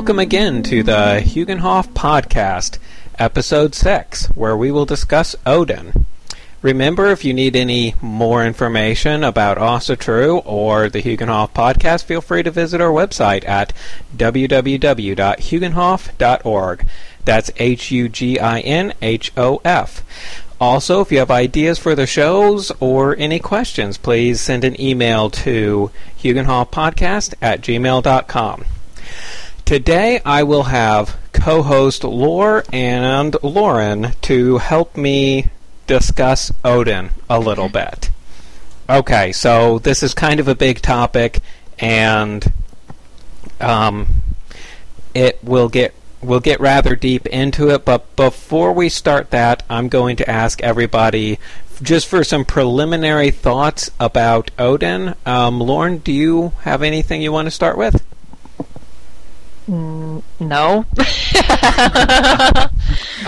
welcome 0.00 0.18
again 0.18 0.62
to 0.62 0.82
the 0.82 1.20
Huginhof 1.22 1.86
Podcast, 1.88 2.78
Episode 3.18 3.74
6, 3.74 4.28
where 4.28 4.56
we 4.56 4.70
will 4.70 4.86
discuss 4.86 5.36
Odin. 5.44 6.06
Remember, 6.62 7.10
if 7.10 7.22
you 7.22 7.34
need 7.34 7.54
any 7.54 7.94
more 8.00 8.42
information 8.42 9.22
about 9.22 9.58
Asatru 9.58 10.40
or 10.46 10.88
the 10.88 11.02
Huginhof 11.02 11.50
Podcast, 11.50 12.04
feel 12.04 12.22
free 12.22 12.42
to 12.42 12.50
visit 12.50 12.80
our 12.80 12.88
website 12.88 13.46
at 13.46 13.74
www.huginhof.org. 14.16 16.86
That's 17.26 17.50
H 17.58 17.90
U 17.90 18.08
G 18.08 18.38
I 18.38 18.60
N 18.60 18.94
H 19.02 19.32
O 19.36 19.60
F. 19.66 20.02
Also, 20.58 21.02
if 21.02 21.12
you 21.12 21.18
have 21.18 21.30
ideas 21.30 21.78
for 21.78 21.94
the 21.94 22.06
shows 22.06 22.72
or 22.80 23.14
any 23.18 23.38
questions, 23.38 23.98
please 23.98 24.40
send 24.40 24.64
an 24.64 24.80
email 24.80 25.28
to 25.28 25.90
huginhofpodcast 26.22 27.34
at 27.42 27.60
gmail.com. 27.60 28.64
Today 29.70 30.20
I 30.24 30.42
will 30.42 30.64
have 30.64 31.16
co 31.32 31.62
host 31.62 32.02
Lore 32.02 32.64
and 32.72 33.36
Lauren 33.40 34.14
to 34.22 34.58
help 34.58 34.96
me 34.96 35.46
discuss 35.86 36.50
Odin 36.64 37.10
a 37.30 37.38
little 37.38 37.68
bit. 37.68 38.10
Okay, 38.88 39.30
so 39.30 39.78
this 39.78 40.02
is 40.02 40.12
kind 40.12 40.40
of 40.40 40.48
a 40.48 40.56
big 40.56 40.82
topic, 40.82 41.38
and 41.78 42.52
um, 43.60 44.08
it 45.14 45.38
will 45.44 45.68
get 45.68 45.94
we'll 46.20 46.40
get 46.40 46.58
rather 46.58 46.96
deep 46.96 47.26
into 47.28 47.70
it. 47.70 47.84
But 47.84 48.16
before 48.16 48.72
we 48.72 48.88
start 48.88 49.30
that, 49.30 49.62
I'm 49.70 49.86
going 49.86 50.16
to 50.16 50.28
ask 50.28 50.60
everybody 50.64 51.38
just 51.80 52.08
for 52.08 52.24
some 52.24 52.44
preliminary 52.44 53.30
thoughts 53.30 53.88
about 54.00 54.50
Odin. 54.58 55.14
Um, 55.24 55.60
Lauren, 55.60 55.98
do 55.98 56.10
you 56.10 56.54
have 56.62 56.82
anything 56.82 57.22
you 57.22 57.30
want 57.30 57.46
to 57.46 57.52
start 57.52 57.78
with? 57.78 58.04
Mm, 59.70 60.22
no. 60.40 60.84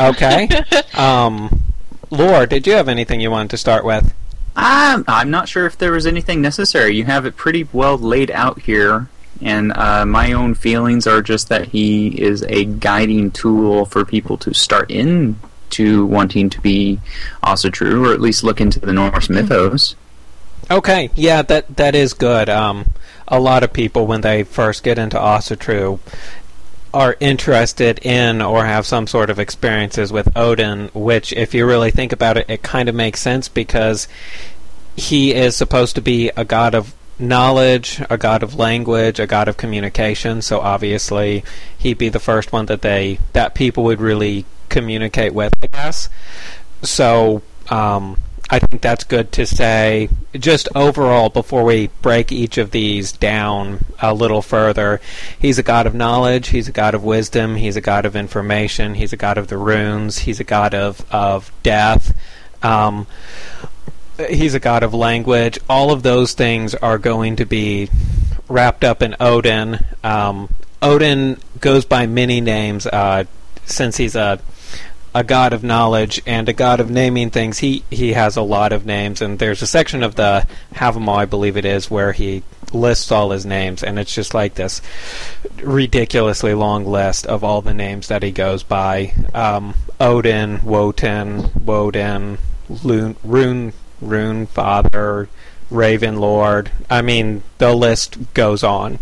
okay. 0.11 0.49
Um, 0.95 1.63
Lore, 2.11 2.47
did 2.47 2.67
you 2.67 2.73
have 2.73 2.89
anything 2.89 3.21
you 3.21 3.31
wanted 3.31 3.51
to 3.51 3.57
start 3.57 3.85
with? 3.85 4.13
Um, 4.57 5.05
I'm 5.07 5.31
not 5.31 5.49
sure 5.49 5.67
if 5.67 5.79
there 5.79 5.93
was 5.93 6.05
anything 6.05 6.43
necessary. 6.43 6.97
You 6.97 7.05
have 7.05 7.27
it 7.27 7.37
pretty 7.37 7.69
well 7.73 7.97
laid 7.97 8.31
out 8.33 8.61
here, 8.61 9.09
and 9.41 9.73
uh, 9.73 10.05
my 10.05 10.33
own 10.33 10.55
feelings 10.55 11.07
are 11.07 11.23
just 11.23 11.49
that 11.49 11.69
he 11.69 12.09
is 12.21 12.43
a 12.49 12.65
guiding 12.65 13.31
tool 13.31 13.87
for 13.87 14.05
people 14.05 14.37
to 14.39 14.53
start 14.53 14.91
into 14.91 16.05
wanting 16.05 16.51
to 16.51 16.61
be 16.61 16.99
Asatru, 17.45 18.09
or 18.09 18.13
at 18.13 18.21
least 18.21 18.43
look 18.43 18.61
into 18.61 18.81
the 18.81 18.93
Norse 18.93 19.31
mythos. 19.31 19.95
Okay, 20.71 21.11
yeah, 21.15 21.43
that 21.43 21.77
that 21.77 21.95
is 21.95 22.13
good. 22.15 22.49
Um, 22.49 22.93
a 23.29 23.41
lot 23.41 23.63
of 23.63 23.73
people, 23.73 24.07
when 24.07 24.21
they 24.21 24.43
first 24.43 24.83
get 24.83 24.99
into 24.99 25.17
Asatru, 25.17 25.99
are 26.95 27.17
interested 27.21 27.99
in 28.05 28.43
or 28.43 28.67
have 28.67 28.85
some 28.85 29.07
sort 29.07 29.31
of 29.31 29.39
experiences 29.39 30.13
with 30.13 30.29
Odin, 30.37 30.91
which, 30.93 31.33
if 31.33 31.55
you 31.55 31.67
really 31.67 31.91
think 31.91 32.13
about 32.13 32.37
it, 32.37 32.47
it 32.49 32.63
kind 32.63 32.89
of 32.89 32.95
makes 32.95 33.21
sense 33.21 33.49
because 33.49 34.09
he 34.95 35.35
is 35.35 35.57
supposed 35.57 35.95
to 35.95 36.03
be 36.03 36.31
a 36.37 36.45
god 36.45 36.75
of 36.75 36.95
knowledge, 37.19 38.03
a 38.11 38.19
god 38.19 38.43
of 38.43 38.57
language, 38.57 39.19
a 39.19 39.27
god 39.27 39.49
of 39.49 39.57
communication. 39.57 40.43
So 40.43 40.61
obviously, 40.61 41.45
he'd 41.79 41.99
be 41.99 42.09
the 42.09 42.21
first 42.21 42.53
one 42.53 42.67
that 42.67 42.83
they 42.83 43.19
that 43.33 43.55
people 43.55 43.85
would 43.85 44.01
really 44.01 44.45
communicate 44.69 45.33
with, 45.33 45.53
I 45.63 45.67
guess. 45.69 46.09
So 46.83 47.43
um, 47.71 48.19
I 48.53 48.59
think 48.59 48.83
that's 48.83 49.05
good 49.05 49.33
to 49.33 49.47
say. 49.47 50.11
Just 50.35 50.69
overall, 50.75 51.31
before 51.31 51.65
we 51.65 51.87
break 52.03 52.31
each 52.31 52.59
of 52.59 52.71
these 52.71 53.11
down 53.11 53.83
a 54.03 54.13
little 54.13 54.43
further, 54.43 55.01
he's 55.39 55.59
a 55.59 55.63
god 55.63 55.87
of 55.87 55.95
knowledge, 55.95 56.49
he's 56.49 56.69
a 56.69 56.73
god 56.73 56.95
of 56.95 57.03
wisdom, 57.03 57.57
he's 57.57 57.77
a 57.77 57.81
god 57.81 58.05
of 58.05 58.15
information, 58.15 58.95
he's 58.95 59.15
a 59.15 59.17
god 59.17 59.39
of 59.39 59.49
the 59.49 59.57
runes, 59.57 60.19
he's 60.19 60.39
a 60.39 60.45
god 60.45 60.75
of, 60.75 61.03
of 61.11 61.51
death. 61.63 62.15
Um, 62.63 63.07
he's 64.29 64.53
a 64.53 64.61
god 64.61 64.83
of 64.83 64.93
language. 64.93 65.59
All 65.67 65.91
of 65.91 66.03
those 66.03 66.35
things 66.35 66.75
are 66.75 66.99
going 66.99 67.37
to 67.37 67.47
be 67.47 67.89
wrapped 68.51 68.85
up 68.85 69.01
in 69.01 69.17
Odin. 69.19 69.79
Um, 70.05 70.55
Odin 70.83 71.39
goes 71.59 71.87
by 71.87 72.07
many 72.07 72.43
names 72.43 72.87
uh, 72.87 73.25
since 73.65 73.97
he's 73.97 74.15
a 74.15 74.41
a 75.15 75.23
god 75.23 75.53
of 75.53 75.63
knowledge 75.63 76.23
and 76.27 76.49
a 76.49 76.53
god 76.53 76.81
of 76.81 76.91
naming 76.91 77.31
things. 77.31 77.59
He 77.59 77.85
he 77.91 78.13
has 78.13 78.37
a 78.37 78.43
lot 78.43 78.73
of 78.73 78.87
names, 78.87 79.21
and 79.21 79.39
there's 79.39 79.63
a 79.63 79.67
section 79.67 80.03
of 80.03 80.15
the 80.15 80.47
Havamal, 80.75 81.17
I 81.17 81.25
believe 81.25 81.57
it 81.57 81.65
is, 81.65 81.91
where 81.91 82.13
he 82.13 82.43
lists 82.73 83.13
all 83.13 83.31
his 83.31 83.45
names, 83.45 83.83
and 83.83 83.99
it's 83.99 84.15
just 84.15 84.35
like 84.35 84.55
this 84.55 84.81
ridiculously 85.63 86.55
long 86.55 86.87
list 86.87 87.27
of 87.27 87.45
all 87.45 87.61
the 87.61 87.75
names 87.75 88.09
that 88.09 88.23
he 88.23 88.31
goes 88.31 88.63
by: 88.63 89.13
um, 89.35 89.75
Odin, 90.01 90.63
Wotan, 90.65 91.51
Woden, 91.65 92.39
Loon, 92.69 93.17
Rune, 93.23 93.73
Rune 94.01 94.47
Father. 94.47 95.29
Raven 95.73 96.19
Lord. 96.19 96.71
I 96.91 97.03
mean, 97.03 97.43
the 97.59 97.75
list 97.75 98.35
goes 98.35 98.63
on. 98.63 98.99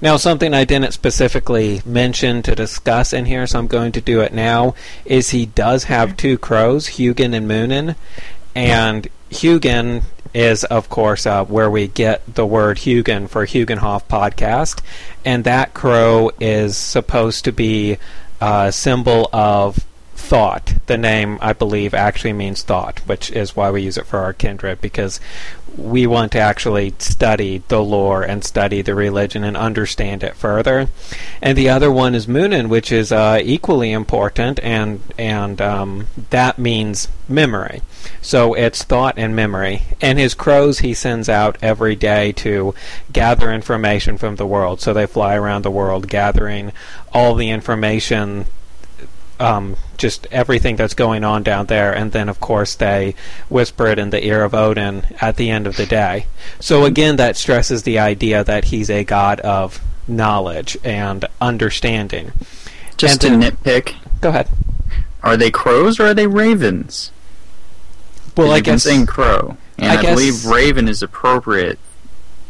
Now, 0.00 0.16
something 0.16 0.54
I 0.54 0.64
didn't 0.64 0.92
specifically 0.92 1.82
mention 1.84 2.42
to 2.42 2.54
discuss 2.54 3.12
in 3.12 3.26
here, 3.26 3.46
so 3.46 3.58
I'm 3.58 3.66
going 3.66 3.92
to 3.92 4.00
do 4.00 4.20
it 4.20 4.32
now, 4.32 4.74
is 5.04 5.30
he 5.30 5.46
does 5.46 5.84
have 5.84 6.16
two 6.16 6.38
crows, 6.38 6.88
Hugin 6.88 7.34
and 7.34 7.46
Munin. 7.46 7.96
And 8.54 9.08
Hugin 9.30 10.04
is, 10.32 10.64
of 10.64 10.88
course, 10.88 11.26
uh, 11.26 11.44
where 11.44 11.70
we 11.70 11.88
get 11.88 12.22
the 12.34 12.46
word 12.46 12.78
Hugin 12.78 13.28
for 13.28 13.46
Huginhof 13.46 14.04
podcast. 14.08 14.82
And 15.24 15.44
that 15.44 15.74
crow 15.74 16.30
is 16.40 16.76
supposed 16.76 17.44
to 17.44 17.52
be 17.52 17.98
a 18.40 18.72
symbol 18.72 19.28
of 19.32 19.84
thought. 20.14 20.74
The 20.86 20.96
name, 20.96 21.38
I 21.40 21.52
believe, 21.52 21.92
actually 21.94 22.32
means 22.32 22.62
thought, 22.62 23.00
which 23.00 23.30
is 23.30 23.54
why 23.54 23.70
we 23.70 23.82
use 23.82 23.98
it 23.98 24.06
for 24.06 24.20
our 24.20 24.32
kindred, 24.32 24.80
because 24.80 25.20
we 25.76 26.06
want 26.06 26.32
to 26.32 26.38
actually 26.38 26.94
study 26.98 27.62
the 27.68 27.82
lore 27.82 28.22
and 28.22 28.44
study 28.44 28.82
the 28.82 28.94
religion 28.94 29.44
and 29.44 29.56
understand 29.56 30.22
it 30.22 30.36
further. 30.36 30.88
And 31.42 31.58
the 31.58 31.68
other 31.68 31.90
one 31.90 32.14
is 32.14 32.28
Munin, 32.28 32.68
which 32.68 32.92
is 32.92 33.10
uh, 33.10 33.40
equally 33.42 33.92
important, 33.92 34.60
and 34.62 35.00
and 35.18 35.60
um, 35.60 36.06
that 36.30 36.58
means 36.58 37.08
memory. 37.28 37.82
So 38.20 38.54
it's 38.54 38.82
thought 38.82 39.18
and 39.18 39.34
memory. 39.34 39.82
And 40.00 40.18
his 40.18 40.34
crows 40.34 40.80
he 40.80 40.94
sends 40.94 41.28
out 41.28 41.58
every 41.62 41.96
day 41.96 42.32
to 42.32 42.74
gather 43.12 43.52
information 43.52 44.18
from 44.18 44.36
the 44.36 44.46
world. 44.46 44.80
So 44.80 44.92
they 44.92 45.06
fly 45.06 45.34
around 45.34 45.62
the 45.62 45.70
world 45.70 46.08
gathering 46.08 46.72
all 47.12 47.34
the 47.34 47.50
information 47.50 48.46
um, 49.44 49.76
just 49.98 50.26
everything 50.30 50.76
that's 50.76 50.94
going 50.94 51.24
on 51.24 51.42
down 51.42 51.66
there, 51.66 51.92
and 51.94 52.12
then 52.12 52.28
of 52.28 52.40
course 52.40 52.74
they 52.74 53.14
whisper 53.48 53.86
it 53.88 53.98
in 53.98 54.10
the 54.10 54.24
ear 54.24 54.42
of 54.44 54.54
Odin 54.54 55.04
at 55.20 55.36
the 55.36 55.50
end 55.50 55.66
of 55.66 55.76
the 55.76 55.86
day. 55.86 56.26
So 56.60 56.84
again, 56.84 57.16
that 57.16 57.36
stresses 57.36 57.82
the 57.82 57.98
idea 57.98 58.42
that 58.44 58.66
he's 58.66 58.90
a 58.90 59.04
god 59.04 59.40
of 59.40 59.80
knowledge 60.08 60.76
and 60.84 61.24
understanding. 61.40 62.32
Just 62.96 63.24
and 63.24 63.42
to 63.42 63.50
nitpick, 63.50 63.94
go 64.20 64.28
ahead. 64.30 64.48
Are 65.22 65.36
they 65.36 65.50
crows 65.50 65.98
or 65.98 66.06
are 66.06 66.14
they 66.14 66.26
ravens? 66.26 67.10
Well, 68.36 68.50
I 68.50 68.56
You've 68.56 68.64
been 68.64 68.74
guess 68.74 68.82
saying 68.82 69.06
crow, 69.06 69.56
and 69.78 69.90
I 69.92 69.98
I, 69.98 70.02
guess- 70.02 70.14
believe 70.14 70.46
raven 70.46 70.88
is 70.88 71.02
appropriate, 71.02 71.78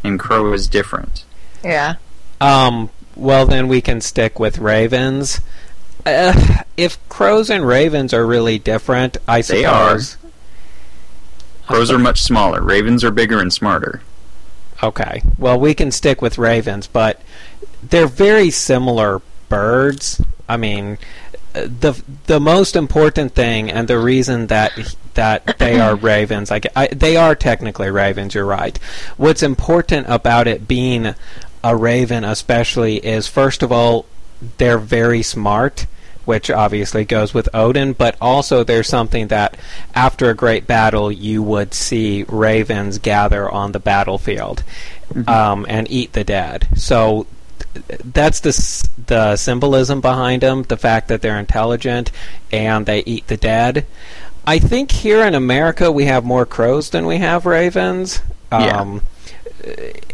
and 0.03 0.19
crow 0.19 0.51
is 0.53 0.67
different. 0.67 1.23
yeah. 1.63 1.95
Um, 2.41 2.89
well, 3.15 3.45
then 3.45 3.69
we 3.69 3.79
can 3.79 4.01
stick 4.01 4.39
with 4.39 4.57
ravens. 4.57 5.39
Uh, 6.05 6.61
if 6.77 6.97
crows 7.09 7.49
and 7.49 7.65
ravens 7.65 8.13
are 8.13 8.25
really 8.25 8.59
different, 8.59 9.17
I 9.27 9.41
suppose. 9.41 10.17
They 10.17 10.27
are. 10.27 10.31
Crows 11.67 11.91
are 11.91 11.97
much 11.97 12.21
smaller. 12.21 12.61
Ravens 12.61 13.03
are 13.03 13.11
bigger 13.11 13.39
and 13.39 13.51
smarter. 13.51 14.01
Okay. 14.83 15.23
Well, 15.37 15.59
we 15.59 15.73
can 15.73 15.91
stick 15.91 16.21
with 16.21 16.37
ravens, 16.37 16.85
but 16.85 17.21
they're 17.81 18.07
very 18.07 18.51
similar 18.51 19.21
birds. 19.49 20.21
I 20.47 20.57
mean, 20.57 20.97
the 21.53 22.01
the 22.27 22.39
most 22.39 22.75
important 22.75 23.33
thing 23.33 23.71
and 23.71 23.87
the 23.87 23.97
reason 23.97 24.47
that 24.47 24.95
that 25.13 25.57
they 25.57 25.79
are 25.79 25.95
ravens, 26.11 26.51
I, 26.51 26.61
I, 26.75 26.87
they 26.87 27.15
are 27.17 27.35
technically 27.35 27.89
ravens. 27.89 28.35
You're 28.35 28.45
right. 28.45 28.77
What's 29.17 29.41
important 29.41 30.07
about 30.09 30.47
it 30.47 30.67
being 30.67 31.15
a 31.63 31.75
raven, 31.75 32.23
especially, 32.23 32.97
is 32.97 33.27
first 33.27 33.63
of 33.63 33.71
all, 33.71 34.05
they're 34.57 34.77
very 34.77 35.23
smart. 35.23 35.87
Which 36.25 36.49
obviously 36.49 37.05
goes 37.05 37.33
with 37.33 37.47
Odin, 37.53 37.93
but 37.93 38.17
also 38.19 38.63
there's 38.63 38.87
something 38.87 39.27
that 39.27 39.57
after 39.93 40.29
a 40.29 40.33
great 40.33 40.67
battle 40.67 41.11
you 41.11 41.43
would 41.43 41.73
see 41.73 42.25
ravens 42.27 42.97
gather 42.97 43.49
on 43.49 43.71
the 43.71 43.79
battlefield 43.79 44.63
um, 45.27 45.65
and 45.69 45.89
eat 45.89 46.13
the 46.13 46.23
dead. 46.23 46.67
So 46.75 47.27
th- 47.87 48.01
that's 48.03 48.39
the 48.39 48.89
the 49.07 49.35
symbolism 49.35 50.01
behind 50.01 50.41
them, 50.41 50.63
the 50.63 50.77
fact 50.77 51.07
that 51.09 51.21
they're 51.21 51.39
intelligent 51.39 52.11
and 52.51 52.85
they 52.85 53.03
eat 53.05 53.27
the 53.27 53.37
dead. 53.37 53.85
I 54.47 54.59
think 54.59 54.91
here 54.91 55.23
in 55.25 55.35
America 55.35 55.91
we 55.91 56.05
have 56.05 56.23
more 56.23 56.45
crows 56.45 56.89
than 56.89 57.05
we 57.05 57.17
have 57.17 57.45
ravens. 57.45 58.21
Yeah. 58.51 58.79
Um, 58.79 59.01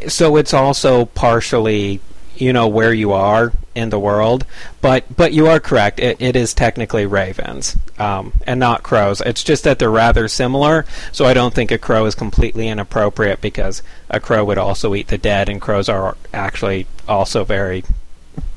so 0.08 0.38
it's 0.38 0.54
also 0.54 1.06
partially, 1.06 2.00
you 2.36 2.54
know, 2.54 2.68
where 2.68 2.94
you 2.94 3.12
are. 3.12 3.51
in 3.74 3.89
the 3.89 3.98
world. 4.00 4.45
But 4.81 5.06
but 5.16 5.31
you 5.31 5.48
are 5.48 5.57
correct. 5.62 5.98
It, 6.01 6.18
it 6.22 6.36
is 6.36 6.54
technically 6.54 7.06
ravens 7.06 7.78
um, 7.98 8.33
and 8.45 8.60
not 8.60 8.83
crows. 8.83 9.22
It's 9.22 9.45
just 9.45 9.63
that 9.63 9.80
they're 9.80 9.89
rather 9.89 10.28
similar. 10.28 10.86
So 11.13 11.24
I 11.24 11.33
don't 11.33 11.54
think 11.54 11.72
a 11.72 11.78
crow 11.78 12.06
is 12.06 12.13
completely 12.13 12.68
inappropriate 12.68 13.39
because 13.39 13.81
a 14.10 14.19
crow 14.19 14.44
would 14.44 14.57
also 14.57 14.94
eat 14.94 15.07
the 15.07 15.18
dead, 15.18 15.48
and 15.48 15.62
crows 15.62 15.88
are 15.88 16.18
actually 16.33 16.86
also 17.07 17.45
very 17.45 17.86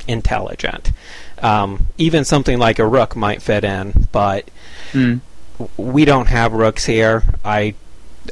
intelligent. 0.08 0.90
Um, 1.42 1.86
even 1.98 2.24
something 2.24 2.58
like 2.58 2.78
a 2.80 2.86
rook 2.86 3.14
might 3.16 3.40
fit 3.42 3.64
in, 3.64 4.08
but 4.12 4.48
Mm. 4.92 5.20
we 5.76 6.04
don't 6.04 6.26
have 6.28 6.52
rooks 6.52 6.86
here. 6.86 7.22
I 7.44 7.74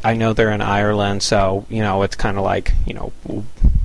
I 0.03 0.15
know 0.15 0.33
they're 0.33 0.51
in 0.51 0.61
Ireland, 0.63 1.23
so 1.23 1.65
you 1.71 1.81
know 1.83 2.03
it's 2.03 2.17
kind 2.17 2.39
of 2.39 2.45
like 2.45 2.73
you 2.87 2.95
know 2.95 3.13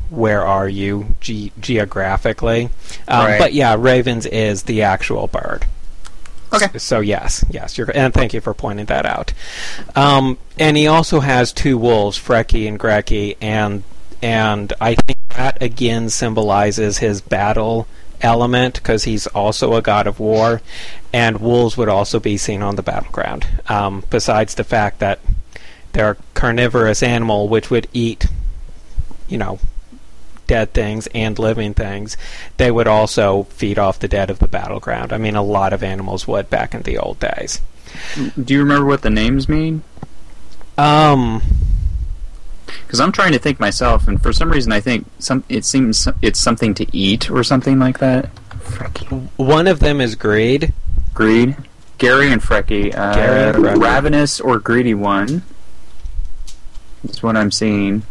where 0.09 0.45
are 0.45 0.67
you 0.69 1.15
ge- 1.21 1.51
geographically? 1.59 2.69
Um, 3.07 3.25
Right. 3.25 3.39
But 3.39 3.53
yeah, 3.53 3.75
ravens 3.77 4.25
is 4.25 4.63
the 4.63 4.81
actual 4.83 5.27
bird. 5.27 5.65
Okay. 6.53 6.77
So 6.77 7.01
yes, 7.01 7.43
yes, 7.49 7.77
you're, 7.77 7.91
and 7.93 8.13
thank 8.13 8.33
you 8.33 8.39
for 8.39 8.53
pointing 8.53 8.85
that 8.85 9.05
out. 9.05 9.33
Um, 9.95 10.37
and 10.57 10.77
he 10.77 10.87
also 10.87 11.19
has 11.19 11.51
two 11.51 11.77
wolves, 11.77 12.17
Freki 12.17 12.67
and 12.67 12.79
Grecky, 12.79 13.35
and 13.41 13.83
and 14.21 14.71
I 14.79 14.95
think 14.95 15.19
that 15.35 15.61
again 15.61 16.09
symbolizes 16.09 16.99
his 16.99 17.19
battle 17.21 17.87
element 18.21 18.75
because 18.75 19.03
he's 19.03 19.27
also 19.27 19.73
a 19.75 19.81
god 19.81 20.07
of 20.07 20.19
war, 20.21 20.61
and 21.11 21.39
wolves 21.41 21.75
would 21.75 21.89
also 21.89 22.19
be 22.19 22.37
seen 22.37 22.61
on 22.61 22.77
the 22.77 22.81
battleground. 22.81 23.45
Um, 23.67 24.03
besides 24.09 24.55
the 24.55 24.63
fact 24.63 24.99
that 24.99 25.19
they're 25.91 26.11
a 26.11 26.17
carnivorous 26.33 27.03
animal 27.03 27.47
which 27.49 27.69
would 27.69 27.87
eat, 27.91 28.25
you 29.27 29.37
know, 29.37 29.59
dead 30.47 30.73
things 30.73 31.07
and 31.13 31.37
living 31.37 31.73
things, 31.73 32.17
they 32.57 32.71
would 32.71 32.87
also 32.87 33.43
feed 33.43 33.77
off 33.77 33.99
the 33.99 34.07
dead 34.07 34.29
of 34.29 34.39
the 34.39 34.47
battleground. 34.47 35.13
I 35.13 35.17
mean, 35.17 35.35
a 35.35 35.43
lot 35.43 35.73
of 35.73 35.83
animals 35.83 36.27
would 36.27 36.49
back 36.49 36.73
in 36.73 36.81
the 36.83 36.97
old 36.97 37.19
days. 37.19 37.61
Do 38.41 38.53
you 38.53 38.59
remember 38.59 38.85
what 38.85 39.01
the 39.01 39.09
names 39.09 39.47
mean? 39.47 39.83
Um, 40.77 41.41
Because 42.85 42.99
I'm 42.99 43.11
trying 43.11 43.31
to 43.31 43.39
think 43.39 43.59
myself, 43.59 44.07
and 44.07 44.21
for 44.21 44.31
some 44.33 44.49
reason 44.51 44.71
I 44.71 44.79
think 44.79 45.05
some 45.19 45.43
it 45.49 45.65
seems 45.65 46.07
it's 46.21 46.39
something 46.39 46.73
to 46.75 46.85
eat 46.95 47.29
or 47.31 47.43
something 47.43 47.79
like 47.79 47.99
that. 47.99 48.29
Freki. 48.59 49.29
one 49.37 49.67
of 49.67 49.79
them 49.79 50.01
is 50.01 50.15
greed. 50.15 50.73
Greed. 51.13 51.55
Geri 51.97 52.31
and 52.31 52.41
Freki. 52.41 52.93
Uh, 52.95 53.13
Geri 53.15 53.49
and 53.49 53.57
Freki. 53.57 53.81
Ravenous 53.81 54.39
or 54.39 54.59
greedy 54.59 54.93
one. 54.93 55.43
That's 57.03 57.23
what 57.23 57.35
I'm 57.37 57.51
seeing. 57.51 58.03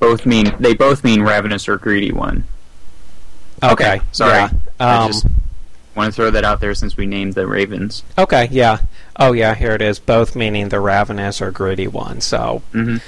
Both 0.00 0.24
mean 0.26 0.54
they 0.60 0.74
both 0.74 1.02
mean 1.04 1.22
ravenous 1.22 1.68
or 1.68 1.76
greedy 1.76 2.12
one. 2.12 2.44
Okay, 3.62 3.94
Okay, 3.96 4.04
sorry. 4.12 4.32
yeah. 4.34 4.50
I 4.78 4.96
Um, 5.04 5.12
just 5.12 5.26
want 5.96 6.12
to 6.12 6.16
throw 6.16 6.30
that 6.30 6.44
out 6.44 6.60
there 6.60 6.74
since 6.74 6.96
we 6.96 7.06
named 7.06 7.34
the 7.34 7.46
ravens. 7.46 8.04
okay, 8.16 8.48
yeah. 8.52 8.78
Oh, 9.16 9.32
yeah. 9.32 9.54
Here 9.56 9.72
it 9.72 9.82
is. 9.82 9.98
Both 9.98 10.36
meaning 10.36 10.68
the 10.68 10.78
ravenous 10.78 11.42
or 11.42 11.50
greedy 11.50 11.88
one. 11.88 12.20
So, 12.20 12.62
Mm-hmm. 12.72 12.98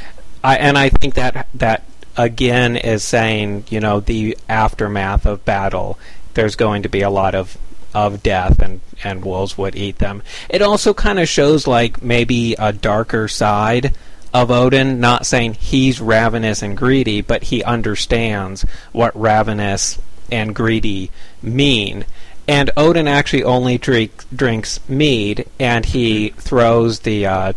I 0.42 0.56
and 0.56 0.76
I 0.78 0.88
think 0.88 1.14
that 1.14 1.46
that 1.54 1.84
again 2.16 2.76
is 2.76 3.04
saying 3.04 3.64
you 3.68 3.78
know 3.78 4.00
the 4.00 4.36
aftermath 4.48 5.26
of 5.26 5.44
battle. 5.44 5.98
There's 6.34 6.56
going 6.56 6.82
to 6.82 6.88
be 6.88 7.02
a 7.02 7.10
lot 7.10 7.34
of 7.34 7.56
of 7.94 8.22
death 8.22 8.58
and 8.60 8.80
and 9.04 9.24
wolves 9.24 9.56
would 9.58 9.76
eat 9.76 9.98
them. 9.98 10.22
It 10.48 10.62
also 10.62 10.94
kind 10.94 11.18
of 11.20 11.28
shows 11.28 11.66
like 11.66 12.02
maybe 12.02 12.54
a 12.58 12.72
darker 12.72 13.28
side 13.28 13.94
of 14.32 14.50
Odin. 14.50 15.00
Not 15.00 15.26
saying 15.26 15.54
he's 15.54 16.00
ravenous 16.00 16.62
and 16.62 16.76
greedy, 16.76 17.20
but 17.20 17.44
he 17.44 17.62
understands 17.64 18.62
what 18.92 19.18
ravenous 19.18 19.98
and 20.30 20.54
greedy 20.54 21.10
mean. 21.42 22.04
And 22.48 22.70
Odin 22.76 23.06
actually 23.06 23.44
only 23.44 23.78
drink, 23.78 24.24
drinks 24.34 24.80
mead, 24.88 25.46
and 25.58 25.86
he 25.86 26.30
throws 26.30 27.00
the 27.00 27.26
uh, 27.26 27.52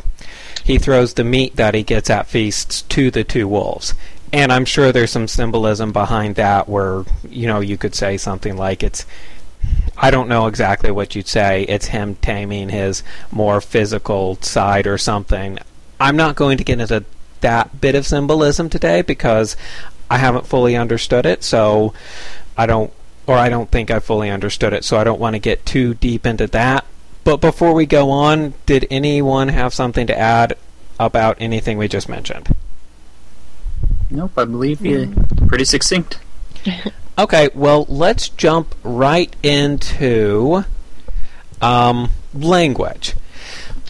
he 0.63 0.77
throws 0.77 1.13
the 1.13 1.23
meat 1.23 1.55
that 1.55 1.73
he 1.73 1.83
gets 1.83 2.09
at 2.09 2.27
feasts 2.27 2.83
to 2.83 3.11
the 3.11 3.23
two 3.23 3.47
wolves. 3.47 3.93
And 4.31 4.51
I'm 4.51 4.65
sure 4.65 4.91
there's 4.91 5.11
some 5.11 5.27
symbolism 5.27 5.91
behind 5.91 6.35
that 6.35 6.67
where, 6.67 7.03
you 7.27 7.47
know, 7.47 7.59
you 7.59 7.77
could 7.77 7.93
say 7.93 8.17
something 8.17 8.57
like 8.57 8.81
it's 8.81 9.05
I 9.97 10.11
don't 10.11 10.27
know 10.27 10.47
exactly 10.47 10.91
what 10.91 11.15
you'd 11.15 11.27
say. 11.27 11.63
It's 11.63 11.87
him 11.87 12.15
taming 12.15 12.69
his 12.69 13.03
more 13.31 13.61
physical 13.61 14.37
side 14.41 14.87
or 14.87 14.97
something. 14.97 15.59
I'm 16.03 16.17
not 16.17 16.35
going 16.35 16.57
to 16.57 16.65
get 16.65 16.81
into 16.81 17.05
that 17.39 17.79
bit 17.79 17.95
of 17.95 18.05
symbolism 18.05 18.69
today 18.69 19.01
because 19.03 19.55
I 20.09 20.17
haven't 20.17 20.45
fully 20.45 20.75
understood 20.75 21.25
it, 21.25 21.45
so 21.45 21.93
I 22.57 22.65
don't 22.65 22.91
or 23.25 23.37
I 23.37 23.47
don't 23.47 23.71
think 23.71 23.89
I 23.89 23.99
fully 23.99 24.29
understood 24.29 24.73
it, 24.73 24.83
so 24.83 24.97
I 24.97 25.05
don't 25.05 25.19
want 25.19 25.35
to 25.35 25.39
get 25.39 25.65
too 25.65 25.93
deep 25.93 26.25
into 26.25 26.45
that. 26.47 26.85
But 27.23 27.37
before 27.37 27.73
we 27.73 27.85
go 27.85 28.09
on, 28.11 28.53
did 28.65 28.85
anyone 28.91 29.47
have 29.47 29.73
something 29.73 30.05
to 30.07 30.19
add 30.19 30.57
about 30.99 31.37
anything 31.39 31.77
we 31.77 31.87
just 31.87 32.09
mentioned? 32.09 32.53
Nope, 34.09 34.37
I 34.37 34.43
believe 34.43 34.85
you 34.85 35.13
pretty 35.47 35.65
succinct. 35.65 36.19
Okay, 37.15 37.49
well, 37.53 37.85
let's 37.89 38.27
jump 38.27 38.73
right 38.83 39.35
into 39.43 40.65
um, 41.61 42.09
language. 42.33 43.13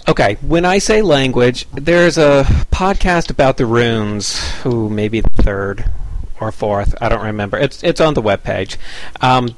Okay, 0.07 0.35
when 0.41 0.65
I 0.65 0.79
say 0.79 1.01
language, 1.01 1.65
there's 1.71 2.17
a 2.17 2.43
podcast 2.71 3.29
about 3.29 3.55
the 3.55 3.65
runes, 3.65 4.37
who 4.61 4.89
maybe 4.89 5.21
the 5.21 5.29
third 5.29 5.85
or 6.41 6.51
fourth, 6.51 6.93
I 6.99 7.07
don't 7.07 7.23
remember. 7.23 7.57
It's 7.57 7.81
it's 7.83 8.01
on 8.01 8.13
the 8.13 8.21
webpage. 8.21 8.75
Um, 9.21 9.55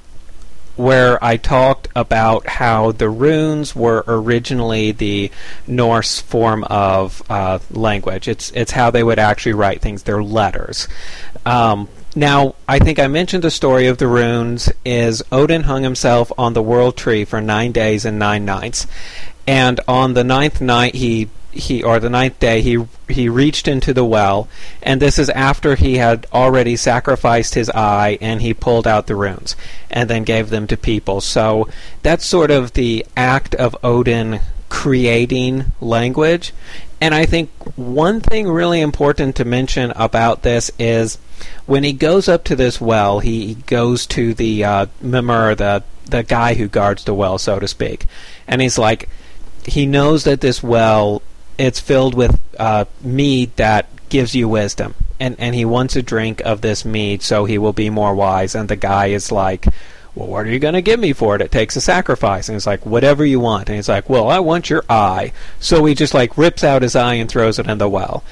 where 0.75 1.23
I 1.23 1.37
talked 1.37 1.87
about 1.95 2.47
how 2.47 2.91
the 2.91 3.09
runes 3.09 3.75
were 3.75 4.03
originally 4.07 4.91
the 4.91 5.31
Norse 5.67 6.19
form 6.19 6.63
of 6.65 7.23
uh, 7.29 7.59
language. 7.71 8.27
It's 8.27 8.51
it's 8.51 8.71
how 8.71 8.91
they 8.91 9.03
would 9.03 9.19
actually 9.19 9.53
write 9.53 9.81
things. 9.81 10.03
They're 10.03 10.23
letters. 10.23 10.87
Um, 11.45 11.87
now, 12.15 12.55
I 12.67 12.79
think 12.79 12.99
I 12.99 13.07
mentioned 13.07 13.43
the 13.43 13.51
story 13.51 13.87
of 13.87 13.97
the 13.97 14.07
runes. 14.07 14.71
Is 14.85 15.23
Odin 15.31 15.63
hung 15.63 15.83
himself 15.83 16.31
on 16.37 16.53
the 16.53 16.61
world 16.61 16.97
tree 16.97 17.25
for 17.25 17.41
nine 17.41 17.71
days 17.71 18.05
and 18.05 18.19
nine 18.19 18.45
nights, 18.45 18.87
and 19.47 19.79
on 19.87 20.13
the 20.13 20.23
ninth 20.23 20.61
night 20.61 20.95
he 20.95 21.29
he 21.51 21.81
or 21.81 21.99
the 21.99 22.09
ninth 22.09 22.37
day 22.39 22.61
he 22.61 22.85
he 23.07 23.29
reached 23.29 23.67
into 23.67 23.93
the 23.93 24.05
well, 24.05 24.47
and 24.83 25.01
this 25.01 25.17
is 25.17 25.29
after 25.29 25.75
he 25.75 25.95
had 25.97 26.27
already 26.33 26.75
sacrificed 26.75 27.55
his 27.55 27.69
eye 27.69 28.17
and 28.21 28.41
he 28.41 28.53
pulled 28.53 28.85
out 28.85 29.07
the 29.07 29.15
runes 29.15 29.55
and 29.89 30.09
then 30.09 30.23
gave 30.23 30.49
them 30.49 30.67
to 30.67 30.77
people. 30.77 31.21
So 31.21 31.67
that's 32.03 32.25
sort 32.25 32.51
of 32.51 32.73
the 32.73 33.05
act 33.15 33.55
of 33.55 33.75
Odin 33.83 34.41
creating 34.69 35.71
language. 35.79 36.53
And 36.99 37.13
I 37.13 37.25
think 37.25 37.49
one 37.77 38.19
thing 38.19 38.47
really 38.47 38.81
important 38.81 39.35
to 39.37 39.45
mention 39.45 39.91
about 39.95 40.41
this 40.41 40.71
is 40.79 41.17
when 41.65 41.83
he 41.83 41.93
goes 41.93 42.27
up 42.27 42.43
to 42.45 42.55
this 42.55 42.81
well, 42.81 43.19
he 43.19 43.55
goes 43.65 44.05
to 44.07 44.33
the 44.33 44.63
uh, 44.63 44.85
Mimir, 45.01 45.55
the 45.55 45.83
the 46.05 46.23
guy 46.23 46.53
who 46.53 46.67
guards 46.67 47.03
the 47.03 47.13
well, 47.13 47.37
so 47.37 47.59
to 47.59 47.67
speak, 47.67 48.05
and 48.47 48.61
he's 48.61 48.77
like, 48.77 49.09
he 49.67 49.85
knows 49.85 50.23
that 50.23 50.41
this 50.41 50.61
well 50.61 51.21
it's 51.57 51.79
filled 51.79 52.13
with 52.13 52.39
uh, 52.59 52.85
mead 53.01 53.55
that 53.55 53.87
gives 54.09 54.35
you 54.35 54.47
wisdom, 54.47 54.95
and 55.19 55.35
and 55.39 55.55
he 55.55 55.65
wants 55.65 55.95
a 55.95 56.01
drink 56.01 56.41
of 56.41 56.61
this 56.61 56.85
mead 56.85 57.21
so 57.21 57.45
he 57.45 57.57
will 57.57 57.73
be 57.73 57.89
more 57.89 58.15
wise. 58.15 58.55
And 58.55 58.69
the 58.69 58.75
guy 58.75 59.07
is 59.07 59.31
like, 59.31 59.65
well, 60.15 60.27
what 60.27 60.45
are 60.45 60.49
you 60.49 60.59
going 60.59 60.73
to 60.73 60.81
give 60.81 60.99
me 60.99 61.11
for 61.11 61.35
it? 61.35 61.41
It 61.41 61.51
takes 61.51 61.75
a 61.75 61.81
sacrifice. 61.81 62.47
And 62.47 62.55
he's 62.55 62.65
like, 62.65 62.85
whatever 62.85 63.25
you 63.25 63.39
want. 63.39 63.67
And 63.67 63.75
he's 63.75 63.89
like, 63.89 64.09
well, 64.09 64.29
I 64.29 64.39
want 64.39 64.69
your 64.69 64.85
eye. 64.89 65.33
So 65.59 65.83
he 65.83 65.93
just 65.93 66.13
like 66.13 66.37
rips 66.37 66.63
out 66.63 66.81
his 66.81 66.95
eye 66.95 67.15
and 67.15 67.29
throws 67.29 67.59
it 67.59 67.67
in 67.67 67.77
the 67.77 67.89
well 67.89 68.23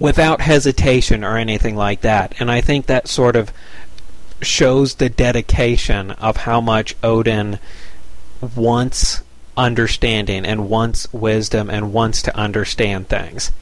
without 0.00 0.40
hesitation 0.40 1.22
or 1.22 1.36
anything 1.36 1.76
like 1.76 2.00
that. 2.00 2.34
And 2.40 2.50
I 2.50 2.60
think 2.60 2.86
that 2.86 3.06
sort 3.06 3.36
of 3.36 3.52
shows 4.42 4.94
the 4.94 5.08
dedication 5.08 6.10
of 6.12 6.38
how 6.38 6.60
much 6.60 6.96
Odin 7.02 7.60
wants 8.56 9.22
understanding 9.56 10.44
and 10.44 10.68
wants 10.68 11.12
wisdom 11.12 11.70
and 11.70 11.92
wants 11.92 12.22
to 12.22 12.36
understand 12.36 13.08
things. 13.08 13.52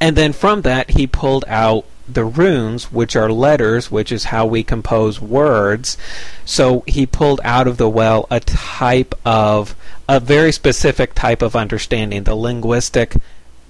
And 0.00 0.16
then 0.16 0.32
from 0.32 0.62
that, 0.62 0.90
he 0.90 1.06
pulled 1.06 1.44
out 1.46 1.86
the 2.08 2.24
runes, 2.24 2.92
which 2.92 3.16
are 3.16 3.30
letters, 3.30 3.90
which 3.90 4.12
is 4.12 4.24
how 4.24 4.46
we 4.46 4.62
compose 4.62 5.20
words. 5.20 5.96
So 6.44 6.84
he 6.86 7.06
pulled 7.06 7.40
out 7.42 7.66
of 7.66 7.78
the 7.78 7.88
well 7.88 8.26
a 8.30 8.40
type 8.40 9.14
of, 9.24 9.74
a 10.08 10.20
very 10.20 10.52
specific 10.52 11.14
type 11.14 11.42
of 11.42 11.56
understanding, 11.56 12.24
the 12.24 12.36
linguistic 12.36 13.16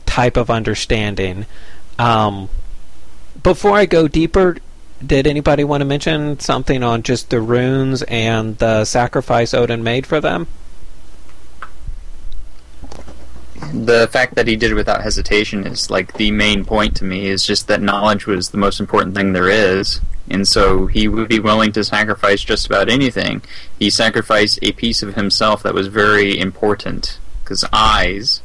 type 0.05 0.37
of 0.37 0.51
understanding. 0.51 1.47
Um, 1.99 2.49
before 3.43 3.73
I 3.73 3.87
go 3.87 4.09
deeper, 4.09 4.59
did 5.05 5.27
anybody 5.27 5.65
want 5.65 5.81
to 5.81 5.87
mention 5.87 6.41
something 6.41 6.83
on 6.83 7.03
just 7.03 7.31
the 7.31 7.41
runes 7.41 8.03
and 8.03 8.59
the 8.59 8.85
sacrifice 8.85 9.55
Odin 9.55 9.83
made 9.83 10.07
for 10.07 10.21
them? 10.21 10.47
The 13.73 14.09
fact 14.11 14.35
that 14.35 14.47
he 14.47 14.57
did 14.57 14.71
it 14.71 14.75
without 14.75 15.03
hesitation 15.03 15.67
is 15.67 15.91
like 15.91 16.15
the 16.15 16.31
main 16.31 16.65
point 16.65 16.97
to 16.97 17.05
me. 17.05 17.27
Is 17.27 17.47
just 17.47 17.69
that 17.69 17.83
knowledge 17.83 18.27
was 18.27 18.51
the 18.51 18.59
most 18.59 18.81
important 18.81 19.15
thing 19.15 19.33
there 19.33 19.49
is. 19.49 20.01
and 20.29 20.47
so 20.47 20.87
he 20.87 21.09
would 21.09 21.29
be 21.29 21.39
willing 21.39 21.73
to 21.73 21.85
sacrifice 21.85 22.43
just 22.43 22.67
about 22.67 22.89
anything. 22.89 23.43
He 23.79 23.91
sacrificed 23.91 24.59
a 24.63 24.73
piece 24.73 25.03
of 25.03 25.15
himself 25.15 25.63
that 25.63 25.75
was 25.75 25.87
very 25.87 26.39
important 26.39 27.19
because 27.43 27.65
eyes, 27.73 28.43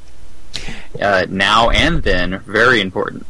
uh, 1.01 1.25
now 1.29 1.69
and 1.71 2.03
then, 2.03 2.39
very 2.39 2.81
important. 2.81 3.25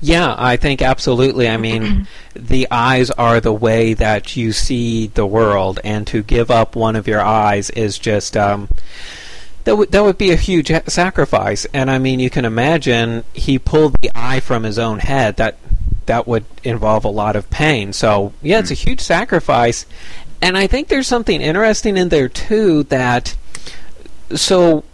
Yeah, 0.00 0.34
I 0.36 0.56
think 0.56 0.82
absolutely. 0.82 1.48
I 1.48 1.58
mean, 1.58 2.08
the 2.34 2.66
eyes 2.72 3.12
are 3.12 3.38
the 3.40 3.52
way 3.52 3.94
that 3.94 4.36
you 4.36 4.50
see 4.50 5.06
the 5.06 5.26
world, 5.26 5.78
and 5.84 6.04
to 6.08 6.24
give 6.24 6.50
up 6.50 6.74
one 6.74 6.96
of 6.96 7.06
your 7.06 7.20
eyes 7.20 7.70
is 7.70 8.00
just 8.00 8.36
um, 8.36 8.68
that 9.64 9.76
would 9.76 9.92
that 9.92 10.02
would 10.02 10.18
be 10.18 10.30
a 10.30 10.36
huge 10.36 10.70
sacrifice. 10.86 11.66
And 11.72 11.90
I 11.90 11.98
mean, 11.98 12.20
you 12.20 12.30
can 12.30 12.44
imagine 12.44 13.24
he 13.32 13.58
pulled 13.58 13.94
the 14.00 14.10
eye 14.14 14.40
from 14.40 14.64
his 14.64 14.78
own 14.78 14.98
head. 15.00 15.36
That 15.36 15.58
that 16.06 16.26
would 16.26 16.44
involve 16.64 17.04
a 17.04 17.08
lot 17.08 17.36
of 17.36 17.48
pain. 17.50 17.92
So 17.92 18.32
yeah, 18.42 18.58
it's 18.58 18.70
a 18.70 18.74
hmm. 18.74 18.88
huge 18.88 19.00
sacrifice. 19.00 19.86
And 20.40 20.58
I 20.58 20.66
think 20.66 20.88
there's 20.88 21.06
something 21.06 21.40
interesting 21.40 21.96
in 21.96 22.08
there 22.08 22.28
too 22.28 22.82
that 22.84 23.36
so 24.34 24.84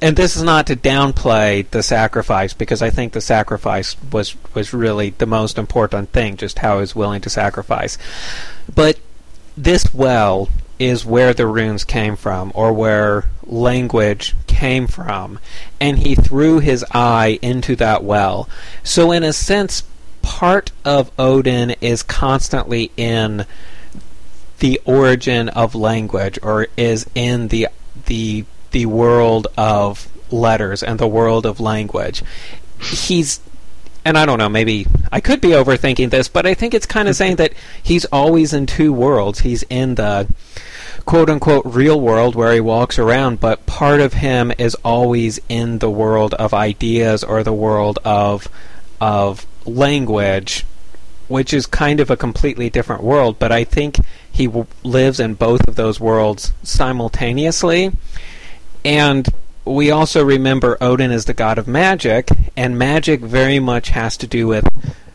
and 0.00 0.16
this 0.16 0.36
is 0.36 0.42
not 0.42 0.66
to 0.66 0.76
downplay 0.76 1.68
the 1.70 1.82
sacrifice 1.82 2.52
because 2.52 2.82
I 2.82 2.90
think 2.90 3.12
the 3.12 3.20
sacrifice 3.20 3.96
was 4.12 4.36
was 4.54 4.72
really 4.72 5.10
the 5.10 5.26
most 5.26 5.58
important 5.58 6.12
thing, 6.12 6.36
just 6.36 6.60
how 6.60 6.76
he 6.76 6.80
was 6.80 6.94
willing 6.94 7.22
to 7.22 7.30
sacrifice. 7.30 7.98
But 8.72 8.98
this 9.56 9.92
well 9.92 10.48
is 10.78 11.04
where 11.04 11.32
the 11.32 11.46
runes 11.46 11.84
came 11.84 12.16
from, 12.16 12.52
or 12.54 12.72
where 12.72 13.24
language 13.44 14.34
came 14.46 14.86
from, 14.86 15.38
and 15.80 15.98
he 15.98 16.14
threw 16.14 16.58
his 16.58 16.84
eye 16.92 17.38
into 17.42 17.76
that 17.76 18.04
well. 18.04 18.48
So, 18.82 19.12
in 19.12 19.22
a 19.22 19.32
sense, 19.32 19.82
part 20.22 20.72
of 20.84 21.10
Odin 21.18 21.70
is 21.80 22.02
constantly 22.02 22.90
in 22.96 23.46
the 24.58 24.80
origin 24.84 25.48
of 25.50 25.74
language, 25.74 26.38
or 26.42 26.66
is 26.76 27.06
in 27.14 27.48
the 27.48 27.68
the 28.06 28.44
the 28.72 28.86
world 28.86 29.46
of 29.56 30.08
letters 30.30 30.82
and 30.82 30.98
the 30.98 31.08
world 31.08 31.46
of 31.46 31.60
language. 31.60 32.22
He's 32.80 33.40
and 34.04 34.16
I 34.16 34.24
don't 34.24 34.38
know, 34.38 34.48
maybe 34.48 34.86
I 35.10 35.20
could 35.20 35.40
be 35.40 35.48
overthinking 35.48 36.10
this, 36.10 36.28
but 36.28 36.46
I 36.46 36.54
think 36.54 36.74
it's 36.74 36.86
kind 36.86 37.08
of 37.08 37.16
saying 37.22 37.36
that 37.36 37.52
he's 37.82 38.04
always 38.06 38.52
in 38.52 38.66
two 38.66 38.92
worlds. 38.92 39.40
He's 39.40 39.64
in 39.64 39.96
the 39.96 40.28
quote 41.06 41.30
unquote 41.30 41.64
real 41.64 42.00
world 42.00 42.34
where 42.34 42.52
he 42.52 42.60
walks 42.60 42.98
around, 42.98 43.40
but 43.40 43.64
part 43.64 44.00
of 44.00 44.14
him 44.14 44.52
is 44.58 44.74
always 44.84 45.40
in 45.48 45.78
the 45.78 45.90
world 45.90 46.34
of 46.34 46.52
ideas 46.52 47.24
or 47.24 47.42
the 47.42 47.52
world 47.52 47.98
of 48.04 48.48
of 49.00 49.46
language, 49.64 50.66
which 51.28 51.54
is 51.54 51.64
kind 51.66 52.00
of 52.00 52.10
a 52.10 52.16
completely 52.16 52.68
different 52.68 53.02
world. 53.02 53.38
But 53.38 53.52
I 53.52 53.62
think 53.64 53.98
he 54.30 54.46
w- 54.46 54.66
lives 54.82 55.20
in 55.20 55.34
both 55.34 55.66
of 55.68 55.76
those 55.76 56.00
worlds 56.00 56.52
simultaneously, 56.64 57.92
and 58.84 59.28
we 59.64 59.90
also 59.90 60.24
remember 60.24 60.76
Odin 60.80 61.12
is 61.12 61.26
the 61.26 61.34
god 61.34 61.56
of 61.58 61.68
magic, 61.68 62.28
and 62.56 62.78
magic 62.78 63.20
very 63.20 63.60
much 63.60 63.90
has 63.90 64.16
to 64.16 64.26
do 64.26 64.48
with 64.48 64.66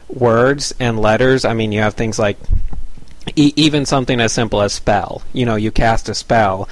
words 0.08 0.74
and 0.80 1.00
letters. 1.00 1.44
I 1.44 1.54
mean, 1.54 1.74
you 1.74 1.82
have 1.82 1.96
things 1.96 2.18
like 2.18 2.38
e- 3.36 3.54
even 3.56 3.86
something 3.86 4.20
as 4.20 4.32
simple 4.32 4.62
as 4.62 4.74
spell. 4.74 5.22
You 5.34 5.46
know, 5.46 5.56
you 5.56 5.72
cast 5.72 6.10
a 6.10 6.16
spell, 6.16 6.68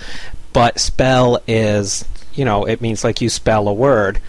but 0.53 0.79
spell 0.79 1.41
is, 1.47 2.05
you 2.33 2.45
know, 2.45 2.65
it 2.65 2.81
means 2.81 3.03
like 3.03 3.21
you 3.21 3.29
spell 3.29 3.67
a 3.67 3.73
word. 3.73 4.19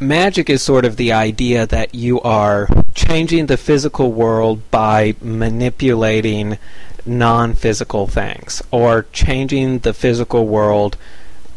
Magic 0.00 0.50
is 0.50 0.62
sort 0.62 0.84
of 0.84 0.96
the 0.96 1.12
idea 1.12 1.66
that 1.66 1.94
you 1.94 2.20
are 2.20 2.68
changing 2.94 3.46
the 3.46 3.56
physical 3.56 4.12
world 4.12 4.68
by 4.70 5.14
manipulating 5.20 6.58
non 7.06 7.54
physical 7.54 8.06
things, 8.06 8.62
or 8.70 9.06
changing 9.12 9.80
the 9.80 9.94
physical 9.94 10.46
world 10.46 10.96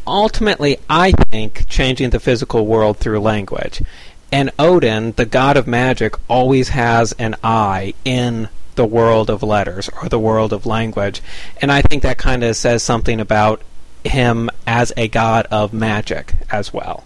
ultimately, 0.08 0.80
I 0.90 1.12
think, 1.12 1.68
changing 1.68 2.12
the 2.12 2.20
physical 2.20 2.66
world 2.66 2.98
through 2.98 3.20
language. 3.20 3.84
And 4.32 4.52
Odin, 4.58 5.12
the 5.12 5.26
god 5.26 5.58
of 5.58 5.68
magic, 5.68 6.16
always 6.30 6.70
has 6.70 7.12
an 7.14 7.36
eye 7.44 7.94
in 8.04 8.50
the 8.78 8.86
world 8.86 9.30
of 9.30 9.44
letters 9.44 9.90
or 10.02 10.08
the 10.08 10.20
world 10.20 10.54
of 10.54 10.66
language. 10.66 11.22
And 11.62 11.72
I 11.72 11.82
think 11.82 12.04
that 12.04 12.18
kind 12.18 12.44
of 12.44 12.56
says 12.56 12.82
something 12.82 13.20
about 13.20 13.62
him 14.06 14.50
as 14.66 14.94
a 14.96 15.10
god 15.10 15.46
of 15.52 15.74
magic 15.74 16.34
as 16.50 16.72
well. 16.74 17.04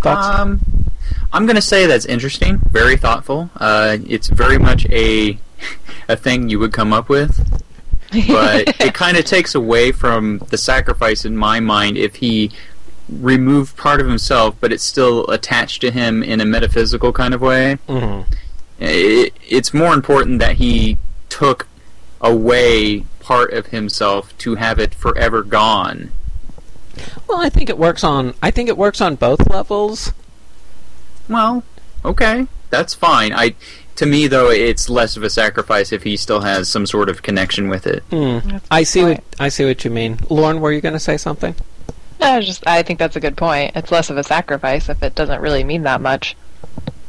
Thoughts? 0.00 0.40
Um, 0.40 0.60
I'm 1.32 1.46
going 1.46 1.56
to 1.56 1.62
say 1.62 1.86
that's 1.86 2.06
interesting, 2.06 2.58
very 2.70 2.96
thoughtful. 2.96 3.50
Uh, 3.56 3.98
it's 4.06 4.28
very 4.28 4.58
much 4.58 4.86
a 4.86 5.38
a 6.08 6.16
thing 6.16 6.48
you 6.48 6.58
would 6.58 6.72
come 6.72 6.92
up 6.92 7.08
with 7.08 7.62
but 8.10 8.68
it 8.80 8.94
kind 8.94 9.16
of 9.16 9.24
takes 9.24 9.54
away 9.54 9.92
from 9.92 10.38
the 10.48 10.58
sacrifice 10.58 11.24
in 11.24 11.36
my 11.36 11.60
mind 11.60 11.96
if 11.96 12.16
he 12.16 12.50
removed 13.08 13.76
part 13.76 14.00
of 14.00 14.06
himself, 14.06 14.56
but 14.60 14.72
it's 14.72 14.84
still 14.84 15.26
attached 15.28 15.80
to 15.80 15.90
him 15.90 16.22
in 16.22 16.40
a 16.40 16.44
metaphysical 16.44 17.12
kind 17.12 17.34
of 17.34 17.40
way. 17.40 17.78
Mm-hmm. 17.88 18.32
It, 18.80 19.34
it's 19.46 19.74
more 19.74 19.94
important 19.94 20.38
that 20.40 20.56
he 20.56 20.98
took 21.28 21.66
away 22.20 23.04
part 23.20 23.52
of 23.52 23.66
himself 23.66 24.36
to 24.38 24.56
have 24.56 24.78
it 24.78 24.94
forever 24.94 25.42
gone. 25.42 26.10
Well, 27.28 27.40
I 27.40 27.48
think 27.48 27.68
it 27.68 27.78
works 27.78 28.02
on. 28.02 28.34
I 28.42 28.50
think 28.50 28.68
it 28.68 28.76
works 28.76 29.00
on 29.00 29.16
both 29.16 29.48
levels. 29.48 30.12
Well, 31.28 31.62
okay, 32.04 32.46
that's 32.70 32.94
fine. 32.94 33.32
I 33.32 33.54
to 33.96 34.06
me 34.06 34.26
though 34.28 34.50
it's 34.50 34.88
less 34.88 35.16
of 35.16 35.22
a 35.22 35.30
sacrifice 35.30 35.92
if 35.92 36.04
he 36.04 36.16
still 36.16 36.40
has 36.40 36.68
some 36.68 36.86
sort 36.86 37.08
of 37.08 37.22
connection 37.22 37.68
with 37.68 37.86
it. 37.86 38.08
Mm. 38.10 38.62
I 38.70 38.82
see 38.82 39.04
what 39.04 39.24
I 39.38 39.48
see 39.48 39.64
what 39.64 39.84
you 39.84 39.90
mean. 39.90 40.18
Lauren, 40.28 40.60
were 40.60 40.72
you 40.72 40.80
going 40.80 40.94
to 40.94 41.00
say 41.00 41.16
something? 41.16 41.54
No, 42.20 42.40
just 42.40 42.66
I 42.66 42.82
think 42.82 42.98
that's 42.98 43.16
a 43.16 43.20
good 43.20 43.36
point. 43.36 43.72
It's 43.76 43.92
less 43.92 44.10
of 44.10 44.16
a 44.16 44.24
sacrifice 44.24 44.88
if 44.88 45.02
it 45.02 45.14
doesn't 45.14 45.40
really 45.40 45.62
mean 45.62 45.84
that 45.84 46.00
much. 46.00 46.36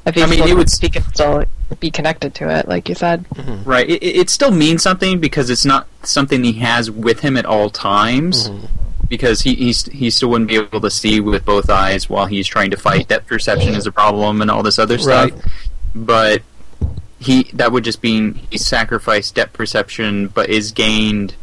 If 0.05 0.15
he 0.15 0.21
I 0.21 0.25
mean, 0.25 0.39
still, 0.39 0.47
it 0.47 0.55
would 0.55 0.69
he 0.79 0.89
can 0.89 1.03
still 1.03 1.45
be 1.79 1.91
connected 1.91 2.35
to 2.35 2.49
it, 2.49 2.67
like 2.67 2.89
you 2.89 2.95
said. 2.95 3.25
Mm-hmm. 3.29 3.67
Right. 3.67 3.89
It, 3.89 4.03
it 4.03 4.29
still 4.29 4.51
means 4.51 4.83
something 4.83 5.19
because 5.19 5.49
it's 5.49 5.65
not 5.65 5.87
something 6.03 6.43
he 6.43 6.53
has 6.53 6.91
with 6.91 7.21
him 7.21 7.37
at 7.37 7.45
all 7.45 7.69
times. 7.69 8.49
Mm-hmm. 8.49 8.65
Because 9.07 9.41
he 9.41 9.55
he's, 9.55 9.85
he 9.85 10.11
still 10.11 10.29
wouldn't 10.29 10.49
be 10.49 10.57
able 10.57 10.81
to 10.81 10.91
see 10.91 11.19
with 11.19 11.43
both 11.43 11.67
eyes 11.67 12.07
while 12.07 12.27
he's 12.27 12.45
trying 12.45 12.69
to 12.69 12.77
fight. 12.77 13.07
Depth 13.07 13.25
perception 13.25 13.73
is 13.73 13.87
a 13.87 13.91
problem 13.91 14.39
and 14.39 14.51
all 14.51 14.61
this 14.61 14.77
other 14.77 14.99
stuff. 14.99 15.31
Right. 15.31 15.43
But 15.95 16.43
he 17.19 17.49
that 17.53 17.71
would 17.71 17.83
just 17.83 18.03
mean 18.03 18.35
he 18.51 18.59
sacrificed 18.59 19.33
depth 19.33 19.53
perception, 19.53 20.27
but 20.27 20.49
is 20.49 20.71
gained 20.71 21.33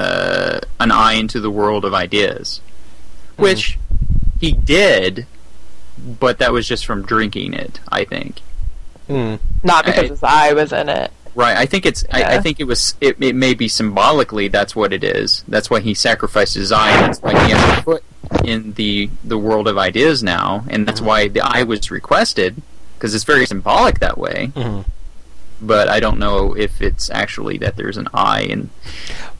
uh, 0.00 0.60
an 0.80 0.90
eye 0.90 1.14
into 1.14 1.40
the 1.40 1.50
world 1.50 1.84
of 1.84 1.92
ideas, 1.94 2.60
Hmm. 3.36 3.42
which 3.42 3.78
he 4.40 4.52
did, 4.52 5.26
but 5.98 6.38
that 6.38 6.52
was 6.52 6.66
just 6.66 6.86
from 6.86 7.02
drinking 7.04 7.54
it. 7.54 7.80
I 7.88 8.04
think. 8.04 8.40
Mm. 9.08 9.38
Not 9.62 9.84
because 9.84 10.04
I- 10.04 10.08
his 10.08 10.22
eye 10.22 10.52
was 10.52 10.72
in 10.72 10.88
it. 10.88 11.10
Right. 11.34 11.56
I 11.56 11.66
think 11.66 11.86
it's. 11.86 12.04
I, 12.10 12.22
I 12.36 12.38
think 12.40 12.58
it 12.58 12.64
was. 12.64 12.94
It, 13.00 13.16
it 13.20 13.36
may 13.36 13.54
be 13.54 13.68
symbolically. 13.68 14.48
That's 14.48 14.74
what 14.74 14.92
it 14.92 15.04
is. 15.04 15.44
That's 15.46 15.70
why 15.70 15.78
he 15.80 15.94
sacrificed 15.94 16.54
his 16.54 16.72
eye. 16.72 16.90
That's 17.00 17.20
why 17.22 17.30
he 17.44 17.52
has 17.52 17.78
a 17.78 17.82
foot 17.82 18.02
in 18.44 18.72
the 18.72 19.08
the 19.22 19.38
world 19.38 19.68
of 19.68 19.78
ideas 19.78 20.24
now, 20.24 20.64
and 20.68 20.88
that's 20.88 21.00
why 21.00 21.28
the 21.28 21.40
eye 21.40 21.62
was 21.62 21.88
requested 21.90 22.60
because 22.96 23.14
it's 23.14 23.22
very 23.24 23.46
symbolic 23.46 24.00
that 24.00 24.18
way. 24.18 24.50
Mhm. 24.56 24.84
But 25.62 25.88
I 25.88 26.00
don't 26.00 26.18
know 26.18 26.54
if 26.56 26.80
it's 26.80 27.10
actually 27.10 27.58
that 27.58 27.76
there's 27.76 27.96
an 27.98 28.08
eye 28.14 28.42
and 28.50 28.70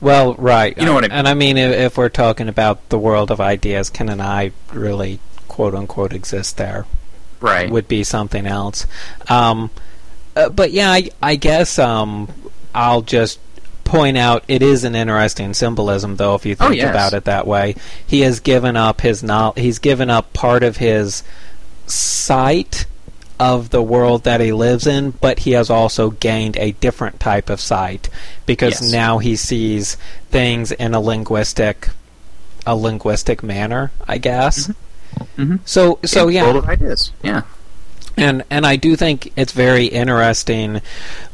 Well, 0.00 0.34
right. 0.34 0.76
You 0.76 0.84
know 0.84 0.92
what 0.94 1.04
I 1.04 1.08
mean. 1.08 1.16
And 1.16 1.28
I 1.28 1.34
mean, 1.34 1.56
if, 1.56 1.72
if 1.74 1.98
we're 1.98 2.08
talking 2.10 2.48
about 2.48 2.88
the 2.90 2.98
world 2.98 3.30
of 3.30 3.40
ideas, 3.40 3.88
can 3.90 4.08
an 4.08 4.20
eye 4.20 4.52
really, 4.72 5.18
quote 5.48 5.74
unquote, 5.74 6.12
exist 6.12 6.56
there? 6.58 6.86
right. 7.40 7.70
Would 7.70 7.88
be 7.88 8.04
something 8.04 8.46
else. 8.46 8.86
Um, 9.28 9.70
uh, 10.36 10.50
but 10.50 10.72
yeah, 10.72 10.90
I, 10.90 11.08
I 11.22 11.36
guess 11.36 11.78
um, 11.78 12.28
I'll 12.74 13.00
just 13.00 13.40
point 13.84 14.18
out 14.18 14.44
it 14.46 14.62
is 14.62 14.84
an 14.84 14.94
interesting 14.94 15.54
symbolism, 15.54 16.16
though, 16.16 16.34
if 16.34 16.44
you 16.44 16.54
Oh, 16.60 16.68
think 16.68 16.82
yes. 16.82 16.90
about 16.90 17.14
it 17.14 17.24
that 17.24 17.46
way. 17.46 17.76
He 18.06 18.20
has 18.20 18.40
given 18.40 18.76
up 18.76 19.00
his 19.00 19.22
knowl- 19.22 19.54
He's 19.56 19.78
given 19.78 20.10
up 20.10 20.32
part 20.34 20.62
of 20.62 20.76
his 20.76 21.22
sight 21.86 22.84
of 23.40 23.70
the 23.70 23.82
world 23.82 24.22
that 24.24 24.40
he 24.40 24.52
lives 24.52 24.86
in, 24.86 25.12
but 25.12 25.40
he 25.40 25.52
has 25.52 25.70
also 25.70 26.10
gained 26.10 26.56
a 26.58 26.72
different 26.72 27.18
type 27.18 27.48
of 27.48 27.58
sight 27.60 28.08
because 28.46 28.82
Yes. 28.82 28.92
now 28.92 29.16
he 29.18 29.34
sees 29.34 29.96
things 30.30 30.70
in 30.72 30.94
a 30.94 31.00
linguistic 31.00 31.88
a 32.66 32.76
linguistic 32.76 33.42
manner, 33.42 33.90
I 34.06 34.18
guess. 34.18 34.70
Mhm. 35.38 35.60
So 35.64 35.98
so 36.04 36.28
yeah, 36.28 36.44
world 36.44 36.56
of 36.56 36.68
ideas. 36.68 37.10
Yeah. 37.22 37.42
and 38.16 38.44
and 38.50 38.66
I 38.66 38.76
do 38.76 38.94
think 38.94 39.32
it's 39.36 39.52
very 39.52 39.86
interesting 39.86 40.82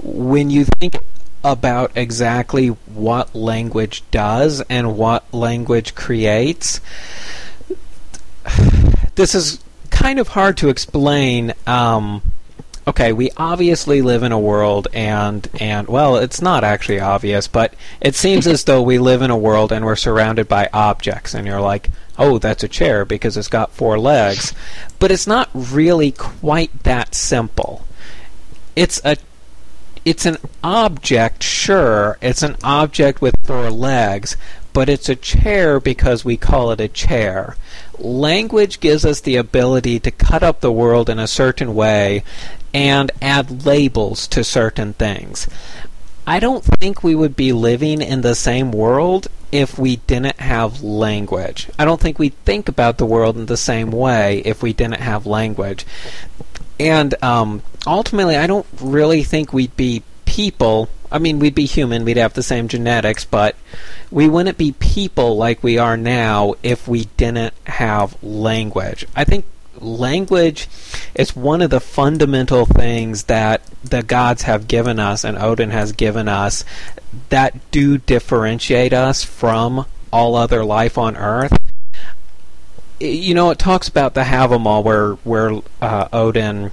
when 0.00 0.48
you 0.50 0.64
think 0.78 0.94
about 1.42 1.90
exactly 1.96 2.68
what 2.68 3.34
language 3.34 4.02
does 4.12 4.62
and 4.70 4.96
what 4.96 5.24
language 5.34 5.94
creates. 5.96 6.80
This 9.16 9.34
is 9.34 9.58
kind 9.96 10.18
of 10.18 10.28
hard 10.28 10.58
to 10.58 10.68
explain, 10.68 11.54
um, 11.66 12.22
okay, 12.86 13.12
we 13.12 13.30
obviously 13.36 14.02
live 14.02 14.22
in 14.22 14.30
a 14.30 14.38
world, 14.38 14.88
and 14.92 15.48
and 15.58 15.88
well, 15.88 16.16
it's 16.18 16.42
not 16.42 16.64
actually 16.64 17.00
obvious, 17.00 17.48
but 17.48 17.74
it 18.00 18.14
seems 18.14 18.46
as 18.46 18.64
though 18.64 18.82
we 18.82 18.98
live 18.98 19.22
in 19.22 19.30
a 19.30 19.36
world 19.36 19.72
and 19.72 19.84
we're 19.84 19.96
surrounded 19.96 20.48
by 20.48 20.68
objects, 20.72 21.34
and 21.34 21.46
you're 21.46 21.60
like, 21.60 21.88
oh, 22.18 22.38
that's 22.38 22.62
a 22.62 22.68
chair 22.68 23.04
because 23.04 23.36
it's 23.36 23.48
got 23.48 23.72
four 23.72 23.98
legs, 23.98 24.52
but 24.98 25.10
it's 25.10 25.26
not 25.26 25.48
really 25.54 26.12
quite 26.12 26.82
that 26.82 27.14
simple. 27.14 27.86
It's 28.76 29.00
a 29.02 29.16
it's 30.04 30.26
an 30.26 30.36
object, 30.62 31.42
sure, 31.42 32.18
it's 32.20 32.42
an 32.42 32.56
object 32.62 33.20
with 33.20 33.34
four 33.44 33.70
legs, 33.70 34.36
but 34.76 34.90
it's 34.90 35.08
a 35.08 35.16
chair 35.16 35.80
because 35.80 36.22
we 36.22 36.36
call 36.36 36.70
it 36.70 36.82
a 36.82 36.86
chair. 36.86 37.56
Language 37.98 38.78
gives 38.78 39.06
us 39.06 39.22
the 39.22 39.36
ability 39.36 39.98
to 39.98 40.10
cut 40.10 40.42
up 40.42 40.60
the 40.60 40.70
world 40.70 41.08
in 41.08 41.18
a 41.18 41.26
certain 41.26 41.74
way 41.74 42.22
and 42.74 43.10
add 43.22 43.64
labels 43.64 44.28
to 44.28 44.44
certain 44.44 44.92
things. 44.92 45.48
I 46.26 46.40
don't 46.40 46.62
think 46.62 47.02
we 47.02 47.14
would 47.14 47.34
be 47.34 47.54
living 47.54 48.02
in 48.02 48.20
the 48.20 48.34
same 48.34 48.70
world 48.70 49.28
if 49.50 49.78
we 49.78 49.96
didn't 49.96 50.40
have 50.40 50.82
language. 50.82 51.70
I 51.78 51.86
don't 51.86 51.98
think 51.98 52.18
we'd 52.18 52.44
think 52.44 52.68
about 52.68 52.98
the 52.98 53.06
world 53.06 53.38
in 53.38 53.46
the 53.46 53.56
same 53.56 53.90
way 53.90 54.42
if 54.44 54.62
we 54.62 54.74
didn't 54.74 55.00
have 55.00 55.24
language. 55.24 55.86
And 56.78 57.14
um, 57.24 57.62
ultimately, 57.86 58.36
I 58.36 58.46
don't 58.46 58.66
really 58.78 59.22
think 59.22 59.54
we'd 59.54 59.74
be 59.74 60.02
people. 60.26 60.90
I 61.10 61.18
mean, 61.18 61.38
we'd 61.38 61.54
be 61.54 61.66
human, 61.66 62.04
we'd 62.04 62.16
have 62.16 62.34
the 62.34 62.42
same 62.42 62.68
genetics, 62.68 63.24
but 63.24 63.56
we 64.10 64.28
wouldn't 64.28 64.58
be 64.58 64.72
people 64.72 65.36
like 65.36 65.62
we 65.62 65.78
are 65.78 65.96
now 65.96 66.54
if 66.62 66.88
we 66.88 67.04
didn't 67.16 67.54
have 67.66 68.22
language. 68.22 69.06
I 69.14 69.24
think 69.24 69.44
language 69.78 70.68
is 71.14 71.36
one 71.36 71.62
of 71.62 71.70
the 71.70 71.80
fundamental 71.80 72.64
things 72.64 73.24
that 73.24 73.62
the 73.84 74.02
gods 74.02 74.42
have 74.42 74.68
given 74.68 74.98
us 74.98 75.24
and 75.24 75.38
Odin 75.38 75.70
has 75.70 75.92
given 75.92 76.28
us 76.28 76.64
that 77.28 77.70
do 77.70 77.98
differentiate 77.98 78.92
us 78.92 79.22
from 79.22 79.86
all 80.12 80.34
other 80.34 80.64
life 80.64 80.96
on 80.96 81.16
Earth 81.16 81.56
you 83.00 83.34
know, 83.34 83.50
it 83.50 83.58
talks 83.58 83.88
about 83.88 84.14
the 84.14 84.22
Havamal 84.22 84.82
where 84.82 85.12
where 85.16 85.60
uh, 85.82 86.08
Odin, 86.12 86.70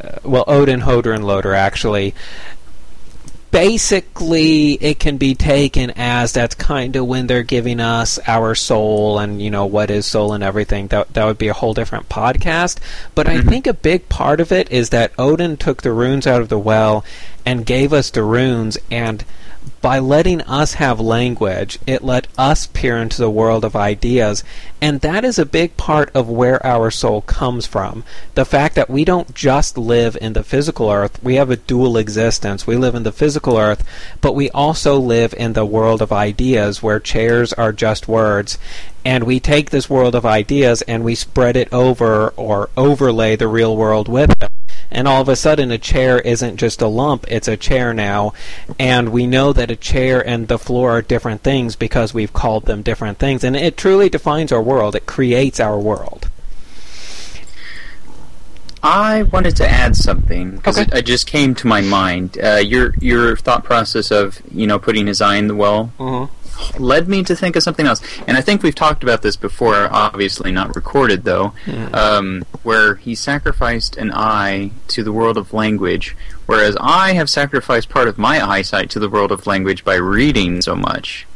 uh, 0.00 0.18
well, 0.22 0.44
Odin, 0.46 0.80
Hodor, 0.80 1.14
and 1.14 1.24
Lodur 1.24 1.56
actually. 1.56 2.14
Basically, 3.50 4.74
it 4.74 5.00
can 5.00 5.16
be 5.16 5.34
taken 5.34 5.92
as 5.96 6.32
that's 6.32 6.54
kind 6.54 6.94
of 6.94 7.06
when 7.06 7.26
they're 7.26 7.42
giving 7.42 7.80
us 7.80 8.18
our 8.28 8.54
soul 8.54 9.18
and 9.18 9.42
you 9.42 9.50
know 9.50 9.66
what 9.66 9.90
is 9.90 10.06
soul 10.06 10.32
and 10.32 10.44
everything. 10.44 10.86
That 10.88 11.14
that 11.14 11.24
would 11.24 11.38
be 11.38 11.48
a 11.48 11.52
whole 11.52 11.74
different 11.74 12.08
podcast. 12.08 12.78
But 13.14 13.26
mm-hmm. 13.26 13.48
I 13.48 13.50
think 13.50 13.66
a 13.66 13.74
big 13.74 14.08
part 14.08 14.40
of 14.40 14.52
it 14.52 14.70
is 14.70 14.90
that 14.90 15.12
Odin 15.18 15.56
took 15.56 15.82
the 15.82 15.92
runes 15.92 16.26
out 16.26 16.40
of 16.40 16.48
the 16.48 16.58
well 16.58 17.04
and 17.44 17.66
gave 17.66 17.92
us 17.92 18.10
the 18.10 18.22
runes 18.22 18.78
and 18.90 19.24
by 19.80 19.98
letting 19.98 20.40
us 20.42 20.74
have 20.74 21.00
language, 21.00 21.78
it 21.86 22.04
let 22.04 22.26
us 22.36 22.66
peer 22.66 22.96
into 22.98 23.18
the 23.18 23.30
world 23.30 23.64
of 23.64 23.74
ideas, 23.74 24.44
and 24.80 25.00
that 25.00 25.24
is 25.24 25.38
a 25.38 25.46
big 25.46 25.76
part 25.76 26.10
of 26.14 26.28
where 26.28 26.64
our 26.66 26.90
soul 26.90 27.22
comes 27.22 27.66
from. 27.66 28.04
The 28.34 28.44
fact 28.44 28.74
that 28.74 28.90
we 28.90 29.04
don't 29.04 29.34
just 29.34 29.78
live 29.78 30.16
in 30.20 30.34
the 30.34 30.42
physical 30.42 30.90
earth, 30.90 31.22
we 31.22 31.36
have 31.36 31.50
a 31.50 31.56
dual 31.56 31.96
existence. 31.96 32.66
We 32.66 32.76
live 32.76 32.94
in 32.94 33.02
the 33.02 33.12
physical 33.12 33.56
earth, 33.56 33.84
but 34.20 34.34
we 34.34 34.50
also 34.50 34.98
live 34.98 35.34
in 35.34 35.54
the 35.54 35.66
world 35.66 36.02
of 36.02 36.12
ideas 36.12 36.82
where 36.82 37.00
chairs 37.00 37.52
are 37.54 37.72
just 37.72 38.08
words, 38.08 38.58
and 39.04 39.24
we 39.24 39.40
take 39.40 39.70
this 39.70 39.88
world 39.88 40.14
of 40.14 40.26
ideas 40.26 40.82
and 40.82 41.02
we 41.02 41.14
spread 41.14 41.56
it 41.56 41.72
over 41.72 42.30
or 42.36 42.68
overlay 42.76 43.36
the 43.36 43.48
real 43.48 43.76
world 43.76 44.08
with 44.08 44.30
it 44.42 44.49
and 44.90 45.06
all 45.06 45.20
of 45.20 45.28
a 45.28 45.36
sudden 45.36 45.70
a 45.70 45.78
chair 45.78 46.18
isn't 46.20 46.56
just 46.56 46.82
a 46.82 46.86
lump, 46.86 47.26
it's 47.30 47.48
a 47.48 47.56
chair 47.56 47.92
now, 47.94 48.32
and 48.78 49.10
we 49.10 49.26
know 49.26 49.52
that 49.52 49.70
a 49.70 49.76
chair 49.76 50.26
and 50.26 50.48
the 50.48 50.58
floor 50.58 50.90
are 50.90 51.02
different 51.02 51.42
things 51.42 51.76
because 51.76 52.14
we've 52.14 52.32
called 52.32 52.66
them 52.66 52.82
different 52.82 53.18
things, 53.18 53.44
and 53.44 53.56
it 53.56 53.76
truly 53.76 54.08
defines 54.08 54.52
our 54.52 54.62
world. 54.62 54.94
It 54.94 55.06
creates 55.06 55.60
our 55.60 55.78
world. 55.78 56.28
I 58.82 59.24
wanted 59.24 59.56
to 59.56 59.68
add 59.68 59.94
something 59.94 60.52
because 60.52 60.78
okay. 60.78 60.90
it, 60.90 61.00
it, 61.00 61.06
just 61.06 61.26
came 61.26 61.54
to 61.56 61.66
my 61.66 61.82
mind. 61.82 62.38
Uh, 62.42 62.56
your 62.56 62.94
your 62.98 63.36
thought 63.36 63.62
process 63.62 64.10
of 64.10 64.40
you 64.50 64.66
know 64.66 64.78
putting 64.78 65.06
his 65.06 65.20
eye 65.20 65.36
in 65.36 65.48
the 65.48 65.54
well. 65.54 65.92
Mm-hmm 65.98 66.39
led 66.78 67.08
me 67.08 67.22
to 67.24 67.36
think 67.36 67.56
of 67.56 67.62
something 67.62 67.86
else. 67.86 68.02
And 68.26 68.36
I 68.36 68.40
think 68.40 68.62
we've 68.62 68.74
talked 68.74 69.02
about 69.02 69.22
this 69.22 69.36
before, 69.36 69.88
obviously 69.92 70.52
not 70.52 70.74
recorded 70.74 71.24
though, 71.24 71.52
mm. 71.64 71.94
um, 71.94 72.44
where 72.62 72.96
he 72.96 73.14
sacrificed 73.14 73.96
an 73.96 74.12
eye 74.12 74.70
to 74.88 75.02
the 75.02 75.12
world 75.12 75.36
of 75.36 75.52
language, 75.52 76.16
whereas 76.46 76.76
I 76.80 77.12
have 77.14 77.30
sacrificed 77.30 77.88
part 77.88 78.08
of 78.08 78.18
my 78.18 78.40
eyesight 78.40 78.90
to 78.90 78.98
the 78.98 79.08
world 79.08 79.32
of 79.32 79.46
language 79.46 79.84
by 79.84 79.96
reading 79.96 80.60
so 80.62 80.74
much. 80.74 81.26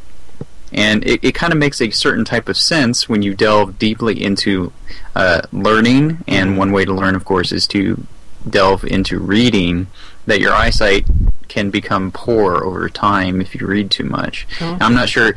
And 0.71 1.05
it, 1.05 1.23
it 1.23 1.35
kind 1.35 1.53
of 1.53 1.59
makes 1.59 1.79
a 1.79 1.89
certain 1.89 2.25
type 2.25 2.49
of 2.49 2.57
sense 2.57 3.07
when 3.07 3.21
you 3.21 3.33
delve 3.33 3.79
deeply 3.79 4.21
into 4.21 4.73
uh, 5.15 5.43
learning, 5.53 6.23
and 6.27 6.51
hmm. 6.51 6.57
one 6.57 6.71
way 6.73 6.83
to 6.83 6.93
learn, 6.93 7.15
of 7.15 7.23
course, 7.23 7.51
is 7.51 7.65
to 7.67 8.05
delve 8.49 8.83
into 8.83 9.19
reading 9.19 9.87
that 10.25 10.39
your 10.39 10.53
eyesight 10.53 11.05
can 11.47 11.69
become 11.69 12.11
poor 12.11 12.63
over 12.63 12.89
time 12.89 13.41
if 13.41 13.55
you 13.55 13.65
read 13.67 13.91
too 13.91 14.03
much. 14.03 14.47
Oh. 14.61 14.77
I'm 14.81 14.93
not 14.93 15.09
sure. 15.09 15.35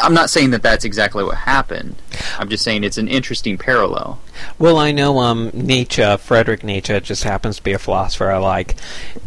I'm 0.00 0.14
not 0.14 0.30
saying 0.30 0.50
that 0.50 0.62
that's 0.62 0.84
exactly 0.84 1.24
what 1.24 1.38
happened. 1.38 1.96
I'm 2.38 2.48
just 2.48 2.62
saying 2.62 2.84
it's 2.84 2.98
an 2.98 3.08
interesting 3.08 3.58
parallel. 3.58 4.20
Well, 4.56 4.78
I 4.78 4.92
know 4.92 5.18
um, 5.18 5.50
Nietzsche, 5.52 6.16
Friedrich 6.18 6.62
Nietzsche, 6.62 7.00
just 7.00 7.24
happens 7.24 7.56
to 7.56 7.62
be 7.62 7.72
a 7.72 7.80
philosopher 7.80 8.30
I 8.30 8.38
like. 8.38 8.76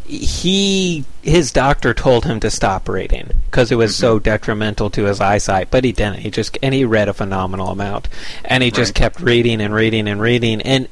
He, 0.06 1.04
his 1.22 1.52
doctor 1.52 1.94
told 1.94 2.26
him 2.26 2.40
to 2.40 2.50
stop 2.50 2.88
reading 2.88 3.32
because 3.46 3.72
it 3.72 3.76
was 3.76 3.92
mm-hmm. 3.92 4.02
so 4.02 4.20
detrimental 4.20 4.90
to 4.92 5.06
his 5.06 5.20
eyesight, 5.20 5.72
but 5.72 5.84
he 5.84 5.92
didn't. 5.92 6.20
He 6.20 6.32
just 6.32 6.58
and 6.64 6.74
he 6.74 6.86
read 6.86 7.10
a 7.10 7.14
phenomenal 7.14 7.68
amount, 7.68 8.08
and 8.46 8.64
he 8.64 8.70
right. 8.70 8.76
just 8.76 8.96
kept 8.96 9.20
reading 9.20 9.60
and 9.60 9.74
reading 9.74 10.08
and 10.08 10.22
reading, 10.22 10.62
and 10.62 10.88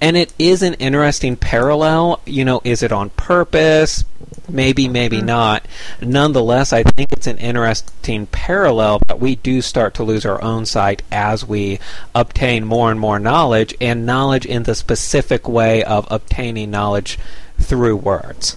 and 0.00 0.16
it 0.16 0.32
is 0.38 0.62
an 0.62 0.74
interesting 0.74 1.36
parallel. 1.36 2.20
You 2.26 2.44
know, 2.44 2.60
is 2.64 2.82
it 2.82 2.92
on 2.92 3.10
purpose? 3.10 4.04
Maybe, 4.48 4.88
maybe 4.88 5.18
mm-hmm. 5.18 5.26
not. 5.26 5.66
Nonetheless, 6.00 6.72
I 6.72 6.82
think 6.82 7.12
it's 7.12 7.26
an 7.26 7.38
interesting 7.38 8.26
parallel 8.26 9.00
that 9.06 9.20
we 9.20 9.36
do 9.36 9.62
start 9.62 9.94
to 9.94 10.02
lose 10.02 10.26
our 10.26 10.42
own 10.42 10.66
sight 10.66 11.02
as 11.10 11.46
we 11.46 11.78
obtain 12.14 12.64
more 12.64 12.90
and 12.90 12.98
more 12.98 13.18
knowledge, 13.18 13.74
and 13.80 14.04
knowledge 14.04 14.44
in 14.44 14.64
the 14.64 14.74
specific 14.74 15.48
way 15.48 15.82
of 15.84 16.06
obtaining 16.10 16.70
knowledge 16.70 17.18
through 17.58 17.96
words. 17.96 18.56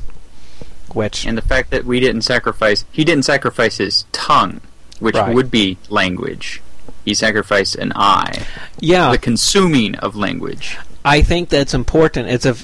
Which 0.93 1.25
and 1.25 1.38
the 1.38 1.41
fact 1.41 1.71
that 1.71 1.86
we 1.86 1.99
didn't 1.99 2.21
sacrifice, 2.21 2.86
he 2.91 3.04
didn't 3.04 3.23
sacrifice 3.23 3.78
his 3.78 4.06
tongue, 4.12 4.62
which 4.99 5.15
right. 5.15 5.36
would 5.36 5.51
be 5.51 5.78
language. 5.89 6.62
He 7.04 7.13
sacrificed 7.13 7.75
an 7.75 7.91
eye. 7.95 8.45
Yeah, 8.80 9.12
the 9.12 9.17
consuming 9.17 9.95
of 9.95 10.15
language. 10.15 10.78
I 11.06 11.22
think 11.22 11.50
that's 11.50 11.74
important. 11.74 12.30
It's 12.30 12.46
a 12.46 12.56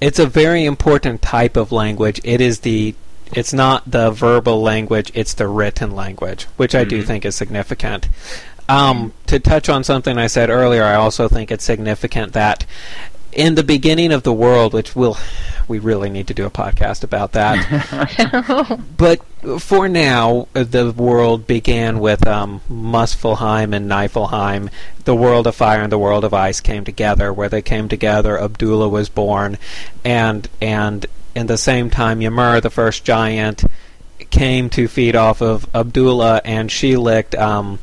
it's 0.00 0.18
a 0.18 0.26
very 0.26 0.64
important 0.64 1.22
type 1.22 1.56
of 1.56 1.72
language. 1.72 2.20
It 2.24 2.40
is 2.40 2.60
the 2.60 2.94
it's 3.32 3.52
not 3.52 3.90
the 3.90 4.10
verbal 4.10 4.60
language, 4.60 5.10
it's 5.14 5.34
the 5.34 5.48
written 5.48 5.92
language, 5.92 6.44
which 6.56 6.74
I 6.74 6.82
mm-hmm. 6.82 6.90
do 6.90 7.02
think 7.02 7.24
is 7.24 7.34
significant. 7.34 8.08
Um, 8.68 9.12
to 9.26 9.38
touch 9.38 9.68
on 9.68 9.84
something 9.84 10.18
I 10.18 10.26
said 10.26 10.50
earlier, 10.50 10.82
I 10.82 10.96
also 10.96 11.28
think 11.28 11.52
it's 11.52 11.64
significant 11.64 12.32
that 12.32 12.66
in 13.36 13.54
the 13.54 13.62
beginning 13.62 14.12
of 14.12 14.24
the 14.24 14.32
world, 14.32 14.72
which 14.72 14.96
will 14.96 15.16
we 15.68 15.78
really 15.78 16.08
need 16.08 16.26
to 16.28 16.34
do 16.34 16.46
a 16.46 16.50
podcast 16.50 17.04
about 17.04 17.32
that. 17.32 18.80
but 18.96 19.20
for 19.60 19.88
now, 19.88 20.48
the 20.52 20.92
world 20.92 21.46
began 21.46 21.98
with 21.98 22.26
um, 22.26 22.60
Muspelheim 22.70 23.74
and 23.74 23.90
Niflheim. 23.90 24.70
The 25.04 25.14
world 25.14 25.46
of 25.46 25.54
fire 25.54 25.82
and 25.82 25.92
the 25.92 25.98
world 25.98 26.24
of 26.24 26.32
ice 26.32 26.60
came 26.60 26.84
together. 26.84 27.32
Where 27.32 27.48
they 27.48 27.62
came 27.62 27.88
together, 27.88 28.38
Audhumla 28.38 28.90
was 28.90 29.08
born, 29.08 29.58
and 30.04 30.48
and 30.60 31.06
in 31.34 31.46
the 31.46 31.58
same 31.58 31.90
time, 31.90 32.22
Ymir, 32.22 32.60
the 32.62 32.70
first 32.70 33.04
giant, 33.04 33.64
came 34.30 34.70
to 34.70 34.88
feed 34.88 35.14
off 35.14 35.42
of 35.42 35.70
Audhumla, 35.72 36.40
and 36.44 36.72
she 36.72 36.96
licked 36.96 37.34
um, 37.34 37.80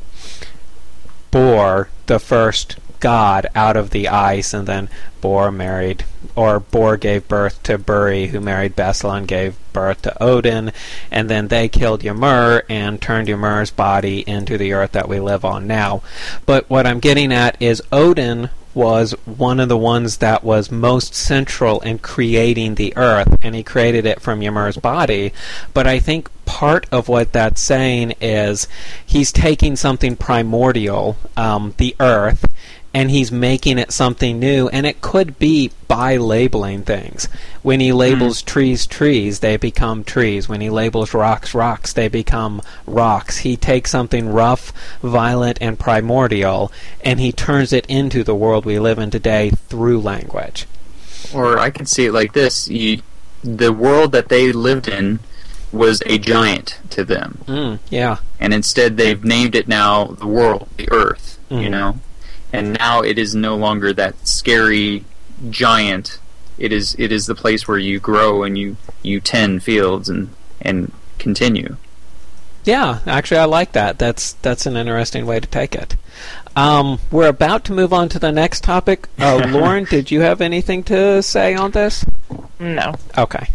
Bor, 1.30 1.88
the 2.06 2.18
first 2.18 2.76
god 3.04 3.46
out 3.54 3.76
of 3.76 3.90
the 3.90 4.08
ice, 4.08 4.54
and 4.54 4.66
then 4.66 4.88
Bor 5.20 5.52
married, 5.52 6.06
or 6.34 6.58
Bor 6.58 6.96
gave 6.96 7.28
birth 7.28 7.62
to 7.64 7.78
Buri, 7.78 8.28
who 8.28 8.40
married 8.40 8.74
Bestla 8.74 9.18
and 9.18 9.28
gave 9.28 9.58
birth 9.74 10.00
to 10.02 10.22
Odin, 10.22 10.72
and 11.10 11.28
then 11.28 11.48
they 11.48 11.68
killed 11.68 12.02
Ymir 12.02 12.64
and 12.66 13.02
turned 13.02 13.28
Ymir's 13.28 13.70
body 13.70 14.24
into 14.26 14.56
the 14.56 14.72
earth 14.72 14.92
that 14.92 15.06
we 15.06 15.20
live 15.20 15.44
on 15.44 15.66
now. 15.66 16.02
But 16.46 16.70
what 16.70 16.86
I'm 16.86 16.98
getting 16.98 17.30
at 17.30 17.60
is 17.60 17.82
Odin 17.92 18.48
was 18.72 19.12
one 19.26 19.60
of 19.60 19.68
the 19.68 19.76
ones 19.76 20.16
that 20.16 20.42
was 20.42 20.70
most 20.70 21.14
central 21.14 21.80
in 21.80 21.98
creating 21.98 22.76
the 22.76 22.96
earth, 22.96 23.36
and 23.42 23.54
he 23.54 23.62
created 23.62 24.06
it 24.06 24.22
from 24.22 24.42
Ymir's 24.42 24.78
body. 24.78 25.30
But 25.74 25.86
I 25.86 25.98
think 25.98 26.30
part 26.46 26.86
of 26.90 27.08
what 27.08 27.32
that's 27.32 27.60
saying 27.60 28.14
is 28.20 28.66
he's 29.04 29.30
taking 29.30 29.76
something 29.76 30.16
primordial, 30.16 31.18
um, 31.36 31.74
the 31.76 31.94
earth, 32.00 32.46
and 32.94 33.10
he's 33.10 33.32
making 33.32 33.76
it 33.76 33.90
something 33.90 34.38
new 34.38 34.68
and 34.68 34.86
it 34.86 35.00
could 35.02 35.36
be 35.38 35.72
by 35.88 36.16
labeling 36.16 36.82
things. 36.82 37.28
When 37.62 37.80
he 37.80 37.92
labels 37.92 38.40
Hmm. 38.40 38.46
trees 38.46 38.86
trees 38.86 39.40
they 39.40 39.56
become 39.56 40.04
trees. 40.04 40.48
When 40.48 40.60
he 40.60 40.70
labels 40.70 41.12
rocks 41.12 41.52
rocks 41.54 41.92
they 41.92 42.06
become 42.08 42.62
rocks. 42.86 43.38
He 43.38 43.56
takes 43.56 43.90
something 43.90 44.28
rough 44.28 44.72
violent 45.02 45.58
and 45.60 45.78
primordial 45.78 46.70
and 47.04 47.18
he 47.20 47.32
turns 47.32 47.72
it 47.72 47.84
into 47.86 48.22
the 48.22 48.34
world 48.34 48.64
we 48.64 48.78
live 48.78 48.98
in 48.98 49.10
today 49.10 49.50
through 49.68 50.00
language. 50.00 50.66
Or 51.34 51.58
I 51.58 51.70
could 51.70 51.88
see 51.88 52.06
it 52.06 52.12
like 52.12 52.32
this: 52.32 52.68
you, 52.68 53.02
the 53.42 53.72
world 53.72 54.12
that 54.12 54.28
they 54.28 54.52
lived 54.52 54.86
in 54.88 55.18
was 55.72 56.00
a 56.06 56.18
giant 56.18 56.78
to 56.90 57.02
them, 57.02 57.38
mm, 57.48 57.78
yeah. 57.90 58.18
And 58.38 58.54
instead 58.54 58.96
they've 58.96 59.24
named 59.24 59.56
it 59.56 59.66
now 59.66 60.04
the 60.04 60.26
world, 60.28 60.68
the 60.76 60.88
Earth. 60.92 61.38
You 61.50 61.56
Mhm. 61.68 61.70
know, 61.70 61.98
and 62.54 62.78
now 62.78 63.00
it 63.00 63.18
is 63.18 63.34
no 63.34 63.56
longer 63.56 63.92
that 63.92 64.26
scary 64.26 65.04
giant. 65.50 66.18
It 66.58 66.72
is 66.72 66.94
it 66.98 67.10
is 67.12 67.26
the 67.26 67.34
place 67.34 67.66
where 67.66 67.78
you 67.78 67.98
grow 68.00 68.42
and 68.42 68.56
you 68.56 68.76
you 69.02 69.20
tend 69.20 69.62
fields 69.62 70.08
and 70.08 70.30
and 70.60 70.92
continue. 71.18 71.76
Yeah, 72.64 73.00
actually, 73.06 73.38
I 73.38 73.44
like 73.44 73.72
that. 73.72 73.98
That's 73.98 74.34
that's 74.34 74.66
an 74.66 74.76
interesting 74.76 75.26
way 75.26 75.40
to 75.40 75.46
take 75.46 75.74
it. 75.74 75.96
Um, 76.56 77.00
we're 77.10 77.28
about 77.28 77.64
to 77.64 77.72
move 77.72 77.92
on 77.92 78.08
to 78.10 78.18
the 78.18 78.32
next 78.32 78.62
topic. 78.62 79.08
Uh, 79.18 79.46
Lauren, 79.50 79.84
did 79.84 80.10
you 80.10 80.20
have 80.20 80.40
anything 80.40 80.82
to 80.84 81.22
say 81.22 81.54
on 81.54 81.72
this? 81.72 82.04
No. 82.58 82.94
Okay. 83.18 83.48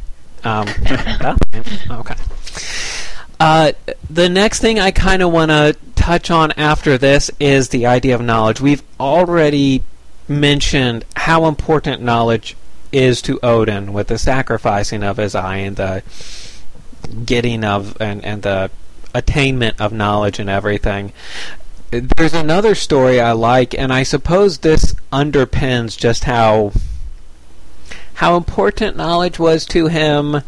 Um, 0.44 0.66
nothing. 1.22 1.64
okay. 1.90 2.16
Uh, 3.40 3.72
the 4.10 4.28
next 4.28 4.60
thing 4.60 4.80
I 4.80 4.92
kind 4.92 5.22
of 5.22 5.32
want 5.32 5.50
to 5.52 5.78
touch 5.96 6.30
on 6.30 6.52
after 6.54 6.98
this 6.98 7.32
is 7.40 7.70
the 7.70 7.86
idea 7.86 8.16
of 8.16 8.22
knowledge. 8.22 8.60
We've 8.60 8.84
already 9.00 9.84
mentioned 10.28 11.06
how 11.16 11.46
important 11.46 12.02
knowledge 12.02 12.56
is 12.92 13.22
to 13.22 13.40
Odin 13.42 13.94
with 13.94 14.08
the 14.08 14.18
sacrificing 14.18 15.04
of 15.04 15.18
his 15.18 15.36
eye 15.36 15.58
and 15.58 15.76
the 15.76 16.04
getting 17.26 17.64
of 17.64 18.00
and, 18.02 18.24
and 18.26 18.42
the 18.42 18.72
attainment 19.14 19.80
of 19.80 19.94
knowledge 19.94 20.40
and 20.40 20.50
everything. 20.50 21.14
There's 21.92 22.34
another 22.34 22.76
story 22.76 23.20
I 23.20 23.32
like, 23.32 23.74
and 23.74 23.92
I 23.92 24.04
suppose 24.04 24.60
this 24.60 24.96
underpins 25.12 25.98
just 25.98 26.26
how 26.26 26.72
how 28.16 28.36
important 28.36 28.98
knowledge 28.98 29.40
was 29.40 29.66
to 29.68 29.88
him. 29.88 30.42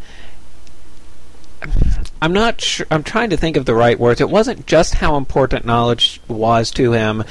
I'm 2.22 2.32
not 2.32 2.60
sure. 2.60 2.86
I'm 2.88 3.02
trying 3.02 3.30
to 3.30 3.36
think 3.36 3.56
of 3.56 3.66
the 3.66 3.74
right 3.74 3.98
words. 3.98 4.20
It 4.20 4.30
wasn't 4.30 4.64
just 4.64 4.94
how 4.94 5.16
important 5.16 5.66
knowledge 5.66 6.20
was 6.28 6.70
to 6.70 6.92
him. 6.92 7.24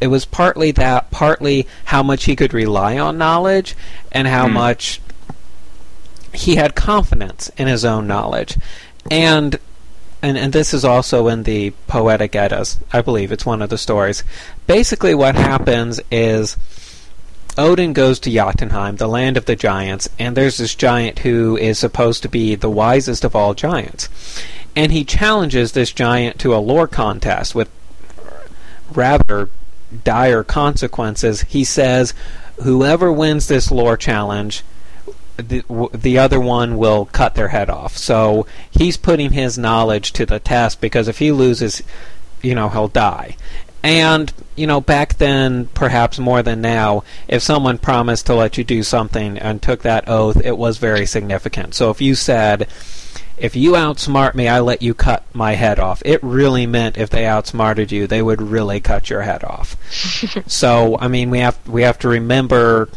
It 0.00 0.06
was 0.06 0.24
partly 0.24 0.70
that, 0.72 1.10
partly 1.10 1.68
how 1.84 2.02
much 2.02 2.24
he 2.24 2.34
could 2.34 2.54
rely 2.54 2.98
on 2.98 3.18
knowledge, 3.18 3.76
and 4.10 4.26
how 4.26 4.46
Hmm. 4.48 4.54
much 4.54 5.00
he 6.32 6.56
had 6.56 6.74
confidence 6.74 7.50
in 7.58 7.66
his 7.66 7.84
own 7.84 8.06
knowledge. 8.06 8.56
And 9.10 9.58
and 10.22 10.38
and 10.38 10.52
this 10.54 10.72
is 10.72 10.86
also 10.86 11.28
in 11.28 11.42
the 11.42 11.70
Poetic 11.86 12.34
Eddas. 12.34 12.78
I 12.94 13.02
believe 13.02 13.32
it's 13.32 13.44
one 13.46 13.60
of 13.60 13.68
the 13.68 13.76
stories. 13.78 14.24
Basically, 14.66 15.14
what 15.14 15.34
happens 15.34 16.00
is 16.10 16.56
Odin 17.60 17.92
goes 17.92 18.18
to 18.20 18.30
Jotunheim, 18.30 18.96
the 18.96 19.06
land 19.06 19.36
of 19.36 19.44
the 19.44 19.54
giants, 19.54 20.08
and 20.18 20.34
there's 20.34 20.56
this 20.56 20.74
giant 20.74 21.18
who 21.18 21.58
is 21.58 21.78
supposed 21.78 22.22
to 22.22 22.28
be 22.28 22.54
the 22.54 22.70
wisest 22.70 23.22
of 23.22 23.36
all 23.36 23.52
giants. 23.52 24.08
And 24.74 24.90
he 24.90 25.04
challenges 25.04 25.72
this 25.72 25.92
giant 25.92 26.38
to 26.40 26.54
a 26.54 26.56
lore 26.56 26.88
contest 26.88 27.54
with 27.54 27.68
rather 28.94 29.50
dire 30.04 30.42
consequences. 30.42 31.42
He 31.42 31.62
says, 31.62 32.14
Whoever 32.62 33.12
wins 33.12 33.46
this 33.46 33.70
lore 33.70 33.98
challenge, 33.98 34.64
the, 35.36 35.62
the 35.92 36.16
other 36.16 36.40
one 36.40 36.78
will 36.78 37.06
cut 37.06 37.34
their 37.34 37.48
head 37.48 37.68
off. 37.68 37.94
So 37.94 38.46
he's 38.70 38.96
putting 38.96 39.32
his 39.32 39.58
knowledge 39.58 40.12
to 40.14 40.24
the 40.24 40.40
test 40.40 40.80
because 40.80 41.08
if 41.08 41.18
he 41.18 41.30
loses, 41.30 41.82
you 42.40 42.54
know, 42.54 42.70
he'll 42.70 42.88
die. 42.88 43.36
And, 43.82 44.32
you 44.56 44.66
know, 44.66 44.80
back 44.80 45.16
then, 45.16 45.66
perhaps 45.68 46.18
more 46.18 46.42
than 46.42 46.60
now, 46.60 47.04
if 47.28 47.42
someone 47.42 47.78
promised 47.78 48.26
to 48.26 48.34
let 48.34 48.58
you 48.58 48.64
do 48.64 48.82
something 48.82 49.38
and 49.38 49.62
took 49.62 49.82
that 49.82 50.08
oath, 50.08 50.40
it 50.44 50.58
was 50.58 50.76
very 50.76 51.06
significant. 51.06 51.74
So 51.74 51.90
if 51.90 52.00
you 52.00 52.14
said, 52.14 52.68
if 53.38 53.56
you 53.56 53.72
outsmart 53.72 54.34
me, 54.34 54.48
I 54.48 54.60
let 54.60 54.82
you 54.82 54.92
cut 54.92 55.24
my 55.34 55.54
head 55.54 55.80
off, 55.80 56.02
it 56.04 56.22
really 56.22 56.66
meant 56.66 56.98
if 56.98 57.08
they 57.08 57.24
outsmarted 57.24 57.90
you, 57.90 58.06
they 58.06 58.20
would 58.20 58.42
really 58.42 58.80
cut 58.80 59.08
your 59.08 59.22
head 59.22 59.42
off. 59.44 59.76
so, 60.46 60.98
I 61.00 61.08
mean, 61.08 61.30
we 61.30 61.38
have 61.38 61.58
we 61.66 61.82
have 61.82 61.98
to 62.00 62.08
remember 62.08 62.90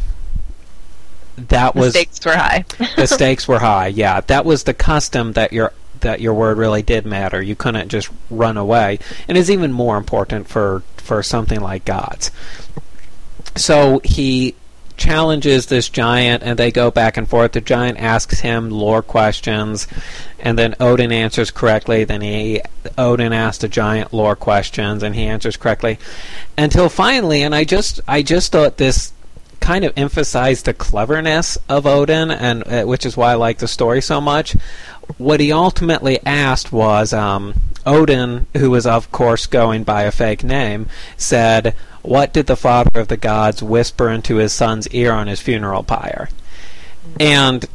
that 1.38 1.74
The 1.74 1.80
was 1.80 1.94
stakes 1.94 2.24
were 2.26 2.36
high. 2.36 2.66
the 2.98 3.08
stakes 3.08 3.48
were 3.48 3.60
high. 3.60 3.88
Yeah, 3.88 4.20
that 4.22 4.44
was 4.44 4.66
the 4.66 4.74
custom 4.74 5.32
that 5.34 5.54
your 5.54 5.72
that 6.04 6.22
your 6.22 6.34
word 6.34 6.58
really 6.58 6.82
did 6.82 7.06
matter. 7.06 7.42
You 7.42 7.56
couldn't 7.56 7.90
just 7.90 8.10
run 8.30 8.58
away, 8.58 9.00
and 9.28 9.38
it's 9.38 9.50
even 9.50 9.72
more 9.72 9.98
important 9.98 10.48
for 10.48 10.84
for 10.98 11.22
something 11.22 11.60
like 11.60 11.84
gods. 11.84 12.32
So 13.56 14.00
he 14.04 14.56
challenges 14.96 15.66
this 15.66 15.90
giant, 15.90 16.44
and 16.44 16.58
they 16.58 16.72
go 16.72 16.92
back 16.92 17.18
and 17.18 17.28
forth. 17.28 17.54
The 17.54 17.62
giant 17.62 18.00
asks 18.00 18.40
him 18.40 18.70
lore 18.70 19.02
questions, 19.02 19.88
and 20.40 20.58
then 20.58 20.76
Odin 20.80 21.12
answers 21.12 21.52
correctly. 21.52 22.04
Then 22.04 22.22
he 22.22 22.62
Odin 22.98 23.34
asks 23.34 23.60
the 23.60 23.68
giant 23.68 24.14
lore 24.14 24.36
questions, 24.36 25.04
and 25.04 25.16
he 25.16 25.26
answers 25.26 25.58
correctly, 25.58 26.00
until 26.58 26.90
finally. 26.90 27.42
And 27.44 27.54
I 27.54 27.64
just 27.64 28.00
I 28.08 28.22
just 28.22 28.52
thought 28.52 28.78
this 28.78 29.14
kind 29.60 29.86
of 29.86 29.94
emphasized 29.96 30.66
the 30.66 30.74
cleverness 30.74 31.58
of 31.70 31.86
Odin, 31.86 32.32
and 32.32 32.64
uh, 32.68 32.84
which 32.84 33.06
is 33.06 33.16
why 33.16 33.32
I 33.32 33.36
like 33.36 33.60
the 33.60 33.68
story 33.68 34.02
so 34.02 34.20
much. 34.20 34.56
What 35.18 35.40
he 35.40 35.52
ultimately 35.52 36.20
asked 36.26 36.72
was 36.72 37.14
um, 37.14 37.54
Odin, 37.86 38.48
who 38.56 38.72
was 38.72 38.86
of 38.86 39.12
course 39.12 39.46
going 39.46 39.84
by 39.84 40.04
a 40.04 40.12
fake 40.12 40.44
name, 40.44 40.88
said, 41.18 41.76
"What 42.02 42.34
did 42.34 42.48
the 42.48 42.56
father 42.56 43.00
of 43.00 43.08
the 43.08 43.18
gods 43.18 43.62
whisper 43.64 44.10
into 44.10 44.38
his 44.38 44.54
son's 44.54 44.88
ear 44.90 45.12
on 45.12 45.28
his 45.28 45.42
funeral 45.42 45.84
pyre?" 45.84 46.30
And 47.20 47.66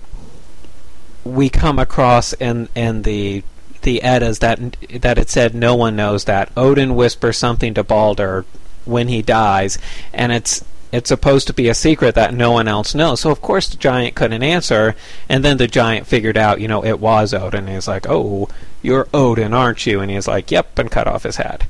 we 1.25 1.49
come 1.49 1.79
across 1.79 2.33
in 2.35 2.69
in 2.75 3.03
the 3.03 3.43
the 3.83 4.03
Eddas 4.03 4.41
that 4.41 4.77
that 5.01 5.19
it 5.19 5.31
said 5.31 5.55
no 5.55 5.75
one 5.75 5.97
knows 5.97 6.25
that 6.25 6.51
Odin 6.57 6.95
whispers 6.95 7.37
something 7.37 7.75
to 7.75 7.85
Balder 7.85 8.45
when 8.85 9.09
he 9.09 9.23
dies, 9.23 9.79
and 10.13 10.33
it's 10.33 10.65
it's 10.93 11.09
supposed 11.09 11.47
to 11.49 11.53
be 11.53 11.69
a 11.69 11.75
secret 11.75 12.15
that 12.15 12.35
no 12.35 12.53
one 12.53 12.69
else 12.69 12.95
knows. 12.95 13.21
So 13.21 13.31
of 13.31 13.41
course 13.41 13.69
the 13.69 13.77
giant 13.77 14.15
couldn't 14.15 14.43
answer, 14.43 14.95
and 15.29 15.45
then 15.45 15.57
the 15.57 15.67
giant 15.67 16.07
figured 16.07 16.37
out, 16.37 16.61
you 16.61 16.69
know, 16.69 16.85
it 16.85 17.01
was 17.01 17.35
Odin. 17.35 17.65
And 17.67 17.75
he's 17.75 17.89
like, 17.89 18.07
"Oh, 18.09 18.49
you're 18.83 19.09
Odin, 19.13 19.53
aren't 19.53 19.87
you?" 19.87 20.01
And 20.01 20.11
he's 20.11 20.29
like, 20.29 20.51
"Yep," 20.51 20.79
and 20.79 20.91
cut 20.91 21.07
off 21.07 21.25
his 21.25 21.37
head. 21.37 21.67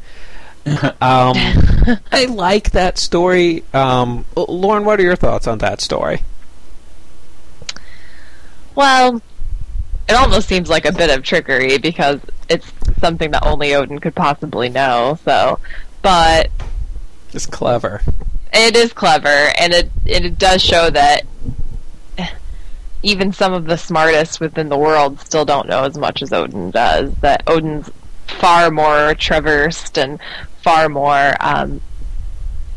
um, 1.01 1.35
I 2.13 2.27
like 2.29 2.71
that 2.73 2.99
story. 2.99 3.65
Um, 3.73 4.25
Lauren, 4.37 4.85
what 4.85 5.01
are 5.01 5.05
your 5.05 5.17
thoughts 5.17 5.47
on 5.47 5.59
that 5.59 5.81
story? 5.81 6.23
Well, 8.75 9.21
it 10.09 10.15
almost 10.15 10.49
seems 10.49 10.69
like 10.69 10.85
a 10.85 10.93
bit 10.93 11.11
of 11.17 11.23
trickery 11.25 11.79
because 11.79 12.21
it's 12.49 12.71
something 13.01 13.31
that 13.33 13.45
only 13.45 13.75
Odin 13.75 13.99
could 13.99 14.15
possibly 14.15 14.69
know. 14.69 15.19
So, 15.25 15.59
but 16.03 16.51
It's 17.33 17.47
clever. 17.47 18.03
It 18.53 18.77
is 18.77 18.93
clever, 18.93 19.53
and 19.59 19.73
it 19.73 19.91
it 20.07 20.39
does 20.39 20.63
show 20.63 20.91
that 20.91 21.25
even 23.03 23.33
some 23.33 23.53
of 23.53 23.67
the 23.67 23.77
smartest 23.77 24.41
within 24.41 24.69
the 24.69 24.77
world 24.77 25.21
still 25.21 25.45
don't 25.45 25.69
know 25.69 25.85
as 25.85 25.97
much 25.97 26.23
as 26.23 26.33
Odin 26.33 26.71
does. 26.71 27.15
That 27.17 27.43
Odin's 27.47 27.91
far 28.27 28.71
more 28.71 29.15
traversed 29.15 29.99
and 29.99 30.19
far 30.63 30.89
more 30.89 31.35
um, 31.41 31.81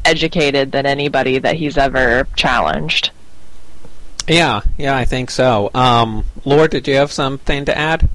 educated 0.05 0.71
than 0.71 0.85
anybody 0.85 1.39
that 1.39 1.55
he's 1.55 1.77
ever 1.77 2.27
challenged. 2.35 3.11
Yeah, 4.27 4.61
yeah, 4.77 4.95
I 4.95 5.05
think 5.05 5.31
so. 5.31 5.71
Um, 5.73 6.25
Lore, 6.45 6.67
did 6.67 6.87
you 6.87 6.95
have 6.95 7.11
something 7.11 7.65
to 7.65 7.77
add? 7.77 8.07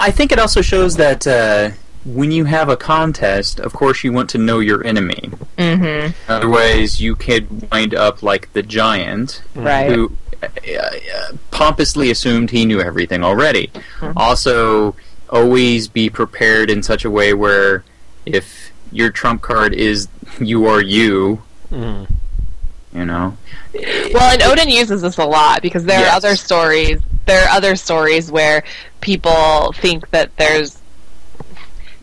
I 0.00 0.10
think 0.10 0.32
it 0.32 0.38
also 0.38 0.62
shows 0.62 0.96
that 0.96 1.26
uh, 1.26 1.70
when 2.06 2.30
you 2.30 2.44
have 2.44 2.68
a 2.68 2.76
contest, 2.76 3.58
of 3.60 3.72
course 3.72 4.04
you 4.04 4.12
want 4.12 4.30
to 4.30 4.38
know 4.38 4.60
your 4.60 4.84
enemy. 4.86 5.30
Mm-hmm. 5.58 6.12
Otherwise, 6.30 7.00
you 7.00 7.16
could 7.16 7.70
wind 7.70 7.94
up 7.94 8.22
like 8.22 8.52
the 8.52 8.62
giant, 8.62 9.42
Right. 9.54 9.90
who 9.90 10.12
uh, 10.42 10.46
uh, 10.78 10.90
pompously 11.50 12.10
assumed 12.10 12.50
he 12.50 12.64
knew 12.64 12.80
everything 12.80 13.24
already. 13.24 13.70
Mhm. 13.98 14.12
Also, 14.16 14.94
always 15.30 15.88
be 15.88 16.08
prepared 16.08 16.70
in 16.70 16.82
such 16.82 17.04
a 17.04 17.10
way 17.10 17.34
where 17.34 17.82
if 18.24 18.70
your 18.92 19.10
trump 19.10 19.42
card 19.42 19.74
is 19.74 20.06
you 20.38 20.66
are 20.66 20.80
you, 20.82 21.42
Mm. 21.72 22.06
you 22.94 23.04
know. 23.04 23.36
Well, 24.14 24.32
and 24.32 24.42
Odin 24.42 24.68
uses 24.68 25.02
this 25.02 25.18
a 25.18 25.24
lot 25.24 25.60
because 25.62 25.84
there 25.84 26.00
Yes. 26.00 26.12
are 26.12 26.16
other 26.16 26.36
stories. 26.36 26.98
There 27.24 27.42
are 27.44 27.48
other 27.48 27.74
stories 27.74 28.30
where 28.30 28.62
people 29.00 29.72
think 29.78 30.08
that 30.10 30.30
there's 30.36 30.76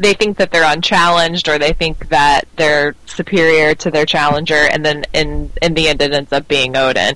they 0.04 0.14
think 0.14 0.38
that 0.38 0.52
they're 0.52 0.72
unchallenged 0.72 1.48
or 1.50 1.58
they 1.58 1.74
think 1.74 2.10
that 2.10 2.48
they're 2.58 2.96
superior 3.06 3.74
to 3.76 3.90
their 3.90 4.06
challenger 4.06 4.68
and 4.72 4.86
then 4.86 5.06
in 5.14 5.52
in 5.62 5.74
the 5.74 5.88
end 5.88 6.02
it 6.02 6.14
ends 6.14 6.32
up 6.32 6.48
being 6.48 6.76
Odin. 6.78 7.14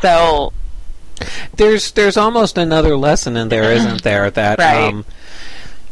So 0.00 0.52
there's 1.54 1.92
there's 1.92 2.16
almost 2.16 2.56
another 2.58 2.96
lesson 2.96 3.36
in 3.36 3.48
there, 3.48 3.72
isn't 3.72 4.02
there? 4.02 4.30
That 4.30 4.58
Right. 4.58 4.88
um, 4.92 5.04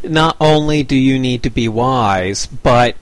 not 0.03 0.37
only 0.41 0.83
do 0.83 0.97
you 0.97 1.19
need 1.19 1.43
to 1.43 1.51
be 1.51 1.69
wise, 1.69 2.47
but 2.47 2.97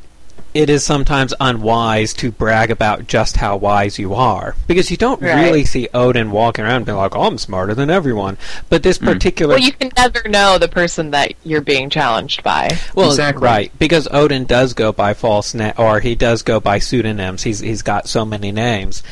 it 0.57 0.71
is 0.71 0.83
sometimes 0.83 1.35
unwise 1.39 2.15
to 2.15 2.31
brag 2.31 2.71
about 2.71 3.07
just 3.07 3.37
how 3.37 3.57
wise 3.57 3.99
you 3.99 4.15
are 4.15 4.55
because 4.67 4.91
you 4.91 4.97
don't 4.97 5.21
Right. 5.21 5.45
really 5.45 5.65
see 5.65 5.87
Odin 5.93 6.31
walking 6.31 6.65
around 6.65 6.87
being 6.87 6.97
like, 6.97 7.15
"Oh, 7.15 7.25
I'm 7.25 7.37
smarter 7.39 7.75
than 7.75 7.91
everyone." 7.91 8.39
But 8.71 8.83
this 8.83 8.97
particular 8.99 9.55
well 9.57 9.63
you 9.65 9.73
can 9.73 9.91
never 9.97 10.27
know 10.29 10.57
the 10.59 10.69
person 10.69 11.11
that 11.11 11.35
you're 11.45 11.61
being 11.61 11.91
challenged 11.91 12.43
by. 12.43 12.79
Well, 12.95 13.11
Exactly. 13.11 13.45
right, 13.45 13.71
because 13.79 14.09
Odin 14.11 14.45
does 14.47 14.73
go 14.73 14.93
by 14.93 15.13
false 15.15 15.53
na- 15.53 15.73
or 15.77 16.01
he 16.01 16.15
does 16.15 16.43
go 16.43 16.59
by 16.59 16.79
pseudonyms. 16.79 17.43
He's 17.43 17.61
he's 17.61 17.83
got 17.83 18.09
so 18.09 18.25
many 18.25 18.51
names, 18.51 19.03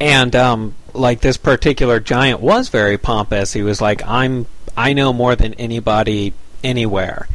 and 0.00 0.34
um, 0.34 0.74
like 0.92 1.20
this 1.20 1.36
particular 1.36 2.00
giant 2.00 2.40
was 2.40 2.68
very 2.68 2.98
pompous. 2.98 3.52
He 3.52 3.62
was 3.62 3.80
like, 3.80 4.02
"I'm 4.06 4.46
I 4.76 4.92
know 4.92 5.12
more 5.12 5.36
than 5.36 5.54
anybody 5.54 6.32
anywhere," 6.64 7.28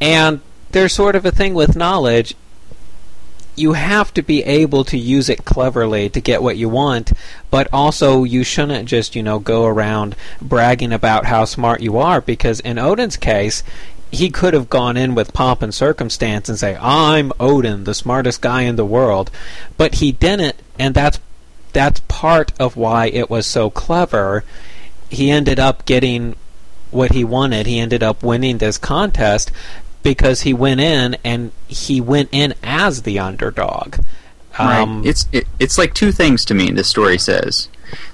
and 0.00 0.40
there's 0.72 0.92
sort 0.92 1.14
of 1.14 1.24
a 1.26 1.30
thing 1.30 1.52
with 1.54 1.76
knowledge. 1.76 2.34
You 3.56 3.72
have 3.72 4.12
to 4.14 4.22
be 4.22 4.44
able 4.44 4.84
to 4.84 4.98
use 4.98 5.28
it 5.28 5.44
cleverly 5.44 6.08
to 6.10 6.20
get 6.20 6.42
what 6.42 6.56
you 6.56 6.68
want, 6.68 7.12
but 7.50 7.68
also 7.72 8.22
you 8.22 8.44
shouldn't 8.44 8.88
just, 8.88 9.16
you 9.16 9.22
know, 9.22 9.38
go 9.38 9.64
around 9.64 10.14
bragging 10.40 10.92
about 10.92 11.24
how 11.24 11.46
smart 11.46 11.80
you 11.80 11.96
are 11.96 12.20
because 12.20 12.60
in 12.60 12.78
Odin's 12.78 13.16
case, 13.16 13.62
he 14.12 14.30
could 14.30 14.54
have 14.54 14.70
gone 14.70 14.96
in 14.96 15.14
with 15.14 15.32
pomp 15.32 15.62
and 15.62 15.74
circumstance 15.74 16.48
and 16.48 16.58
say, 16.58 16.76
"I'm 16.80 17.32
Odin, 17.40 17.84
the 17.84 17.94
smartest 17.94 18.40
guy 18.40 18.62
in 18.62 18.76
the 18.76 18.84
world," 18.84 19.30
but 19.76 19.96
he 19.96 20.12
didn't, 20.12 20.56
and 20.78 20.94
that's 20.94 21.18
that's 21.72 22.00
part 22.08 22.52
of 22.58 22.76
why 22.76 23.06
it 23.06 23.28
was 23.28 23.46
so 23.46 23.68
clever. 23.68 24.44
He 25.10 25.30
ended 25.30 25.58
up 25.58 25.84
getting 25.84 26.36
what 26.90 27.12
he 27.12 27.24
wanted. 27.24 27.66
He 27.66 27.78
ended 27.78 28.02
up 28.02 28.22
winning 28.22 28.58
this 28.58 28.78
contest 28.78 29.50
because 30.14 30.42
he 30.42 30.54
went 30.54 30.80
in 30.80 31.16
and 31.24 31.52
he 31.68 32.00
went 32.00 32.28
in 32.32 32.54
as 32.62 33.02
the 33.02 33.18
underdog. 33.18 33.96
Um, 34.58 34.66
right. 35.02 35.06
It's 35.06 35.26
it, 35.32 35.46
it's 35.60 35.76
like 35.78 35.92
two 35.94 36.12
things 36.12 36.44
to 36.46 36.54
me. 36.54 36.70
This 36.70 36.88
story 36.88 37.18
says. 37.18 37.68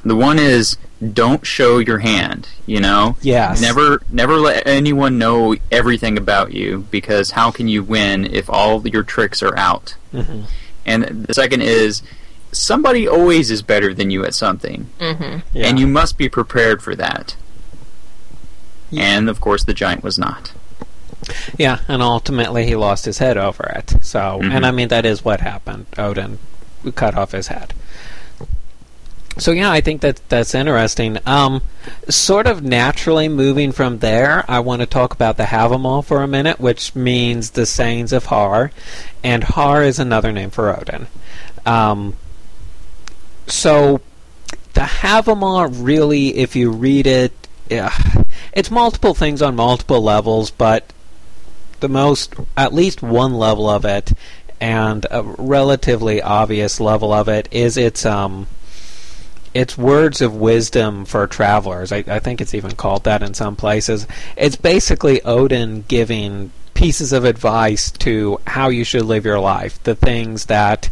The 0.05 0.17
one 0.17 0.39
is 0.39 0.77
don't 1.13 1.47
show 1.47 1.79
your 1.79 1.99
hand. 2.01 2.49
You 2.67 2.81
know. 2.81 3.17
Yes. 3.23 3.61
Never 3.61 4.03
never 4.11 4.37
let 4.37 4.67
anyone 4.67 5.19
know 5.19 5.55
everything 5.71 6.17
about 6.19 6.53
you 6.53 6.87
because 6.91 7.31
how 7.33 7.51
can 7.51 7.69
you 7.69 7.83
win 7.83 8.25
if 8.27 8.51
all 8.51 8.87
your 8.87 9.03
tricks 9.03 9.43
are 9.43 9.57
out? 9.57 9.95
mhm. 10.13 10.45
And 10.85 11.27
the 11.27 11.35
second 11.35 11.63
is 11.63 12.03
somebody 12.51 13.07
always 13.07 13.51
is 13.51 13.63
better 13.63 13.95
than 13.95 14.11
you 14.11 14.25
at 14.25 14.35
something, 14.35 14.91
Mm-hmm. 14.99 15.39
Yeah. 15.57 15.67
and 15.69 15.79
you 15.79 15.87
must 15.87 16.19
be 16.19 16.29
prepared 16.29 16.83
for 16.83 16.95
that. 16.97 17.37
Yeah. 18.91 19.05
And 19.05 19.31
of 19.31 19.41
course, 19.41 19.65
the 19.65 19.73
giant 19.75 20.03
was 20.03 20.19
not. 20.19 20.53
Yeah, 21.57 21.79
and 21.89 22.03
ultimately 22.03 22.67
he 22.67 22.75
lost 22.75 23.05
his 23.05 23.19
head 23.19 23.37
over 23.37 23.65
it. 23.77 23.95
So, 24.01 24.41
Mhm. 24.43 24.53
and 24.55 24.67
I 24.67 24.71
mean 24.71 24.89
that 24.89 25.07
is 25.07 25.25
what 25.25 25.41
happened. 25.41 25.87
Odin 25.97 26.39
cut 26.95 27.17
off 27.17 27.33
his 27.33 27.49
head. 27.49 27.75
So 29.39 29.51
yeah, 29.51 29.71
I 29.71 29.81
think 29.81 30.03
that 30.03 30.21
that's 30.29 30.55
interesting. 30.55 31.19
Um, 31.25 31.63
sort 32.09 32.47
of 32.47 32.63
naturally 32.63 33.29
moving 33.29 33.73
from 33.73 34.01
there, 34.01 34.45
I 34.47 34.61
want 34.61 34.81
to 34.81 34.87
talk 34.87 35.15
about 35.15 35.39
the 35.39 35.45
Havamal 35.45 36.05
for 36.05 36.23
a 36.23 36.27
minute, 36.29 36.61
which 36.61 36.95
means 36.95 37.51
the 37.51 37.65
sayings 37.65 38.13
of 38.13 38.27
Har, 38.27 38.73
and 39.25 39.45
Har 39.45 39.83
is 39.83 39.99
another 39.99 40.33
name 40.33 40.51
for 40.51 40.77
Odin. 40.77 41.07
Um, 41.65 42.15
so 43.47 44.03
the 44.75 44.83
Havamal 44.83 45.71
really, 45.73 46.37
if 46.37 46.55
you 46.55 46.71
read 46.71 47.07
it, 47.07 47.33
yeah, 47.71 47.93
it's 48.53 48.71
multiple 48.71 49.15
things 49.15 49.41
on 49.41 49.57
multiple 49.57 50.03
levels, 50.03 50.51
but 50.51 50.85
the 51.83 51.89
most, 51.89 52.35
at 52.57 52.73
least 52.73 53.03
one 53.03 53.35
level 53.35 53.69
of 53.69 53.85
it, 53.85 54.15
and 54.61 55.05
a 55.11 55.23
relatively 55.23 56.23
obvious 56.23 56.81
level 56.81 57.13
of 57.13 57.29
it 57.29 57.49
is 57.51 57.77
its 57.77 58.07
um, 58.07 58.47
it's 59.53 59.77
words 59.77 60.23
of 60.23 60.35
wisdom 60.35 61.05
for 61.05 61.27
travelers. 61.27 61.93
I, 61.93 62.05
I 62.07 62.21
think 62.21 62.41
it's 62.41 62.55
even 62.55 62.73
called 62.73 63.05
that 63.05 63.23
in 63.23 63.35
some 63.35 63.57
places. 63.57 64.07
It's 64.37 64.57
basically 64.57 65.21
Odin 65.23 65.85
giving 65.89 66.53
pieces 66.75 67.13
of 67.13 67.25
advice 67.25 67.91
to 67.91 68.41
how 68.47 68.69
you 68.69 68.85
should 68.85 69.03
live 69.05 69.27
your 69.27 69.41
life, 69.41 69.83
the 69.83 69.95
things 69.95 70.47
that 70.47 70.89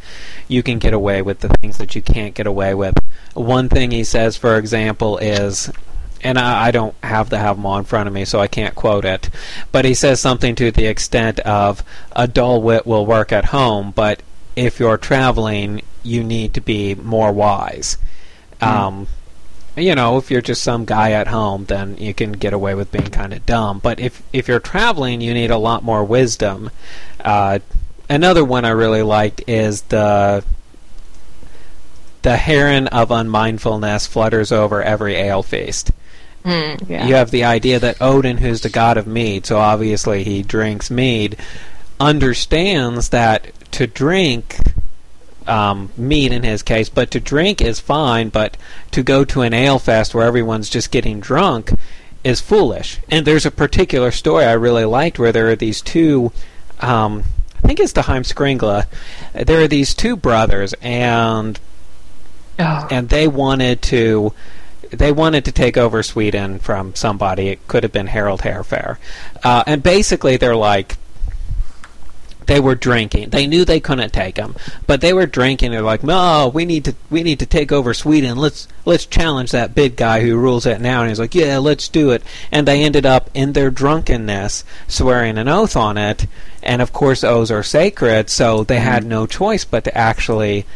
you 0.46 0.62
can 0.62 0.78
get 0.78 0.92
away 0.92 1.22
with, 1.22 1.40
the 1.40 1.48
things 1.60 1.78
that 1.78 1.94
you 1.94 2.02
can't 2.02 2.34
get 2.34 2.46
away 2.46 2.74
with. 2.74 2.94
One 3.34 3.68
thing 3.68 3.92
he 3.92 4.04
says, 4.04 4.36
for 4.36 4.56
example, 4.56 5.16
is 5.18 5.70
and 6.22 6.38
I, 6.38 6.66
I 6.66 6.70
don't 6.70 6.94
have 7.02 7.30
to 7.30 7.38
have 7.38 7.56
them 7.56 7.66
all 7.66 7.78
in 7.78 7.84
front 7.84 8.06
of 8.06 8.12
me, 8.12 8.24
so 8.24 8.40
I 8.40 8.46
can't 8.46 8.74
quote 8.74 9.04
it. 9.04 9.30
But 9.72 9.84
he 9.84 9.94
says 9.94 10.20
something 10.20 10.54
to 10.56 10.70
the 10.70 10.86
extent 10.86 11.40
of 11.40 11.82
a 12.12 12.28
dull 12.28 12.62
wit 12.62 12.86
will 12.86 13.06
work 13.06 13.32
at 13.32 13.46
home, 13.46 13.92
but 13.94 14.22
if 14.56 14.78
you're 14.80 14.98
traveling, 14.98 15.82
you 16.02 16.22
need 16.22 16.54
to 16.54 16.60
be 16.60 16.94
more 16.94 17.32
wise. 17.32 17.96
Um, 18.60 19.06
you 19.76 19.94
know, 19.94 20.18
if 20.18 20.30
you're 20.30 20.42
just 20.42 20.62
some 20.62 20.84
guy 20.84 21.12
at 21.12 21.28
home, 21.28 21.64
then 21.66 21.96
you 21.96 22.12
can 22.12 22.32
get 22.32 22.52
away 22.52 22.74
with 22.74 22.92
being 22.92 23.10
kind 23.10 23.32
of 23.32 23.46
dumb. 23.46 23.78
But 23.78 24.00
if 24.00 24.22
if 24.32 24.48
you're 24.48 24.60
traveling, 24.60 25.20
you 25.20 25.32
need 25.32 25.50
a 25.50 25.56
lot 25.56 25.82
more 25.82 26.04
wisdom. 26.04 26.70
Uh, 27.20 27.60
another 28.08 28.44
one 28.44 28.64
I 28.64 28.70
really 28.70 29.02
liked 29.02 29.42
is 29.46 29.82
the 29.82 30.44
the 32.22 32.36
heron 32.36 32.88
of 32.88 33.08
unmindfulness 33.08 34.06
flutters 34.06 34.52
over 34.52 34.82
every 34.82 35.14
ale 35.14 35.42
feast. 35.42 35.90
Mm, 36.44 36.88
yeah. 36.88 37.06
You 37.06 37.14
have 37.14 37.30
the 37.30 37.44
idea 37.44 37.78
that 37.78 38.00
Odin, 38.00 38.38
who's 38.38 38.62
the 38.62 38.68
god 38.70 38.96
of 38.96 39.06
mead, 39.06 39.46
so 39.46 39.58
obviously 39.58 40.24
he 40.24 40.42
drinks 40.42 40.90
mead, 40.90 41.36
understands 41.98 43.10
that 43.10 43.52
to 43.72 43.86
drink 43.86 44.56
um, 45.46 45.90
mead 45.96 46.32
in 46.32 46.42
his 46.42 46.62
case, 46.62 46.88
but 46.88 47.10
to 47.10 47.20
drink 47.20 47.60
is 47.60 47.78
fine, 47.80 48.28
but 48.30 48.56
to 48.92 49.02
go 49.02 49.24
to 49.24 49.42
an 49.42 49.52
ale 49.52 49.78
fest 49.78 50.14
where 50.14 50.26
everyone's 50.26 50.70
just 50.70 50.90
getting 50.90 51.20
drunk 51.20 51.72
is 52.24 52.40
foolish. 52.40 52.98
And 53.10 53.26
there's 53.26 53.46
a 53.46 53.50
particular 53.50 54.10
story 54.10 54.44
I 54.44 54.52
really 54.52 54.84
liked 54.84 55.18
where 55.18 55.32
there 55.32 55.48
are 55.50 55.56
these 55.56 55.80
two, 55.82 56.32
um, 56.80 57.24
I 57.62 57.66
think 57.66 57.80
it's 57.80 57.92
the 57.92 58.02
Heimskringla, 58.02 58.86
there 59.34 59.60
are 59.62 59.68
these 59.68 59.94
two 59.94 60.16
brothers, 60.16 60.74
and 60.80 61.58
Oh. 62.58 62.86
and 62.90 63.08
they 63.08 63.26
wanted 63.26 63.80
to 63.82 64.34
they 64.90 65.12
wanted 65.12 65.44
to 65.44 65.52
take 65.52 65.76
over 65.76 66.02
Sweden 66.02 66.58
from 66.58 66.94
somebody. 66.94 67.48
It 67.48 67.66
could 67.68 67.82
have 67.82 67.92
been 67.92 68.08
Harold 68.08 68.40
Hairfair, 68.40 68.98
uh, 69.42 69.64
and 69.66 69.82
basically 69.82 70.36
they're 70.36 70.56
like 70.56 70.96
they 72.50 72.58
were 72.58 72.74
drinking. 72.74 73.30
They 73.30 73.46
knew 73.46 73.64
they 73.64 73.78
couldn't 73.78 74.12
take 74.12 74.36
him, 74.36 74.56
but 74.88 75.00
they 75.00 75.12
were 75.12 75.26
drinking. 75.26 75.70
They're 75.70 75.82
like, 75.82 76.02
"No, 76.02 76.50
we 76.52 76.64
need 76.64 76.84
to 76.86 76.96
we 77.08 77.22
need 77.22 77.38
to 77.38 77.46
take 77.46 77.70
over 77.70 77.94
Sweden. 77.94 78.36
Let's 78.36 78.66
let's 78.84 79.06
challenge 79.06 79.52
that 79.52 79.72
big 79.72 79.94
guy 79.94 80.22
who 80.22 80.36
rules 80.36 80.66
it 80.66 80.80
now." 80.80 81.02
And 81.02 81.08
he's 81.08 81.20
like, 81.20 81.34
"Yeah, 81.34 81.58
let's 81.58 81.88
do 81.88 82.10
it." 82.10 82.24
And 82.50 82.66
they 82.66 82.82
ended 82.82 83.06
up 83.06 83.30
in 83.34 83.52
their 83.52 83.70
drunkenness 83.70 84.64
swearing 84.88 85.38
an 85.38 85.46
oath 85.46 85.76
on 85.76 85.96
it. 85.96 86.26
And 86.60 86.82
of 86.82 86.92
course, 86.92 87.22
oaths 87.22 87.52
are 87.52 87.62
sacred, 87.62 88.28
so 88.28 88.64
they 88.64 88.80
had 88.80 89.04
no 89.04 89.26
choice 89.26 89.64
but 89.64 89.84
to 89.84 89.96
actually 89.96 90.66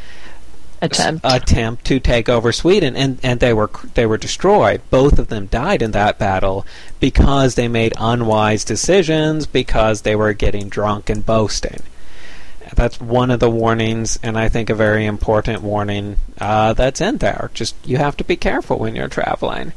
attempt. 0.85 1.25
attempt 1.25 1.85
to 1.87 2.01
take 2.01 2.29
over 2.29 2.53
Sweden, 2.53 2.97
and, 2.97 3.19
and 3.23 3.41
they 3.41 3.53
were 3.53 3.71
they 3.95 4.07
were 4.07 4.19
destroyed. 4.19 4.81
Both 4.91 5.19
of 5.19 5.29
them 5.29 5.47
died 5.47 5.83
in 5.83 5.93
that 5.93 6.19
battle 6.19 6.67
because 7.01 7.55
they 7.55 7.69
made 7.69 7.95
unwise 7.99 8.65
decisions 8.65 9.47
because 9.47 10.03
they 10.03 10.17
were 10.17 10.33
getting 10.33 10.69
drunk 10.69 11.11
and 11.11 11.25
boasting. 11.25 11.83
That's 12.75 13.01
one 13.01 13.31
of 13.31 13.41
the 13.41 13.51
warnings, 13.51 14.19
and 14.23 14.39
I 14.39 14.49
think 14.49 14.71
a 14.71 14.75
very 14.75 15.07
important 15.07 15.63
warning 15.63 16.17
uh, 16.41 16.73
that's 16.73 17.01
in 17.01 17.19
there. 17.19 17.51
Just 17.55 17.77
you 17.87 17.99
have 17.99 18.17
to 18.17 18.25
be 18.25 18.37
careful 18.37 18.79
when 18.79 18.97
you're 18.97 19.09
traveling. 19.09 19.73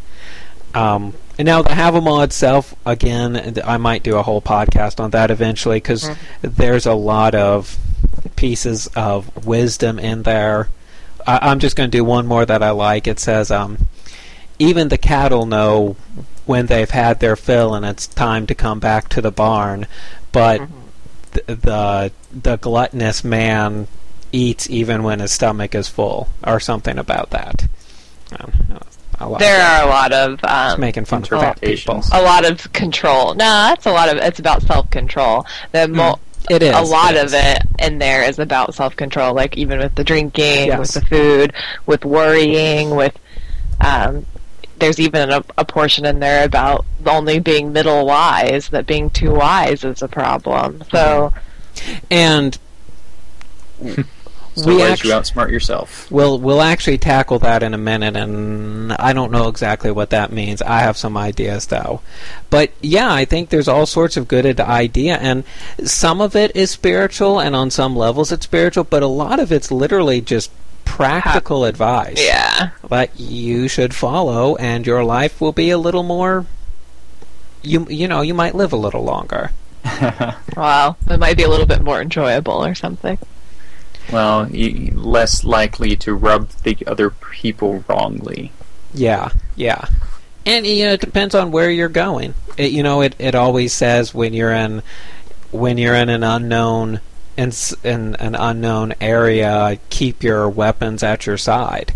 Um, 0.74 1.14
and 1.38 1.46
now 1.46 1.62
the 1.62 1.70
Havamal 1.70 2.24
itself, 2.24 2.76
again, 2.86 3.60
I 3.64 3.78
might 3.78 4.04
do 4.04 4.18
a 4.18 4.24
whole 4.24 4.42
podcast 4.42 5.00
on 5.00 5.12
that 5.12 5.32
eventually 5.32 5.78
because 5.78 6.10
there's 6.42 6.86
a 6.86 6.94
lot 6.94 7.36
of 7.36 7.78
pieces 8.36 8.88
of 8.96 9.46
wisdom 9.46 10.00
in 10.00 10.24
there. 10.24 10.70
I, 11.28 11.40
I'm 11.52 11.60
just 11.60 11.76
going 11.76 11.92
to 11.92 11.98
do 11.98 12.04
one 12.04 12.26
more 12.26 12.46
that 12.46 12.64
I 12.64 12.72
like. 12.72 13.08
It 13.08 13.20
says, 13.20 13.52
um, 13.52 13.78
even 14.60 14.88
the 14.88 14.98
cattle 14.98 15.46
know 15.46 15.96
when 16.46 16.66
they've 16.68 16.90
had 16.90 17.20
their 17.20 17.36
fill 17.36 17.76
and 17.76 17.86
it's 17.86 18.08
time 18.08 18.48
to 18.48 18.56
come 18.56 18.80
back 18.80 19.10
to 19.10 19.22
the 19.22 19.32
barn, 19.32 19.86
but 20.32 20.62
th- 21.34 21.46
the 21.46 22.12
the 22.32 22.58
gluttonous 22.58 23.24
man 23.24 23.88
eats 24.32 24.70
even 24.70 25.04
when 25.04 25.20
his 25.20 25.32
stomach 25.32 25.76
is 25.76 25.88
full, 25.88 26.30
or 26.46 26.60
something 26.60 26.98
about 26.98 27.30
that. 27.32 27.68
Um, 28.40 28.52
There 29.40 29.62
are 29.62 29.84
a 29.86 29.90
lot 29.90 30.12
of 30.14 30.40
um, 30.44 30.80
making 30.80 31.06
fun 31.06 31.24
of 31.24 31.30
fat 31.30 31.60
people. 31.62 31.96
A 32.14 32.22
lot 32.22 32.46
of 32.50 32.72
control. 32.74 33.34
No, 33.34 33.46
that's 33.46 33.86
a 33.86 33.92
lot 33.92 34.10
of. 34.10 34.18
It's 34.18 34.40
about 34.40 34.62
self 34.64 34.90
control. 34.90 35.46
The 35.72 35.88
mo- 35.88 36.20
It 36.50 36.62
is 36.64 36.76
a 36.76 36.82
lot 36.82 37.16
it 37.16 37.26
of 37.26 37.34
it 37.34 37.62
in 37.80 37.98
there 38.00 38.24
is 38.24 38.40
about 38.40 38.74
self 38.76 38.96
control. 38.96 39.34
Like 39.34 39.58
even 39.58 39.80
with 39.80 39.96
the 39.96 40.04
drinking, 40.04 40.68
Yes. 40.68 40.80
with 40.80 40.94
the 40.94 41.02
food, 41.10 41.54
with 41.86 42.06
worrying, 42.06 42.92
with 42.92 43.18
um, 43.84 44.26
there's 44.80 45.00
even 45.00 45.32
a, 45.32 45.44
a 45.58 45.66
portion 45.66 46.06
in 46.06 46.20
there 46.20 46.46
about 46.46 46.86
only 47.06 47.40
being 47.40 47.74
middle 47.74 48.06
wise. 48.06 48.70
That 48.70 48.86
being 48.88 49.10
too 49.10 49.34
wise 49.34 49.84
is 49.84 50.02
a 50.02 50.08
problem. 50.08 50.84
So 50.92 51.34
and 52.12 52.58
So 54.58 54.74
we 54.74 54.82
as 54.82 54.94
actu- 54.94 55.10
you 55.10 55.14
outsmart 55.14 55.52
yourself. 55.52 56.10
We'll 56.10 56.40
we'll 56.40 56.64
actually 56.64 56.98
tackle 56.98 57.38
that 57.40 57.62
in 57.62 57.76
a 57.76 57.78
minute, 57.78 58.16
and 58.16 58.92
I 58.94 59.14
don't 59.14 59.32
know 59.32 59.50
exactly 59.50 59.92
what 59.92 60.10
that 60.10 60.32
means. 60.32 60.64
I 60.64 60.80
have 60.80 60.98
some 60.98 61.16
ideas 61.16 61.68
though, 61.68 62.02
but 62.50 62.72
yeah, 62.82 63.14
I 63.14 63.24
think 63.24 63.50
there's 63.50 63.68
all 63.68 63.86
sorts 63.86 64.18
of 64.18 64.28
good 64.28 64.60
idea, 64.60 65.18
and 65.18 65.44
some 65.84 66.22
of 66.22 66.36
it 66.36 66.56
is 66.56 66.72
spiritual, 66.72 67.40
and 67.40 67.56
on 67.56 67.70
some 67.70 67.96
levels 67.96 68.32
it's 68.32 68.46
spiritual, 68.46 68.84
but 68.84 69.04
a 69.04 69.08
lot 69.08 69.40
of 69.40 69.52
it's 69.52 69.72
literally 69.72 70.22
just 70.22 70.50
practical 70.86 71.64
advice 71.66 72.20
yeah, 72.20 72.72
that 72.90 73.20
you 73.20 73.68
should 73.68 73.94
follow, 73.94 74.56
and 74.56 74.88
your 74.88 75.04
life 75.04 75.40
will 75.40 75.52
be 75.52 75.70
a 75.70 75.78
little 75.78 76.04
more. 76.04 76.48
You 77.62 77.86
you 77.90 78.08
know 78.08 78.22
you 78.22 78.34
might 78.34 78.56
live 78.56 78.74
a 78.74 78.78
little 78.78 79.04
longer. 79.04 79.52
well, 80.56 80.98
it 81.08 81.20
might 81.20 81.38
be 81.38 81.44
a 81.44 81.50
little 81.50 81.68
bit 81.68 81.84
more 81.84 82.02
enjoyable 82.02 82.66
or 82.66 82.74
something. 82.74 83.20
Well, 84.12 84.48
less 84.52 85.44
likely 85.44 85.96
to 85.98 86.14
rub 86.14 86.50
the 86.50 86.78
other 86.88 87.10
people 87.10 87.84
wrongly. 87.88 88.52
Yeah, 88.94 89.30
yeah. 89.56 89.86
And 90.46 90.66
you 90.66 90.86
know, 90.86 90.94
it 90.94 91.02
depends 91.02 91.36
on 91.36 91.52
where 91.52 91.70
you're 91.70 91.90
going. 91.90 92.34
It, 92.58 92.72
you 92.72 92.84
know, 92.84 93.02
it, 93.02 93.16
it 93.20 93.36
always 93.36 93.74
says 93.74 94.14
when 94.14 94.34
you're 94.34 94.54
in 94.54 94.82
when 95.52 95.78
you're 95.78 95.96
in 95.96 96.10
an 96.10 96.24
unknown 96.24 97.02
in, 97.38 97.52
in 97.84 98.16
an 98.16 98.36
unknown 98.36 98.94
area, 99.00 99.78
keep 99.90 100.24
your 100.24 100.50
weapons 100.50 101.04
at 101.04 101.26
your 101.26 101.38
side. 101.38 101.94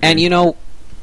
And 0.00 0.20
you 0.20 0.30
know, 0.30 0.56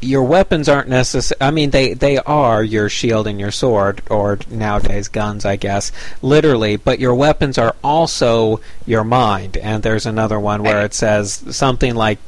your 0.03 0.23
weapons 0.23 0.67
aren't 0.69 0.89
necessary. 0.89 1.37
I 1.41 1.51
mean, 1.51 1.69
they 1.71 1.93
they 1.93 2.17
are 2.17 2.63
your 2.63 2.89
shield 2.89 3.27
and 3.27 3.39
your 3.39 3.51
sword, 3.51 4.01
or 4.09 4.39
nowadays 4.49 5.07
guns, 5.07 5.45
I 5.45 5.55
guess, 5.55 5.91
literally. 6.21 6.75
But 6.75 6.99
your 6.99 7.15
weapons 7.15 7.57
are 7.57 7.75
also 7.83 8.59
your 8.85 9.03
mind. 9.03 9.57
And 9.57 9.83
there's 9.83 10.05
another 10.05 10.39
one 10.39 10.63
where 10.63 10.81
it 10.85 10.93
says 10.93 11.43
something 11.51 11.95
like 11.95 12.19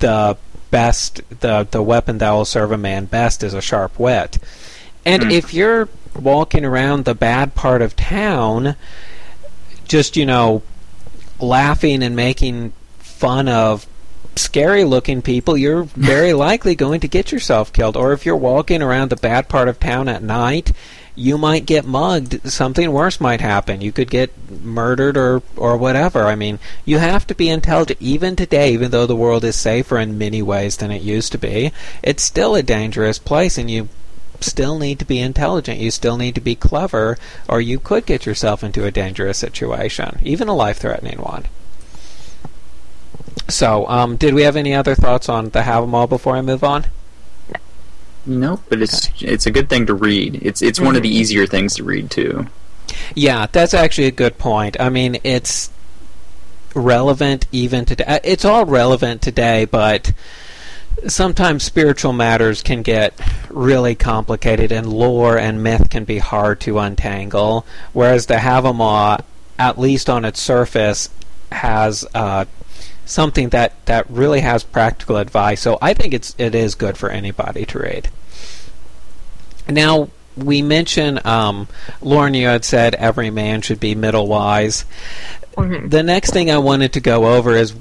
the 0.00 0.36
best 0.70 1.20
the 1.40 1.66
the 1.70 1.82
weapon 1.82 2.18
that 2.18 2.30
will 2.30 2.44
serve 2.44 2.72
a 2.72 2.78
man 2.78 3.04
best 3.06 3.42
is 3.42 3.54
a 3.54 3.60
sharp 3.62 3.98
wit. 3.98 4.38
And 5.04 5.24
Hmm. 5.24 5.30
if 5.30 5.52
you're 5.54 5.88
walking 6.14 6.64
around 6.64 7.04
the 7.04 7.14
bad 7.14 7.54
part 7.54 7.82
of 7.82 7.96
town 7.96 8.76
just, 9.86 10.16
you 10.16 10.24
know, 10.24 10.62
laughing 11.40 12.02
and 12.02 12.14
making 12.14 12.72
fun 12.98 13.48
of 13.48 13.86
scary 14.36 14.84
looking 14.84 15.22
people, 15.22 15.56
you're 15.56 15.84
very 15.84 16.32
likely 16.48 16.74
going 16.74 17.00
to 17.00 17.08
get 17.08 17.32
yourself 17.32 17.72
killed. 17.72 17.96
Or 17.96 18.12
if 18.12 18.24
you're 18.24 18.36
walking 18.36 18.82
around 18.82 19.10
the 19.10 19.16
bad 19.16 19.48
part 19.48 19.68
of 19.68 19.80
town 19.80 20.08
at 20.08 20.22
night, 20.22 20.72
you 21.14 21.36
might 21.36 21.66
get 21.66 21.84
mugged. 21.84 22.50
Something 22.50 22.92
worse 22.92 23.20
might 23.20 23.40
happen. 23.40 23.80
You 23.80 23.92
could 23.92 24.10
get 24.10 24.32
murdered 24.62 25.16
or, 25.16 25.42
or 25.56 25.76
whatever. 25.76 26.24
I 26.24 26.34
mean, 26.34 26.58
you 26.84 26.98
have 26.98 27.26
to 27.26 27.34
be 27.34 27.50
intelligent. 27.50 28.00
Even 28.00 28.36
today, 28.36 28.72
even 28.72 28.90
though 28.90 29.06
the 29.06 29.16
world 29.16 29.44
is 29.44 29.56
safer 29.56 29.98
in 29.98 30.18
many 30.18 30.40
ways 30.40 30.76
than 30.76 30.90
it 30.90 31.02
used 31.02 31.32
to 31.32 31.38
be, 31.38 31.72
it's 32.02 32.22
still 32.22 32.54
a 32.54 32.62
dangerous 32.62 33.18
place, 33.18 33.58
and 33.58 33.70
you 33.70 33.88
still 34.40 34.78
need 34.78 34.98
to 34.98 35.04
be 35.04 35.18
intelligent. 35.18 35.78
You 35.78 35.90
still 35.90 36.16
need 36.16 36.34
to 36.36 36.40
be 36.40 36.54
clever, 36.54 37.18
or 37.48 37.60
you 37.60 37.78
could 37.78 38.06
get 38.06 38.24
yourself 38.24 38.64
into 38.64 38.86
a 38.86 38.90
dangerous 38.90 39.38
situation, 39.38 40.18
even 40.22 40.48
a 40.48 40.54
life 40.54 40.78
threatening 40.78 41.18
one. 41.18 41.44
So, 43.50 43.86
um, 43.88 44.16
did 44.16 44.34
we 44.34 44.42
have 44.42 44.56
any 44.56 44.74
other 44.74 44.94
thoughts 44.94 45.28
on 45.28 45.50
the 45.50 45.60
Havamal 45.62 46.08
before 46.08 46.36
I 46.36 46.42
move 46.42 46.64
on? 46.64 46.86
No, 48.26 48.60
but 48.68 48.82
it's 48.82 49.08
it's 49.20 49.46
a 49.46 49.50
good 49.50 49.68
thing 49.68 49.86
to 49.86 49.94
read. 49.94 50.40
It's 50.42 50.60
it's 50.62 50.78
one 50.78 50.94
of 50.96 51.02
the 51.02 51.08
easier 51.08 51.46
things 51.46 51.76
to 51.76 51.84
read 51.84 52.10
too. 52.10 52.46
Yeah, 53.14 53.46
that's 53.50 53.72
actually 53.74 54.06
a 54.08 54.12
good 54.12 54.36
point. 54.38 54.78
I 54.78 54.88
mean, 54.90 55.18
it's 55.24 55.70
relevant 56.74 57.46
even 57.50 57.84
today. 57.84 58.04
uh, 58.04 58.18
It's 58.22 58.44
all 58.44 58.66
relevant 58.66 59.22
today, 59.22 59.64
but 59.64 60.12
sometimes 61.08 61.64
spiritual 61.64 62.12
matters 62.12 62.62
can 62.62 62.82
get 62.82 63.14
really 63.48 63.94
complicated, 63.94 64.70
and 64.70 64.86
lore 64.92 65.38
and 65.38 65.62
myth 65.62 65.88
can 65.88 66.04
be 66.04 66.18
hard 66.18 66.60
to 66.60 66.78
untangle. 66.78 67.64
Whereas 67.92 68.26
the 68.26 68.34
Havamal, 68.34 69.22
at 69.58 69.78
least 69.78 70.10
on 70.10 70.24
its 70.24 70.40
surface, 70.40 71.08
has 71.50 72.04
uh, 72.14 72.44
something 73.10 73.48
that, 73.50 73.84
that 73.86 74.08
really 74.08 74.40
has 74.40 74.62
practical 74.62 75.16
advice. 75.16 75.60
So 75.60 75.78
I 75.82 75.94
think 75.94 76.14
it's 76.14 76.34
it 76.38 76.54
is 76.54 76.74
good 76.74 76.96
for 76.96 77.10
anybody 77.10 77.64
to 77.66 77.78
read. 77.78 78.08
Now 79.68 80.10
we 80.36 80.62
mentioned, 80.62 81.24
um, 81.26 81.68
Lauren, 82.00 82.34
you 82.34 82.46
had 82.46 82.64
said 82.64 82.94
every 82.94 83.30
man 83.30 83.62
should 83.62 83.80
be 83.80 83.94
middle 83.94 84.26
wise. 84.26 84.84
The 85.56 86.02
next 86.02 86.30
thing 86.30 86.50
I 86.50 86.58
wanted 86.58 86.92
to 86.94 87.00
go 87.00 87.34
over 87.34 87.54
is 87.54 87.74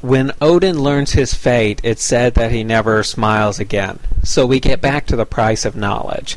when 0.00 0.32
Odin 0.40 0.80
learns 0.82 1.12
his 1.12 1.34
fate, 1.34 1.80
it's 1.84 2.02
said 2.02 2.34
that 2.34 2.50
he 2.50 2.64
never 2.64 3.02
smiles 3.02 3.58
again. 3.60 3.98
So 4.24 4.46
we 4.46 4.58
get 4.60 4.80
back 4.80 5.06
to 5.06 5.16
the 5.16 5.26
price 5.26 5.64
of 5.64 5.76
knowledge. 5.76 6.36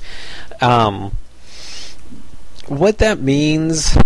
Um, 0.62 1.12
what 2.68 3.00
that 3.00 3.20
means 3.20 3.98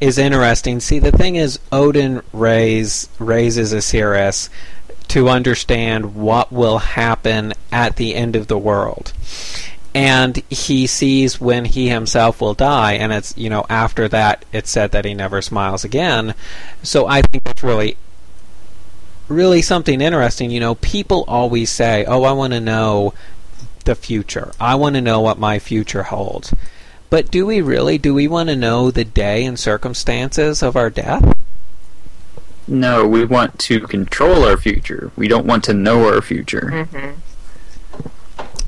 is 0.00 0.18
interesting. 0.18 0.80
See, 0.80 0.98
the 0.98 1.12
thing 1.12 1.36
is, 1.36 1.58
Odin 1.72 2.22
raise, 2.32 3.08
raises 3.18 3.72
a 3.72 3.82
seeress 3.82 4.50
to 5.08 5.28
understand 5.28 6.14
what 6.14 6.52
will 6.52 6.78
happen 6.78 7.54
at 7.72 7.96
the 7.96 8.14
end 8.14 8.36
of 8.36 8.46
the 8.46 8.58
world. 8.58 9.12
And 9.94 10.36
he 10.50 10.86
sees 10.86 11.40
when 11.40 11.64
he 11.64 11.88
himself 11.88 12.40
will 12.40 12.54
die, 12.54 12.92
and 12.92 13.12
it's, 13.12 13.36
you 13.36 13.48
know, 13.48 13.64
after 13.68 14.06
that, 14.08 14.44
it's 14.52 14.70
said 14.70 14.92
that 14.92 15.04
he 15.04 15.14
never 15.14 15.42
smiles 15.42 15.82
again. 15.82 16.34
So 16.82 17.06
I 17.06 17.22
think 17.22 17.44
that's 17.44 17.62
really 17.62 17.96
really 19.28 19.62
something 19.62 20.00
interesting. 20.00 20.50
You 20.50 20.60
know, 20.60 20.74
people 20.76 21.24
always 21.28 21.70
say, 21.70 22.04
"Oh, 22.06 22.24
I 22.24 22.32
want 22.32 22.52
to 22.54 22.60
know 22.60 23.14
the 23.84 23.94
future. 23.94 24.52
I 24.58 24.74
want 24.74 24.94
to 24.94 25.00
know 25.00 25.20
what 25.20 25.38
my 25.38 25.58
future 25.58 26.04
holds." 26.04 26.52
But 27.10 27.30
do 27.30 27.46
we 27.46 27.60
really? 27.60 27.96
Do 27.98 28.12
we 28.14 28.28
want 28.28 28.48
to 28.50 28.56
know 28.56 28.90
the 28.90 29.04
day 29.04 29.44
and 29.44 29.58
circumstances 29.58 30.62
of 30.62 30.76
our 30.76 30.90
death? 30.90 31.34
No, 32.66 33.06
we 33.06 33.24
want 33.24 33.58
to 33.60 33.80
control 33.80 34.44
our 34.44 34.58
future. 34.58 35.10
We 35.16 35.26
don't 35.26 35.46
want 35.46 35.64
to 35.64 35.74
know 35.74 36.06
our 36.12 36.20
future. 36.20 36.86
Mm-hmm. 36.92 37.12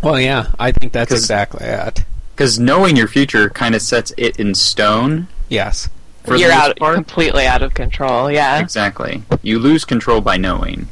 Well, 0.02 0.18
yeah, 0.18 0.46
I 0.58 0.72
think 0.72 0.92
that's 0.92 1.10
'Cause- 1.10 1.20
exactly 1.22 1.66
it. 1.66 2.04
Because 2.34 2.58
knowing 2.58 2.96
your 2.96 3.08
future 3.08 3.50
kind 3.50 3.74
of 3.74 3.82
sets 3.82 4.14
it 4.16 4.40
in 4.40 4.54
stone. 4.54 5.28
Yes. 5.50 5.90
For 6.24 6.36
You're 6.36 6.50
out 6.52 6.78
part. 6.78 6.94
completely 6.94 7.46
out 7.46 7.60
of 7.62 7.74
control. 7.74 8.30
Yeah. 8.30 8.58
Exactly. 8.60 9.22
You 9.42 9.58
lose 9.58 9.84
control 9.84 10.22
by 10.22 10.38
knowing. 10.38 10.88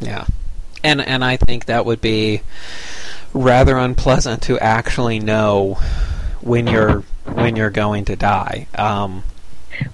Yeah. 0.00 0.24
And 0.82 1.00
and 1.00 1.24
I 1.24 1.36
think 1.36 1.66
that 1.66 1.84
would 1.86 2.00
be 2.00 2.42
rather 3.32 3.76
unpleasant 3.78 4.42
to 4.42 4.58
actually 4.58 5.20
know 5.20 5.78
when 6.40 6.66
you're 6.66 7.02
when 7.24 7.56
you're 7.56 7.70
going 7.70 8.04
to 8.06 8.16
die. 8.16 8.66
Um, 8.76 9.22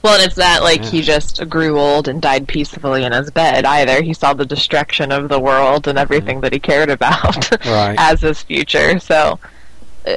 Well, 0.02 0.14
and 0.14 0.22
it's 0.24 0.36
not 0.36 0.62
like 0.62 0.82
Yeah. 0.84 0.90
he 0.90 1.02
just 1.02 1.46
grew 1.48 1.78
old 1.78 2.08
and 2.08 2.22
died 2.22 2.48
peacefully 2.48 3.04
in 3.04 3.12
his 3.12 3.30
bed 3.30 3.64
either. 3.64 4.02
He 4.02 4.14
saw 4.14 4.32
the 4.32 4.46
destruction 4.46 5.12
of 5.12 5.28
the 5.28 5.38
world 5.40 5.86
and 5.88 5.98
everything 5.98 6.40
that 6.42 6.52
he 6.52 6.58
cared 6.60 6.90
about 6.90 7.50
Right. 7.66 7.96
as 7.98 8.20
his 8.22 8.42
future. 8.42 8.98
So, 9.00 9.38
uh, 10.06 10.14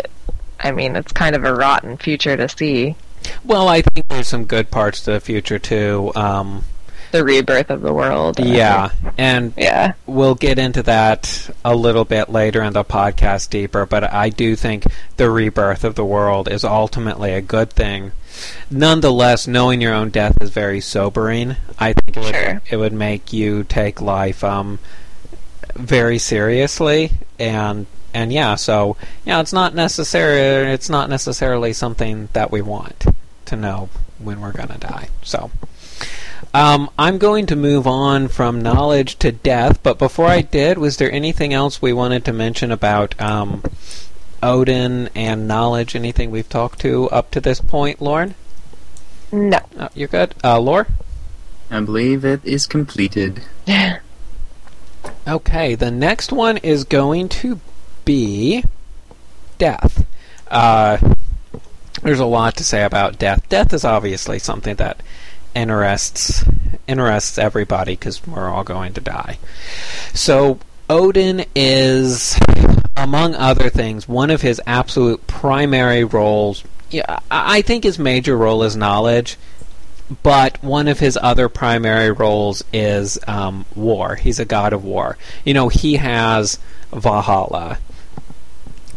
I 0.60 0.72
mean, 0.72 0.96
it's 0.96 1.12
kind 1.12 1.36
of 1.36 1.44
a 1.44 1.54
rotten 1.54 1.98
future 1.98 2.38
to 2.38 2.48
see. 2.48 2.96
well, 3.44 3.68
I 3.68 3.82
think 3.82 4.08
there's 4.08 4.28
some 4.28 4.46
good 4.46 4.72
parts 4.72 5.02
to 5.02 5.12
the 5.12 5.20
future 5.20 5.60
too. 5.60 6.12
Um, 6.16 6.64
The 7.12 7.24
rebirth 7.24 7.70
of 7.70 7.82
the 7.82 7.94
world. 7.94 8.40
yeah, 8.40 8.90
and 9.18 9.54
Yeah. 9.58 9.94
we'll 10.06 10.36
get 10.36 10.60
into 10.60 10.84
that 10.84 11.50
a 11.64 11.76
little 11.76 12.06
bit 12.06 12.30
later 12.30 12.62
in 12.64 12.74
the 12.74 12.84
podcast 12.84 13.50
deeper, 13.50 13.86
but 13.86 14.14
I 14.14 14.30
do 14.30 14.56
think 14.56 14.86
the 15.18 15.30
rebirth 15.30 15.84
of 15.84 15.96
the 15.96 16.06
world 16.06 16.48
is 16.52 16.64
ultimately 16.64 17.34
a 17.34 17.42
good 17.42 17.72
thing. 17.72 18.12
Nonetheless, 18.70 19.48
knowing 19.48 19.82
your 19.82 19.94
own 19.94 20.10
death 20.10 20.38
is 20.42 20.50
very 20.52 20.80
sobering. 20.82 21.56
I 21.80 21.94
think 21.94 22.18
it 22.18 22.20
would, 22.24 22.36
Sure. 22.36 22.62
it 22.70 22.78
would 22.78 22.94
make 22.94 23.32
you 23.34 23.64
take 23.64 24.00
life 24.02 24.44
um, 24.44 24.78
very 25.76 26.18
seriously, 26.20 27.12
and 27.40 27.86
and 28.14 28.32
yeah, 28.34 28.56
so 28.56 28.98
yeah, 29.26 29.40
it's 29.42 29.54
not 29.54 29.74
necessary. 29.76 30.72
It's 30.72 30.90
not 30.90 31.10
necessarily 31.10 31.72
something 31.74 32.30
that 32.34 32.52
we 32.52 32.62
want 32.62 33.06
to 33.46 33.56
know 33.56 33.90
when 34.20 34.42
we're 34.42 34.52
gonna 34.52 34.78
die. 34.80 35.08
So. 35.24 35.52
Um, 36.54 36.90
I'm 36.98 37.18
going 37.18 37.46
to 37.48 37.56
move 37.56 37.86
on 37.86 38.28
from 38.28 38.62
knowledge 38.62 39.18
to 39.20 39.32
death, 39.32 39.82
but 39.84 40.00
before 40.00 40.28
I 40.28 40.42
did, 40.42 40.78
was 40.78 40.98
there 40.98 41.12
anything 41.12 41.54
else 41.54 41.82
we 41.82 41.94
wanted 41.94 42.26
to 42.26 42.34
mention 42.34 42.72
about 42.72 43.20
um, 43.22 43.64
Odin 44.42 45.10
and 45.14 45.48
knowledge? 45.48 45.96
Anything 45.96 46.32
we've 46.32 46.50
talked 46.50 46.80
to 46.82 47.10
up 47.10 47.32
to 47.32 47.42
this 47.42 47.62
point, 47.62 48.02
Lauren? 48.02 48.36
No. 49.32 49.60
Oh, 49.78 49.90
you're 49.94 50.08
good. 50.08 50.34
Uh, 50.44 50.60
Lore? 50.60 50.88
I 51.70 51.82
believe 51.82 52.24
it 52.24 52.44
is 52.44 52.66
completed. 52.66 53.44
Okay, 55.28 55.76
the 55.76 55.92
next 55.92 56.32
one 56.32 56.56
is 56.58 56.86
going 56.86 57.28
to 57.28 57.60
be 58.06 58.64
death. 59.58 60.06
Uh, 60.50 60.98
there's 62.02 62.22
a 62.22 62.26
lot 62.26 62.56
to 62.56 62.64
say 62.64 62.84
about 62.84 63.20
death. 63.20 63.48
Death 63.50 63.74
is 63.74 63.84
obviously 63.84 64.40
something 64.40 64.76
that 64.78 65.02
interests 65.58 66.46
interests 66.88 67.38
everybody 67.38 67.94
because 67.94 68.26
we're 68.26 68.50
all 68.50 68.64
going 68.64 68.94
to 68.94 69.02
die. 69.02 69.38
So 70.14 70.60
Odin 70.90 71.46
is, 71.56 72.40
among 72.96 73.36
other 73.36 73.70
things, 73.70 74.08
one 74.08 74.32
of 74.32 74.42
his 74.42 74.62
absolute 74.66 75.28
primary 75.28 76.04
roles. 76.04 76.64
Yeah, 76.90 77.20
I 77.30 77.62
think 77.62 77.84
his 77.84 78.00
major 78.00 78.38
role 78.38 78.64
is 78.64 78.78
knowledge, 78.78 79.38
but 80.24 80.64
one 80.64 80.88
of 80.88 81.00
his 81.00 81.20
other 81.22 81.50
primary 81.50 82.12
roles 82.12 82.64
is 82.72 83.20
um, 83.28 83.66
war. 83.76 84.16
He's 84.16 84.40
a 84.40 84.46
god 84.46 84.72
of 84.72 84.86
war. 84.86 85.18
You 85.44 85.54
know, 85.54 85.68
he 85.68 85.98
has 85.98 86.60
Valhalla. 86.94 87.80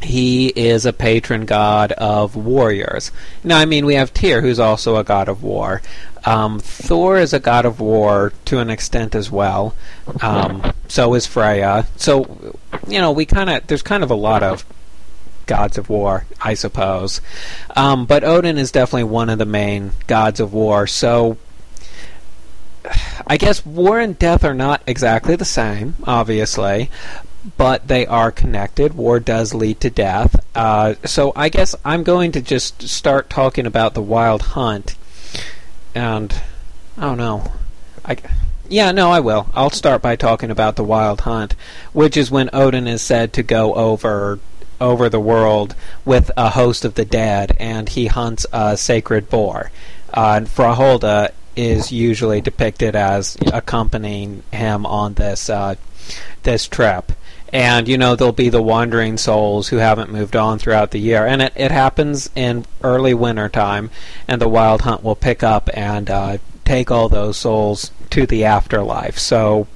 He 0.02 0.48
is 0.48 0.86
a 0.86 0.94
patron 0.94 1.44
god 1.44 1.92
of 1.92 2.34
warriors. 2.34 3.10
Now, 3.44 3.58
I 3.58 3.66
mean, 3.66 3.84
we 3.84 3.96
have 3.96 4.14
Tyr, 4.14 4.40
who's 4.40 4.58
also 4.58 4.96
a 4.96 5.04
god 5.04 5.28
of 5.28 5.42
war. 5.42 5.82
Um, 6.24 6.60
Thor 6.60 7.18
is 7.18 7.32
a 7.32 7.40
god 7.40 7.64
of 7.64 7.80
war 7.80 8.32
to 8.46 8.58
an 8.58 8.70
extent 8.70 9.14
as 9.14 9.30
well. 9.30 9.74
Um, 10.22 10.72
so 10.88 11.14
is 11.14 11.26
Freya. 11.26 11.86
So, 11.96 12.56
you 12.86 13.00
know, 13.00 13.12
we 13.12 13.26
kind 13.26 13.50
of 13.50 13.66
there's 13.66 13.82
kind 13.82 14.02
of 14.02 14.10
a 14.10 14.14
lot 14.14 14.42
of 14.42 14.64
gods 15.46 15.78
of 15.78 15.88
war, 15.88 16.26
I 16.40 16.54
suppose. 16.54 17.20
Um, 17.74 18.06
but 18.06 18.22
Odin 18.22 18.58
is 18.58 18.70
definitely 18.70 19.04
one 19.04 19.28
of 19.28 19.38
the 19.38 19.46
main 19.46 19.92
gods 20.06 20.40
of 20.40 20.52
war. 20.52 20.86
So 20.86 21.38
I 23.26 23.36
guess 23.36 23.64
war 23.66 23.98
and 23.98 24.18
death 24.18 24.44
are 24.44 24.54
not 24.54 24.82
exactly 24.86 25.36
the 25.36 25.44
same, 25.44 25.94
obviously, 26.04 26.90
but 27.56 27.88
they 27.88 28.06
are 28.06 28.30
connected. 28.30 28.94
War 28.94 29.20
does 29.20 29.54
lead 29.54 29.80
to 29.80 29.90
death. 29.90 30.36
Uh, 30.54 30.94
so 31.04 31.32
I 31.34 31.48
guess 31.48 31.74
I'm 31.84 32.02
going 32.02 32.32
to 32.32 32.40
just 32.40 32.88
start 32.88 33.30
talking 33.30 33.66
about 33.66 33.94
the 33.94 34.02
wild 34.02 34.42
hunt. 34.42 34.96
And 35.94 36.34
I 36.96 37.02
don't 37.02 37.18
know. 37.18 37.50
I. 38.04 38.16
Yeah, 38.68 38.92
no, 38.92 39.10
I 39.10 39.18
will. 39.18 39.48
I'll 39.52 39.70
start 39.70 40.00
by 40.00 40.14
talking 40.14 40.50
about 40.50 40.76
the 40.76 40.84
Wild 40.84 41.22
Hunt, 41.22 41.56
which 41.92 42.16
is 42.16 42.30
when 42.30 42.48
Odin 42.52 42.86
is 42.86 43.02
said 43.02 43.32
to 43.32 43.42
go 43.42 43.74
over 43.74 44.38
over 44.80 45.08
the 45.08 45.20
world 45.20 45.74
with 46.04 46.30
a 46.36 46.50
host 46.50 46.84
of 46.84 46.94
the 46.94 47.04
dead, 47.04 47.56
and 47.58 47.88
he 47.88 48.06
hunts 48.06 48.46
a 48.52 48.76
sacred 48.76 49.28
boar. 49.28 49.70
Uh, 50.14 50.34
and 50.36 50.48
Frau 50.48 50.74
Holda 50.74 51.32
is 51.56 51.92
usually 51.92 52.40
depicted 52.40 52.96
as 52.96 53.36
accompanying 53.52 54.42
him 54.52 54.86
on 54.86 55.14
this 55.14 55.50
uh, 55.50 55.74
this 56.44 56.66
trip. 56.66 57.12
And 57.52 57.88
you 57.88 57.98
know 57.98 58.14
there'll 58.14 58.32
be 58.32 58.48
the 58.48 58.62
wandering 58.62 59.16
souls 59.16 59.68
who 59.68 59.76
haven't 59.78 60.12
moved 60.12 60.36
on 60.36 60.58
throughout 60.58 60.92
the 60.92 61.00
year, 61.00 61.26
and 61.26 61.42
it, 61.42 61.52
it 61.56 61.72
happens 61.72 62.30
in 62.36 62.64
early 62.82 63.12
winter 63.12 63.48
time, 63.48 63.90
and 64.28 64.40
the 64.40 64.48
wild 64.48 64.82
hunt 64.82 65.02
will 65.02 65.16
pick 65.16 65.42
up 65.42 65.68
and 65.74 66.08
uh, 66.08 66.38
take 66.64 66.90
all 66.90 67.08
those 67.08 67.36
souls 67.36 67.90
to 68.10 68.26
the 68.26 68.44
afterlife. 68.44 69.18
So 69.18 69.66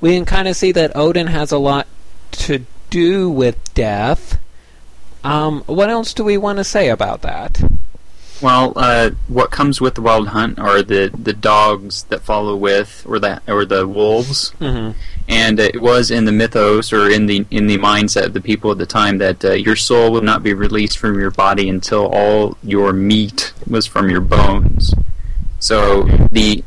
we 0.00 0.14
can 0.14 0.24
kind 0.24 0.48
of 0.48 0.56
see 0.56 0.72
that 0.72 0.96
Odin 0.96 1.28
has 1.28 1.52
a 1.52 1.58
lot 1.58 1.86
to 2.32 2.66
do 2.90 3.30
with 3.30 3.56
death. 3.74 4.38
Um, 5.22 5.62
what 5.66 5.90
else 5.90 6.12
do 6.12 6.24
we 6.24 6.36
want 6.36 6.58
to 6.58 6.64
say 6.64 6.88
about 6.88 7.22
that? 7.22 7.62
Well, 8.40 8.74
uh, 8.76 9.10
what 9.28 9.50
comes 9.50 9.80
with 9.80 9.94
the 9.94 10.02
wild 10.02 10.28
hunt 10.28 10.58
are 10.58 10.82
the, 10.82 11.10
the 11.16 11.32
dogs 11.32 12.04
that 12.04 12.22
follow 12.22 12.54
with, 12.54 13.04
or 13.08 13.18
the 13.18 13.40
or 13.48 13.64
the 13.64 13.88
wolves. 13.88 14.52
Mm-hmm. 14.60 14.98
And 15.28 15.58
it 15.58 15.80
was 15.80 16.10
in 16.10 16.24
the 16.24 16.32
mythos 16.32 16.92
or 16.92 17.10
in 17.10 17.26
the 17.26 17.44
in 17.50 17.66
the 17.66 17.78
mindset 17.78 18.26
of 18.26 18.32
the 18.32 18.40
people 18.40 18.70
at 18.70 18.78
the 18.78 18.86
time 18.86 19.18
that 19.18 19.44
uh, 19.44 19.52
your 19.52 19.74
soul 19.76 20.12
would 20.12 20.22
not 20.24 20.42
be 20.42 20.54
released 20.54 20.98
from 20.98 21.18
your 21.18 21.32
body 21.32 21.68
until 21.68 22.06
all 22.14 22.56
your 22.62 22.92
meat 22.92 23.52
was 23.68 23.86
from 23.86 24.08
your 24.08 24.20
bones. 24.20 24.94
So 25.58 26.04
the 26.30 26.62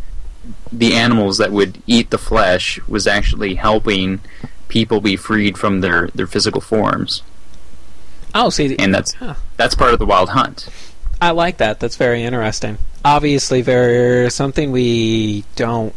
the 0.71 0.93
animals 0.95 1.37
that 1.37 1.51
would 1.51 1.81
eat 1.87 2.09
the 2.09 2.17
flesh 2.17 2.79
was 2.87 3.07
actually 3.07 3.55
helping 3.55 4.19
people 4.67 5.01
be 5.01 5.15
freed 5.15 5.57
from 5.57 5.81
their, 5.81 6.09
their 6.13 6.27
physical 6.27 6.61
forms, 6.61 7.23
Oh, 8.35 8.49
see, 8.51 8.75
and 8.77 8.93
that's 8.93 9.13
Huh. 9.13 9.33
that's 9.57 9.73
part 9.73 9.93
of 9.93 9.99
the 9.99 10.05
wild 10.05 10.29
hunt. 10.29 10.67
I 11.21 11.31
like 11.31 11.57
that. 11.57 11.79
That's 11.79 11.95
very 11.95 12.23
interesting. 12.23 12.77
Obviously, 13.03 13.61
very 13.61 14.29
something 14.29 14.71
we 14.71 15.43
don't 15.55 15.93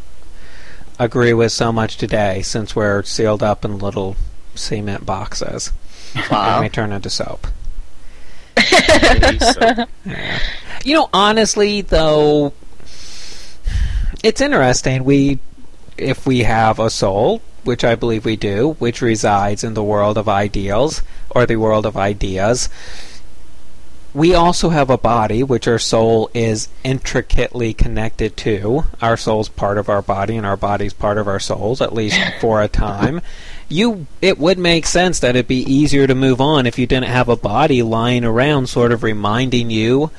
agree 1.04 1.32
with 1.32 1.52
so 1.52 1.72
much 1.72 1.96
today, 1.96 2.42
since 2.42 2.74
we're 2.76 3.02
sealed 3.02 3.42
up 3.42 3.64
in 3.64 3.78
little 3.78 4.16
cement 4.54 5.06
boxes. 5.06 5.72
Wow. 6.30 6.56
And 6.56 6.64
we 6.64 6.68
turn 6.68 6.92
into 6.92 7.10
soap. 7.10 7.46
So, 9.40 9.86
You 10.84 10.94
know, 10.94 11.08
honestly, 11.12 11.80
though, 11.80 12.52
it's 14.22 14.40
interesting. 14.40 15.04
We, 15.04 15.38
if 15.96 16.26
we 16.26 16.40
have 16.40 16.78
a 16.78 16.90
soul, 16.90 17.42
which 17.64 17.84
I 17.84 17.94
believe 17.94 18.24
we 18.24 18.36
do, 18.36 18.74
which 18.78 19.00
resides 19.00 19.62
in 19.64 19.74
the 19.74 19.82
world 19.82 20.18
of 20.18 20.28
ideals 20.28 21.02
or 21.30 21.46
the 21.46 21.56
world 21.56 21.86
of 21.86 21.96
ideas, 21.96 22.68
we 24.14 24.34
also 24.34 24.68
have 24.68 24.90
a 24.90 24.98
body, 24.98 25.42
which 25.42 25.66
our 25.66 25.78
soul 25.78 26.30
is 26.34 26.68
intricately 26.84 27.72
connected 27.72 28.36
to. 28.38 28.84
Our 29.00 29.16
soul's 29.16 29.48
part 29.48 29.78
of 29.78 29.88
our 29.88 30.02
body, 30.02 30.36
and 30.36 30.46
our 30.46 30.56
body's 30.56 30.92
part 30.92 31.16
of 31.18 31.26
our 31.26 31.40
souls, 31.40 31.80
at 31.80 31.94
least 31.94 32.18
for 32.40 32.62
a 32.62 32.68
time. 32.68 33.22
You, 33.68 34.06
it 34.20 34.38
would 34.38 34.58
make 34.58 34.84
sense 34.86 35.20
that 35.20 35.30
it'd 35.30 35.48
be 35.48 35.62
easier 35.62 36.06
to 36.06 36.14
move 36.14 36.40
on 36.42 36.66
if 36.66 36.78
you 36.78 36.86
didn't 36.86 37.06
have 37.06 37.30
a 37.30 37.36
body 37.36 37.82
lying 37.82 38.24
around, 38.24 38.68
sort 38.68 38.92
of 38.92 39.02
reminding 39.02 39.70
you 39.70 40.10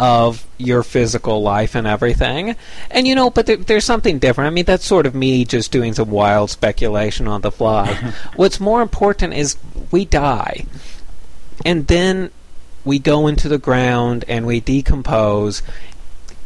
of 0.00 0.46
your 0.58 0.82
physical 0.82 1.42
life 1.42 1.74
and 1.74 1.86
everything. 1.86 2.56
And 2.90 3.06
you 3.06 3.14
know, 3.14 3.30
but 3.30 3.46
there, 3.46 3.56
there's 3.56 3.84
something 3.84 4.18
different. 4.18 4.46
I 4.48 4.50
mean, 4.50 4.64
that's 4.64 4.84
sort 4.84 5.06
of 5.06 5.14
me 5.14 5.44
just 5.44 5.72
doing 5.72 5.94
some 5.94 6.10
wild 6.10 6.50
speculation 6.50 7.28
on 7.28 7.42
the 7.42 7.52
fly. 7.52 7.94
What's 8.36 8.60
more 8.60 8.82
important 8.82 9.34
is 9.34 9.56
we 9.90 10.04
die. 10.04 10.66
And 11.64 11.86
then 11.86 12.30
we 12.84 12.98
go 12.98 13.26
into 13.26 13.48
the 13.48 13.58
ground 13.58 14.24
and 14.28 14.46
we 14.46 14.60
decompose 14.60 15.62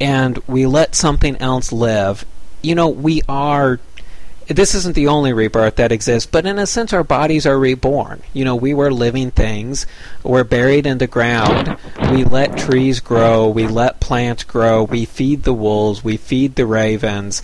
and 0.00 0.38
we 0.46 0.66
let 0.66 0.94
something 0.94 1.36
else 1.36 1.72
live. 1.72 2.24
You 2.62 2.74
know, 2.74 2.88
we 2.88 3.22
are 3.28 3.80
this 4.48 4.74
isn't 4.74 4.94
the 4.94 5.06
only 5.06 5.32
rebirth 5.32 5.76
that 5.76 5.92
exists, 5.92 6.28
but 6.30 6.46
in 6.46 6.58
a 6.58 6.66
sense, 6.66 6.92
our 6.92 7.04
bodies 7.04 7.46
are 7.46 7.58
reborn. 7.58 8.22
You 8.32 8.44
know, 8.44 8.56
we 8.56 8.74
were 8.74 8.92
living 8.92 9.30
things. 9.30 9.86
We're 10.22 10.44
buried 10.44 10.86
in 10.86 10.98
the 10.98 11.06
ground. 11.06 11.76
We 12.10 12.24
let 12.24 12.58
trees 12.58 13.00
grow. 13.00 13.48
We 13.48 13.66
let 13.66 14.00
plants 14.00 14.44
grow. 14.44 14.82
We 14.82 15.04
feed 15.04 15.44
the 15.44 15.54
wolves. 15.54 16.02
We 16.02 16.16
feed 16.16 16.56
the 16.56 16.66
ravens. 16.66 17.40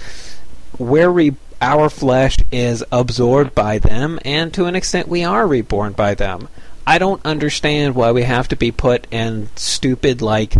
Where 0.76 1.11
re- 1.11 1.36
our 1.61 1.89
flesh 1.89 2.36
is 2.53 2.84
absorbed 2.93 3.55
by 3.55 3.78
them, 3.78 4.18
and 4.24 4.53
to 4.55 4.66
an 4.66 4.76
extent, 4.76 5.09
we 5.09 5.24
are 5.24 5.47
reborn 5.47 5.93
by 5.93 6.14
them. 6.14 6.49
I 6.89 6.99
don't 6.99 7.24
understand 7.24 7.95
why 7.95 8.12
we 8.12 8.22
have 8.22 8.49
to 8.49 8.57
be 8.57 8.72
put 8.72 9.07
in 9.11 9.51
stupid, 9.57 10.22
like, 10.22 10.55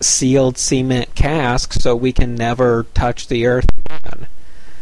sealed 0.00 0.58
cement 0.58 1.14
casks 1.14 1.76
so 1.78 1.96
we 1.96 2.12
can 2.12 2.34
never 2.34 2.84
touch 2.94 3.28
the 3.28 3.46
earth 3.46 3.66
again. 3.86 4.26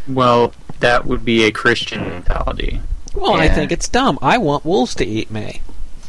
well, 0.08 0.52
that 0.80 1.04
would 1.06 1.24
be 1.24 1.44
a 1.44 1.50
Christian 1.52 2.00
mentality. 2.02 2.80
Well, 3.14 3.34
I 3.34 3.48
think 3.48 3.72
it's 3.72 3.88
dumb. 3.88 4.18
I 4.22 4.38
want 4.38 4.64
wolves 4.64 4.94
to 4.96 5.04
eat 5.06 5.30
me 5.30 5.60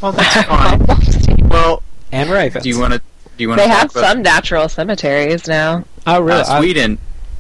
Well, 0.01 0.11
that's 0.13 0.43
fine. 0.47 1.47
well, 1.49 1.81
and 2.11 2.29
ravens. 2.29 2.63
do 2.63 2.69
you 2.69 2.79
want 2.79 2.93
to? 2.93 2.99
Do 3.37 3.43
you 3.43 3.49
want 3.49 3.59
they 3.61 3.67
to 3.67 3.73
have 3.73 3.91
about 3.91 4.03
some 4.09 4.21
natural 4.21 4.67
cemeteries 4.69 5.47
now. 5.47 5.85
Oh, 6.05 6.19
really? 6.19 6.41
uh, 6.41 6.53
I- 6.53 6.59
Sweden? 6.59 6.97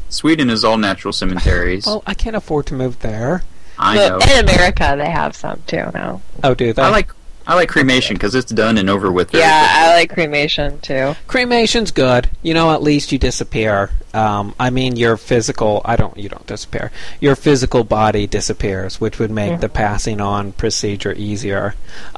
Sweden 0.09 0.49
is 0.49 0.63
all 0.63 0.77
natural 0.77 1.13
cemeteries. 1.13 1.85
well, 1.85 2.03
I 2.07 2.13
can't 2.13 2.35
afford 2.35 2.65
to 2.67 2.73
move 2.73 2.99
there. 2.99 3.43
I 3.77 3.95
Well, 3.95 4.19
know. 4.19 4.25
in 4.33 4.39
America, 4.49 4.95
they 4.97 5.09
have 5.09 5.35
some 5.35 5.61
too 5.67 5.85
now. 5.93 6.21
Oh, 6.43 6.53
do 6.55 6.73
they? 6.73 6.81
I 6.81 6.89
like 6.89 7.11
I 7.49 7.55
like 7.55 7.67
cremation 7.67 8.13
because 8.15 8.35
it's 8.35 8.51
done 8.51 8.77
and 8.77 8.89
over 8.91 9.11
with. 9.11 9.31
very 9.31 9.43
Yeah, 9.43 9.67
I 9.69 9.93
like 9.95 10.13
cremation 10.13 10.79
too. 10.81 11.15
cremation's 11.25 11.89
good. 11.89 12.29
You 12.43 12.53
know, 12.53 12.71
at 12.71 12.83
least 12.83 13.11
you 13.11 13.17
disappear. 13.17 13.89
Um, 14.13 14.53
I 14.59 14.69
mean, 14.69 14.95
your 14.95 15.17
physical. 15.17 15.81
I 15.83 15.95
don't. 15.95 16.15
You 16.15 16.29
don't 16.29 16.45
disappear. 16.45 16.91
Your 17.19 17.35
physical 17.35 17.83
body 17.83 18.27
disappears, 18.27 19.01
which 19.01 19.17
would 19.17 19.31
make 19.31 19.53
Mhm. 19.53 19.61
the 19.61 19.69
passing 19.69 20.21
on 20.21 20.51
procedure 20.51 21.13
easier. 21.17 21.73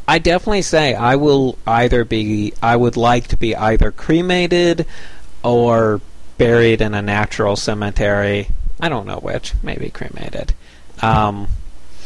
I 0.05 0.19
definitely 0.19 0.63
say 0.63 0.93
I 0.95 1.15
will 1.15 1.57
either 1.65 2.03
be. 2.03 2.53
I 2.61 2.75
would 2.75 2.97
like 2.97 3.27
to 3.29 3.37
be 3.37 3.55
either 3.55 3.89
cremated 3.89 4.85
or 5.43 6.01
buried 6.37 6.81
in 6.81 6.93
a 6.93 7.01
natural 7.01 7.55
cemetery. 7.55 8.49
I 8.81 8.89
don't 8.89 9.07
know 9.07 9.17
which. 9.19 9.53
Maybe 9.63 9.89
cremated. 9.89 10.53
Um, 11.01 11.47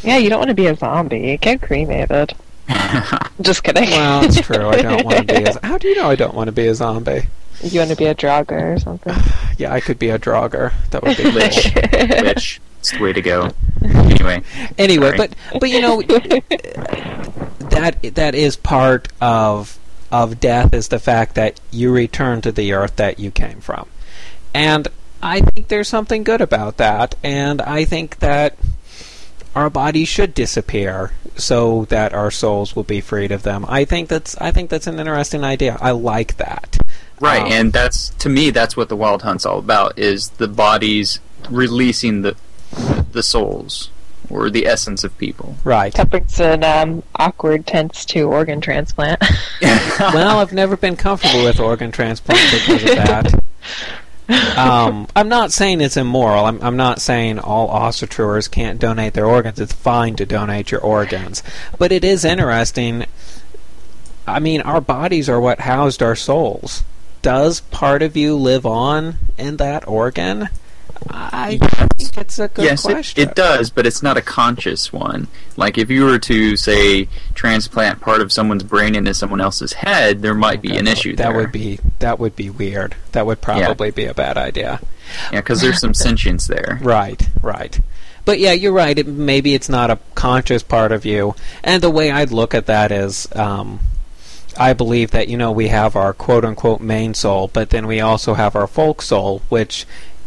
Yeah, 0.04 0.18
you 0.18 0.28
don't 0.30 0.38
want 0.38 0.50
to 0.50 0.54
be 0.54 0.66
a 0.68 0.76
zombie. 0.76 1.36
Get 1.40 1.60
cremated. 1.62 2.34
Just 3.40 3.62
kidding. 3.62 3.90
well, 3.90 4.24
it's 4.24 4.40
true. 4.40 4.68
I 4.68 4.82
don't 4.82 5.04
want 5.04 5.28
to 5.28 5.34
be. 5.34 5.44
A, 5.44 5.58
how 5.66 5.78
do 5.78 5.88
you 5.88 5.94
know 5.96 6.10
I 6.10 6.16
don't 6.16 6.34
want 6.34 6.48
to 6.48 6.52
be 6.52 6.66
a 6.66 6.74
zombie? 6.74 7.28
you 7.62 7.80
want 7.80 7.90
to 7.90 7.96
be 7.96 8.04
a 8.06 8.14
draugr 8.14 8.76
or 8.76 8.78
something. 8.78 9.14
Yeah, 9.58 9.72
I 9.72 9.80
could 9.80 9.98
be 9.98 10.10
a 10.10 10.18
draugr. 10.18 10.74
That 10.90 11.02
would 11.02 11.16
be 11.16 11.22
cool. 11.30 11.32
Which 11.32 12.60
it's 12.78 12.90
the 12.90 12.98
way 13.00 13.14
to 13.14 13.22
go. 13.22 13.52
Anyway, 13.82 14.42
anyway, 14.76 15.16
Sorry. 15.16 15.28
but 15.50 15.60
but 15.60 15.70
you 15.70 15.80
know 15.80 16.02
that 17.70 17.96
that 18.14 18.34
is 18.34 18.56
part 18.56 19.08
of 19.18 19.78
of 20.12 20.38
death 20.40 20.74
is 20.74 20.88
the 20.88 20.98
fact 20.98 21.36
that 21.36 21.58
you 21.70 21.90
return 21.90 22.42
to 22.42 22.52
the 22.52 22.74
earth 22.74 22.96
that 22.96 23.18
you 23.18 23.30
came 23.30 23.62
from, 23.62 23.88
and 24.52 24.88
I 25.22 25.40
think 25.40 25.68
there's 25.68 25.88
something 25.88 26.22
good 26.22 26.42
about 26.42 26.76
that, 26.76 27.14
and 27.24 27.62
I 27.62 27.86
think 27.86 28.18
that 28.18 28.58
our 29.54 29.70
bodies 29.70 30.08
should 30.08 30.34
disappear 30.34 31.12
so 31.36 31.84
that 31.86 32.12
our 32.12 32.30
souls 32.30 32.74
will 32.74 32.84
be 32.84 33.00
freed 33.00 33.32
of 33.32 33.42
them. 33.42 33.64
I 33.68 33.84
think 33.84 34.08
that's 34.08 34.36
I 34.38 34.50
think 34.50 34.70
that's 34.70 34.86
an 34.86 34.98
interesting 34.98 35.44
idea. 35.44 35.76
I 35.80 35.90
like 35.92 36.36
that. 36.38 36.78
right, 37.20 37.42
Um, 37.42 37.52
and 37.52 37.72
that's 37.72 38.10
to 38.10 38.28
me 38.28 38.50
that's 38.50 38.76
what 38.76 38.88
the 38.88 38.96
Wild 38.96 39.22
Hunt's 39.22 39.46
all 39.46 39.58
about: 39.58 39.98
is 39.98 40.30
the 40.30 40.48
bodies 40.48 41.20
releasing 41.50 42.22
the 42.22 42.36
the 43.12 43.22
souls 43.22 43.90
or 44.28 44.50
the 44.50 44.66
essence 44.66 45.04
of 45.04 45.16
people. 45.18 45.56
Right. 45.64 45.94
That 45.94 46.10
brings 46.10 46.40
an 46.40 46.64
um, 46.64 47.02
awkward 47.14 47.66
tense 47.66 48.04
to 48.06 48.22
organ 48.22 48.60
transplant. 48.60 49.22
well, 49.62 50.38
I've 50.38 50.52
never 50.52 50.76
been 50.76 50.96
comfortable 50.96 51.44
with 51.44 51.60
organ 51.60 51.92
transplant 51.92 52.40
because 52.52 52.82
of 52.82 52.96
that. 52.96 53.44
Um, 54.56 55.06
I'm 55.14 55.28
not 55.28 55.52
saying 55.52 55.82
it's 55.82 55.98
immoral. 55.98 56.46
I'm, 56.46 56.60
I'm 56.62 56.78
not 56.78 56.98
saying 57.00 57.38
all 57.38 57.68
Asatruers 57.68 58.50
can't 58.50 58.80
donate 58.80 59.12
their 59.12 59.26
organs. 59.26 59.60
It's 59.60 59.74
fine 59.74 60.16
to 60.16 60.24
donate 60.24 60.70
your 60.70 60.80
organs. 60.80 61.42
But 61.78 61.92
it 61.92 62.04
is 62.04 62.24
interesting. 62.24 63.04
I 64.26 64.40
mean, 64.40 64.62
our 64.62 64.80
bodies 64.80 65.28
are 65.28 65.38
what 65.38 65.60
housed 65.60 66.02
our 66.02 66.16
souls. 66.16 66.84
Does 67.20 67.60
part 67.60 68.02
of 68.02 68.16
you 68.16 68.34
live 68.34 68.64
on 68.64 69.16
in 69.36 69.58
that 69.58 69.86
organ? 69.86 70.48
I 71.10 71.58
think 71.96 72.16
it's 72.16 72.38
a 72.38 72.48
good 72.48 72.64
yes, 72.64 72.84
it, 72.84 72.92
question. 72.92 73.28
it 73.28 73.34
does, 73.34 73.70
but 73.70 73.86
it's 73.86 74.02
not 74.02 74.16
a 74.16 74.22
conscious 74.22 74.92
one. 74.92 75.28
Like 75.56 75.78
if 75.78 75.90
you 75.90 76.04
were 76.04 76.18
to 76.20 76.56
say 76.56 77.08
transplant 77.34 78.00
part 78.00 78.20
of 78.20 78.32
someone's 78.32 78.62
brain 78.62 78.94
into 78.94 79.14
someone 79.14 79.40
else's 79.40 79.72
head, 79.74 80.22
there 80.22 80.34
might 80.34 80.62
be 80.62 80.76
an 80.76 80.86
issue 80.86 81.14
That 81.16 81.28
there. 81.30 81.36
would 81.36 81.52
be 81.52 81.78
that 81.98 82.18
would 82.18 82.36
be 82.36 82.50
weird. 82.50 82.94
That 83.12 83.26
would 83.26 83.40
probably 83.40 83.90
be 83.90 84.04
a 84.04 84.14
bad 84.14 84.36
idea. 84.36 84.80
yeah, 85.32 85.40
because 85.40 85.60
there's 85.60 85.80
some 85.80 85.94
sentience 86.06 86.46
there. 86.46 86.78
Right, 86.82 87.28
right. 87.42 87.78
But 88.24 88.40
yeah, 88.40 88.52
you're 88.52 88.72
right. 88.72 88.98
It, 88.98 89.06
maybe 89.06 89.54
it's 89.54 89.68
not 89.68 89.90
a 89.90 89.98
conscious 90.14 90.62
part 90.62 90.90
of 90.92 91.04
you. 91.04 91.34
And 91.62 91.82
the 91.82 91.90
way 91.90 92.10
I'd 92.10 92.32
look 92.32 92.54
at 92.54 92.66
that 92.66 92.90
is, 92.90 93.28
um, 93.36 93.78
I 94.58 94.72
believe 94.72 95.12
that 95.12 95.28
you 95.28 95.36
know 95.36 95.52
we 95.52 95.68
have 95.68 95.94
our 95.96 96.12
quote 96.12 96.44
unquote 96.44 96.80
main 96.80 97.14
soul, 97.14 97.48
but 97.52 97.70
then 97.70 97.86
we 97.86 98.00
also 98.00 98.34
have 98.34 98.56
our 98.56 98.66
folk 98.66 99.00
soul, 99.02 99.42
which 99.48 99.86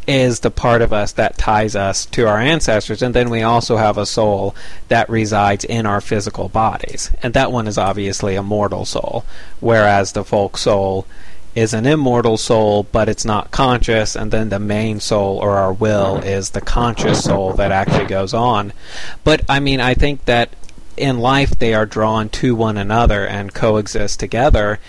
is 0.10 0.40
the 0.40 0.50
part 0.50 0.82
of 0.82 0.92
us 0.92 1.12
that 1.12 1.38
ties 1.38 1.76
us 1.76 2.04
to 2.08 2.28
our 2.28 2.40
ancestors, 2.40 3.04
and 3.04 3.14
then 3.14 3.30
we 3.30 3.44
also 3.44 3.78
have 3.78 3.96
a 3.96 4.08
soul 4.08 4.56
that 4.88 5.08
resides 5.08 5.64
in 5.64 5.86
our 5.86 6.02
physical 6.02 6.50
bodies, 6.50 7.12
and 7.22 7.36
that 7.36 7.52
one 7.52 7.68
is 7.68 7.78
obviously 7.78 8.36
a 8.36 8.42
mortal 8.42 8.86
soul, 8.86 9.24
whereas 9.60 10.14
the 10.14 10.24
folk 10.24 10.58
soul 10.58 11.06
is 11.54 11.76
an 11.76 11.86
immortal 11.86 12.38
soul, 12.38 12.88
but 12.92 13.08
it's 13.08 13.24
not 13.24 13.52
conscious, 13.52 14.16
and 14.16 14.32
then 14.32 14.50
the 14.50 14.58
main 14.58 15.00
soul 15.00 15.38
or 15.38 15.58
our 15.60 15.72
will 15.72 16.18
is 16.18 16.50
the 16.50 16.62
conscious 16.62 17.24
soul 17.24 17.54
that 17.54 17.72
actually 17.72 18.08
goes 18.08 18.34
on. 18.34 18.74
But 19.24 19.44
I 19.48 19.60
mean, 19.60 19.80
I 19.80 19.94
think 19.94 20.26
that 20.26 20.50
in 20.98 21.20
life 21.20 21.52
they 21.52 21.76
are 21.76 21.86
drawn 21.86 22.30
to 22.30 22.56
one 22.56 22.78
another 22.78 23.28
and 23.28 23.54
coexist 23.54 24.20
together. 24.20 24.80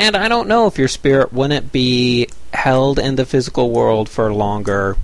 And 0.00 0.16
I 0.16 0.28
don't 0.28 0.48
know 0.48 0.66
if 0.66 0.78
your 0.78 0.88
spirit 0.88 1.32
wouldn't 1.32 1.70
be 1.72 2.26
held 2.54 2.98
in 2.98 3.16
the 3.16 3.24
physical 3.26 3.70
world 3.70 4.08
for 4.08 4.32
longer 4.32 4.96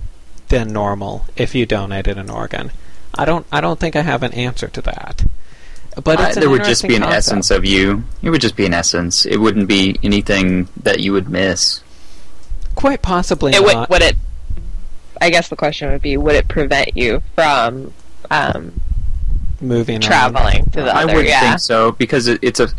than 0.49 0.73
normal 0.73 1.25
if 1.35 1.53
you 1.53 1.65
donated 1.65 2.17
an 2.17 2.29
organ. 2.29 2.71
I 3.13 3.23
don't. 3.25 3.45
I 3.51 3.61
don't 3.61 3.79
think 3.79 3.95
I 3.95 4.01
have 4.01 4.23
an 4.23 4.33
answer 4.33 4.67
to 4.67 4.81
that. 4.81 5.23
But 6.03 6.19
Uh, 6.19 6.23
it's 6.23 6.35
an 6.37 6.41
there 6.41 6.49
would 6.49 6.63
just 6.63 6.83
interesting 6.83 6.89
be 6.89 6.95
an 6.95 7.01
concept. 7.03 7.17
essence 7.17 7.51
of 7.51 7.63
you. 7.65 8.03
It 8.21 8.29
would 8.31 8.41
just 8.41 8.55
be 8.55 8.65
an 8.65 8.73
essence. 8.73 9.25
It 9.25 9.37
wouldn't 9.37 9.67
be 9.67 9.97
anything 10.03 10.67
that 10.83 10.99
you 10.99 11.13
would 11.13 11.29
miss. 11.29 11.81
Quite 12.75 13.01
possibly 13.01 13.53
it 13.53 13.63
would, 13.63 13.73
not. 13.73 13.89
would 13.89 14.01
it? 14.03 14.15
I 15.21 15.29
guess 15.31 15.47
the 15.49 15.55
question 15.55 15.91
would 15.91 16.01
be: 16.01 16.17
Would 16.17 16.35
it 16.35 16.47
prevent 16.47 16.95
you 16.97 17.21
from 17.35 17.93
um, 18.29 18.79
moving 19.59 19.95
on. 19.95 20.01
traveling 20.01 20.65
to 20.71 20.83
the 20.83 20.91
I 20.95 21.03
other? 21.03 21.07
wouldn't 21.13 21.27
yeah, 21.29 21.49
think 21.49 21.59
so 21.59 21.91
because 21.93 22.27
it, 22.27 22.39
it's 22.43 22.59
a. 22.59 22.69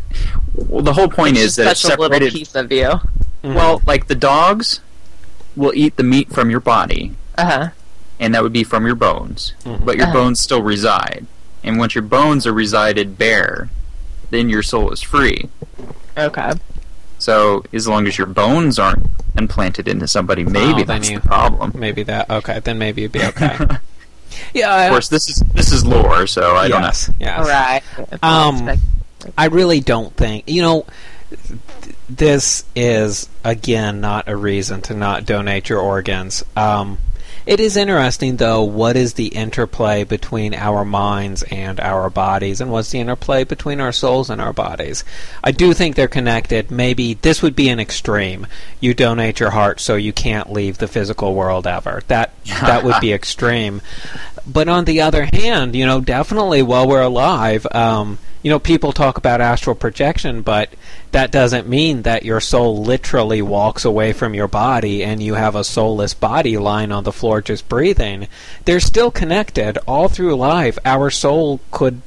Well, 0.54 0.82
the 0.82 0.92
whole 0.92 1.08
point 1.08 1.36
is 1.36 1.44
It's 1.46 1.56
that 1.56 1.66
it's 1.72 1.80
such 1.80 1.98
a 1.98 2.00
little 2.00 2.18
piece 2.30 2.54
of 2.54 2.70
you. 2.72 3.00
Mhm. 3.44 3.54
Well, 3.54 3.82
like 3.86 4.08
the 4.08 4.14
dogs 4.14 4.80
will 5.56 5.72
eat 5.74 5.96
the 5.96 6.02
meat 6.02 6.32
from 6.32 6.50
your 6.50 6.60
body, 6.60 7.12
Uh 7.36 7.44
huh. 7.44 7.68
and 8.20 8.34
that 8.34 8.42
would 8.42 8.52
be 8.52 8.64
from 8.64 8.86
your 8.86 8.94
bones. 8.96 9.52
Mhm. 9.64 9.84
But 9.84 9.96
your 9.96 10.06
Uh-huh. 10.06 10.14
bones 10.14 10.40
still 10.40 10.62
reside, 10.62 11.26
and 11.64 11.78
once 11.78 11.94
your 11.94 12.02
bones 12.02 12.46
are 12.46 12.52
resided 12.52 13.18
bare, 13.18 13.68
then 14.30 14.48
your 14.48 14.62
soul 14.62 14.90
is 14.90 15.00
free. 15.02 15.48
Okay. 16.16 16.52
So 17.18 17.64
as 17.72 17.88
long 17.88 18.06
as 18.06 18.18
your 18.18 18.26
bones 18.28 18.78
aren't 18.78 19.06
implanted 19.36 19.88
into 19.88 20.06
somebody, 20.06 20.44
maybe 20.44 20.82
Oh, 20.82 20.84
that's 20.84 21.10
you- 21.10 21.18
the 21.20 21.26
problem. 21.28 21.72
maybe 21.76 22.02
that. 22.04 22.28
Okay, 22.30 22.60
then 22.62 22.78
maybe 22.78 23.02
it'd 23.04 23.12
be 23.12 23.22
okay. 23.24 23.56
yeah, 24.54 24.82
Of 24.84 24.90
course, 24.90 25.08
this 25.08 25.28
is 25.28 25.42
this 25.54 25.72
is 25.72 25.84
lore, 25.84 26.26
so 26.26 26.54
I 26.56 26.68
don't 26.68 26.80
know. 26.82 26.86
yes, 26.88 27.10
yes. 27.20 27.38
All 27.38 27.44
right. 27.44 27.82
Um, 28.22 28.80
I 29.36 29.46
really 29.46 29.80
don't 29.80 30.14
think 30.16 30.44
you 30.48 30.62
know. 30.62 30.86
th- 31.30 31.94
This 32.08 32.64
is 32.74 33.28
again 33.44 34.00
not 34.00 34.28
a 34.28 34.36
reason 34.36 34.80
to 34.82 34.94
not 34.94 35.26
donate 35.26 35.68
your 35.68 35.80
organs. 35.80 36.44
Um, 36.56 36.98
it 37.46 37.60
is 37.60 37.76
interesting, 37.78 38.36
though. 38.36 38.62
What 38.62 38.94
is 38.96 39.14
the 39.14 39.28
interplay 39.28 40.04
between 40.04 40.52
our 40.54 40.84
minds 40.84 41.42
and 41.44 41.80
our 41.80 42.10
bodies, 42.10 42.60
and 42.60 42.70
what's 42.70 42.90
the 42.90 43.00
interplay 43.00 43.44
between 43.44 43.80
our 43.80 43.92
souls 43.92 44.28
and 44.28 44.38
our 44.40 44.52
bodies? 44.52 45.02
I 45.42 45.52
do 45.52 45.72
think 45.72 45.96
they're 45.96 46.08
connected. 46.08 46.70
Maybe 46.70 47.14
this 47.14 47.40
would 47.40 47.56
be 47.56 47.70
an 47.70 47.80
extreme. 47.80 48.46
You 48.80 48.92
donate 48.92 49.40
your 49.40 49.50
heart 49.50 49.80
so 49.80 49.96
you 49.96 50.12
can't 50.12 50.52
leave 50.52 50.76
the 50.78 50.88
physical 50.88 51.34
world 51.34 51.66
ever. 51.66 52.02
That 52.08 52.32
that 52.60 52.84
would 52.84 53.00
be 53.00 53.12
extreme. 53.20 53.80
But 54.50 54.68
on 54.68 54.86
the 54.86 55.02
other 55.02 55.28
hand, 55.30 55.76
you 55.76 55.84
know, 55.84 56.00
definitely 56.00 56.62
while 56.62 56.88
we're 56.88 57.02
alive, 57.02 57.66
um, 57.72 58.18
you 58.42 58.50
know, 58.50 58.58
people 58.58 58.92
talk 58.92 59.18
about 59.18 59.42
astral 59.42 59.76
projection, 59.76 60.40
but 60.40 60.72
that 61.12 61.30
doesn't 61.30 61.68
mean 61.68 62.02
that 62.02 62.24
your 62.24 62.40
soul 62.40 62.82
literally 62.82 63.42
walks 63.42 63.84
away 63.84 64.14
from 64.14 64.32
your 64.32 64.48
body 64.48 65.04
and 65.04 65.22
you 65.22 65.34
have 65.34 65.54
a 65.54 65.64
soulless 65.64 66.14
body 66.14 66.56
lying 66.56 66.92
on 66.92 67.04
the 67.04 67.12
floor 67.12 67.42
just 67.42 67.68
breathing. 67.68 68.26
They're 68.64 68.80
still 68.80 69.10
connected 69.10 69.76
all 69.86 70.08
through 70.08 70.36
life. 70.36 70.78
Our 70.84 71.10
soul 71.10 71.60
could 71.70 72.00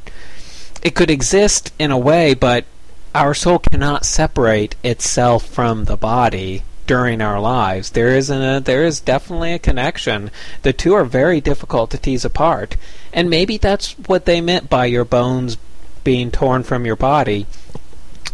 it 0.82 0.96
could 0.96 1.12
exist 1.12 1.72
in 1.78 1.92
a 1.92 1.98
way, 1.98 2.34
but 2.34 2.66
our 3.14 3.36
soul 3.36 3.60
cannot 3.60 4.04
separate 4.04 4.76
itself 4.84 5.46
from 5.46 5.86
the 5.86 5.98
body 5.98 6.64
during 6.92 7.22
our 7.22 7.40
lives. 7.40 7.92
There 7.92 8.10
is 8.10 8.30
a 8.30 8.60
there 8.60 8.84
is 8.84 9.00
definitely 9.00 9.54
a 9.54 9.60
connection. 9.60 10.30
The 10.64 10.74
two 10.74 10.94
are 10.94 11.06
very 11.06 11.40
difficult 11.40 11.90
to 11.92 11.98
tease 11.98 12.26
apart. 12.26 12.76
And 13.14 13.30
maybe 13.30 13.56
that's 13.58 13.94
what 14.08 14.26
they 14.26 14.42
meant 14.42 14.70
by 14.70 14.88
your 14.88 15.06
bones 15.06 15.56
being 16.04 16.32
torn 16.32 16.64
from 16.64 16.86
your 16.86 16.98
body. 16.98 17.46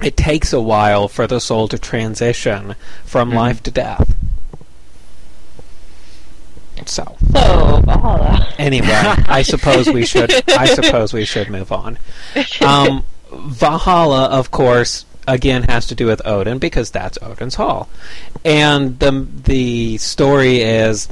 It 0.01 0.17
takes 0.17 0.53
a 0.53 0.59
while 0.59 1.07
for 1.07 1.27
the 1.27 1.39
soul 1.39 1.67
to 1.67 1.77
transition 1.77 2.73
from 3.05 3.29
Mhm. 3.29 3.35
life 3.35 3.61
to 3.61 3.69
death. 3.69 4.15
So, 6.87 7.15
so 7.33 7.81
Valhalla. 7.85 8.53
anyway, 8.57 8.87
I 9.27 9.43
suppose 9.43 9.87
we 9.87 10.03
should 10.03 10.31
I 10.49 10.65
suppose 10.73 11.13
we 11.13 11.25
should 11.25 11.51
move 11.51 11.71
on. 11.71 11.99
Um, 12.61 13.03
Valhalla, 13.31 14.25
of 14.25 14.49
course, 14.49 15.05
again 15.27 15.63
has 15.63 15.85
to 15.87 15.95
do 15.95 16.05
with 16.05 16.25
Odin 16.25 16.57
because 16.57 16.89
that's 16.91 17.17
Odin's 17.21 17.55
hall, 17.55 17.89
and 18.43 18.99
the 18.99 19.27
the 19.43 19.97
story 19.97 20.61
is 20.61 21.09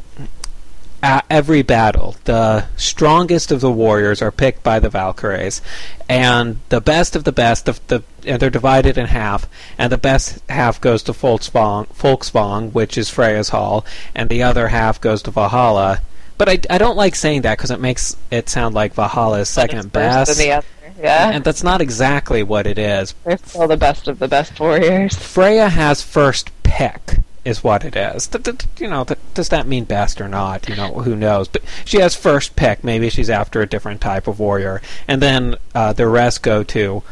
at 1.05 1.23
every 1.29 1.61
battle, 1.61 2.15
the 2.23 2.65
strongest 2.77 3.51
of 3.51 3.61
the 3.61 3.71
warriors 3.71 4.23
are 4.23 4.31
picked 4.31 4.63
by 4.63 4.79
the 4.79 4.89
Valkyries, 4.89 5.61
and 6.09 6.59
the 6.69 6.81
best 6.81 7.15
of 7.15 7.23
the 7.23 7.31
best 7.31 7.67
of 7.67 7.85
the 7.87 8.01
and 8.25 8.41
they're 8.41 8.49
divided 8.49 8.97
in 8.97 9.05
half, 9.05 9.47
and 9.77 9.91
the 9.91 9.99
best 9.99 10.39
half 10.49 10.81
goes 10.81 11.03
to 11.03 11.11
Folksvang, 11.11 11.87
Folksvang 11.89 12.73
which 12.73 12.97
is 12.97 13.09
Freya's 13.09 13.49
hall, 13.49 13.85
and 14.15 14.29
the 14.29 14.41
other 14.41 14.69
half 14.69 14.99
goes 14.99 15.21
to 15.23 15.31
Valhalla. 15.31 16.01
But 16.39 16.49
I, 16.49 16.59
I 16.71 16.77
don't 16.79 16.97
like 16.97 17.15
saying 17.15 17.43
that 17.43 17.57
because 17.57 17.71
it 17.71 17.79
makes 17.79 18.17
it 18.31 18.49
sound 18.49 18.73
like 18.73 18.95
Valhalla 18.95 19.41
is 19.41 19.49
second 19.49 19.91
best, 19.91 20.37
the. 20.37 20.63
Yeah. 20.99 21.31
and 21.31 21.43
that's 21.43 21.63
not 21.63 21.81
exactly 21.81 22.41
what 22.43 22.65
it 22.67 22.77
is. 22.77 23.13
They're 23.23 23.37
still 23.37 23.67
the 23.67 23.77
best 23.77 24.07
of 24.07 24.19
the 24.19 24.27
best 24.27 24.59
warriors. 24.59 25.15
Freya 25.15 25.69
has 25.69 26.01
first 26.01 26.51
pick, 26.63 27.17
is 27.43 27.63
what 27.63 27.83
it 27.83 27.95
is. 27.95 28.27
Th- 28.27 28.43
th- 28.43 28.61
you 28.79 28.87
know, 28.87 29.03
th- 29.03 29.19
does 29.33 29.49
that 29.49 29.67
mean 29.67 29.83
best 29.85 30.21
or 30.21 30.27
not? 30.27 30.69
You 30.69 30.75
know, 30.75 30.93
who 30.93 31.15
knows? 31.15 31.47
But 31.47 31.63
she 31.83 31.99
has 31.99 32.15
first 32.15 32.55
pick. 32.55 32.83
Maybe 32.83 33.09
she's 33.09 33.29
after 33.29 33.61
a 33.61 33.67
different 33.67 34.01
type 34.01 34.27
of 34.27 34.39
warrior, 34.39 34.81
and 35.07 35.21
then 35.21 35.55
uh, 35.73 35.93
the 35.93 36.07
rest 36.07 36.41
go 36.41 36.63
to 36.63 37.03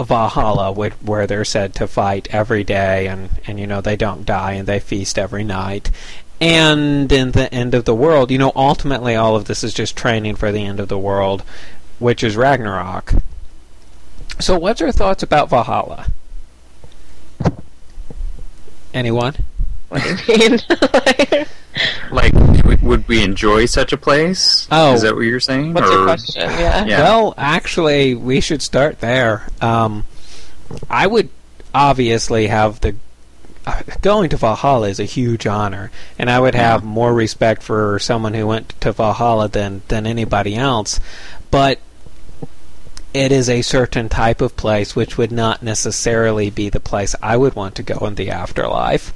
Valhalla, 0.00 0.72
wh- 0.74 1.06
where 1.08 1.26
they're 1.26 1.44
said 1.44 1.74
to 1.74 1.86
fight 1.86 2.28
every 2.30 2.64
day, 2.64 3.06
and 3.06 3.28
and 3.46 3.58
you 3.60 3.66
know 3.66 3.80
they 3.80 3.96
don't 3.96 4.24
die 4.24 4.52
and 4.52 4.66
they 4.68 4.80
feast 4.80 5.18
every 5.18 5.44
night. 5.44 5.90
And 6.40 7.12
in 7.12 7.32
the 7.32 7.52
end 7.54 7.72
of 7.74 7.84
the 7.84 7.94
world, 7.94 8.30
you 8.32 8.38
know, 8.38 8.50
ultimately 8.56 9.14
all 9.14 9.36
of 9.36 9.44
this 9.44 9.62
is 9.62 9.72
just 9.72 9.96
training 9.96 10.34
for 10.36 10.50
the 10.50 10.64
end 10.64 10.80
of 10.80 10.88
the 10.88 10.98
world, 10.98 11.44
which 12.00 12.24
is 12.24 12.36
Ragnarok. 12.36 13.14
So, 14.38 14.58
what's 14.58 14.80
your 14.80 14.92
thoughts 14.92 15.22
about 15.22 15.48
Valhalla? 15.50 16.06
Anyone? 18.94 19.34
What 19.88 20.02
do 20.02 20.32
you 20.32 20.38
mean? 20.38 20.58
Like, 22.10 22.34
would 22.82 23.08
we 23.08 23.22
enjoy 23.24 23.64
such 23.64 23.94
a 23.94 23.96
place? 23.96 24.68
Oh. 24.70 24.92
is 24.92 25.00
that 25.02 25.14
what 25.14 25.22
you're 25.22 25.40
saying? 25.40 25.72
What's 25.72 25.88
Or- 25.88 25.92
your 25.94 26.04
question? 26.04 26.42
Yeah. 26.42 26.84
Yeah. 26.84 26.98
Well, 27.02 27.32
actually, 27.38 28.14
we 28.14 28.42
should 28.42 28.60
start 28.60 29.00
there. 29.00 29.46
Um, 29.62 30.04
I 30.90 31.06
would 31.06 31.30
obviously 31.74 32.48
have 32.48 32.80
the 32.80 32.96
uh, 33.66 33.80
going 34.02 34.28
to 34.30 34.36
Valhalla 34.36 34.88
is 34.88 35.00
a 35.00 35.04
huge 35.04 35.46
honor, 35.46 35.90
and 36.18 36.28
I 36.28 36.38
would 36.40 36.54
have 36.54 36.82
Yeah. 36.82 36.88
more 36.88 37.14
respect 37.14 37.62
for 37.62 37.98
someone 37.98 38.34
who 38.34 38.46
went 38.46 38.78
to 38.82 38.92
Valhalla 38.92 39.48
than 39.48 39.80
than 39.88 40.06
anybody 40.06 40.54
else. 40.54 41.00
But 41.50 41.78
it 43.14 43.32
is 43.32 43.48
a 43.48 43.62
certain 43.62 44.08
type 44.08 44.40
of 44.40 44.56
place 44.56 44.94
which 44.96 45.16
would 45.18 45.32
not 45.32 45.62
necessarily 45.62 46.50
be 46.50 46.68
the 46.68 46.80
place 46.80 47.14
I 47.22 47.36
would 47.36 47.54
want 47.54 47.74
to 47.76 47.82
go 47.82 48.06
in 48.06 48.14
the 48.14 48.30
afterlife. 48.30 49.12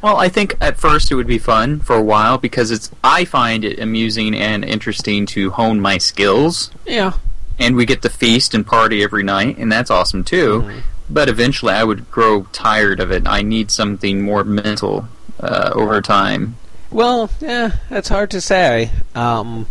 Well, 0.00 0.16
I 0.16 0.28
think 0.28 0.56
at 0.60 0.78
first 0.78 1.10
it 1.10 1.16
would 1.16 1.26
be 1.26 1.38
fun 1.38 1.80
for 1.80 1.96
a 1.96 2.02
while 2.02 2.38
because 2.38 2.70
it's. 2.70 2.90
I 3.02 3.24
find 3.24 3.64
it 3.64 3.80
amusing 3.80 4.32
and 4.34 4.64
interesting 4.64 5.26
to 5.26 5.50
hone 5.50 5.80
my 5.80 5.98
skills, 5.98 6.70
Yeah. 6.86 7.14
and 7.58 7.74
we 7.74 7.84
get 7.84 8.00
to 8.02 8.08
feast 8.08 8.54
and 8.54 8.64
party 8.64 9.02
every 9.02 9.24
night, 9.24 9.58
and 9.58 9.72
that's 9.72 9.90
awesome 9.90 10.22
too. 10.22 10.62
Mhm. 10.66 10.82
But 11.10 11.28
eventually, 11.28 11.74
I 11.74 11.82
would 11.82 12.10
grow 12.12 12.46
tired 12.52 13.00
of 13.00 13.10
it. 13.10 13.24
I 13.26 13.42
need 13.42 13.70
something 13.72 14.22
more 14.22 14.44
mental 14.44 15.08
uh, 15.40 15.70
over 15.74 16.00
time. 16.00 16.54
Well, 16.92 17.28
yeah, 17.40 17.72
that's 17.90 18.08
hard 18.08 18.30
to 18.30 18.40
say. 18.40 18.90
Um, 19.16 19.66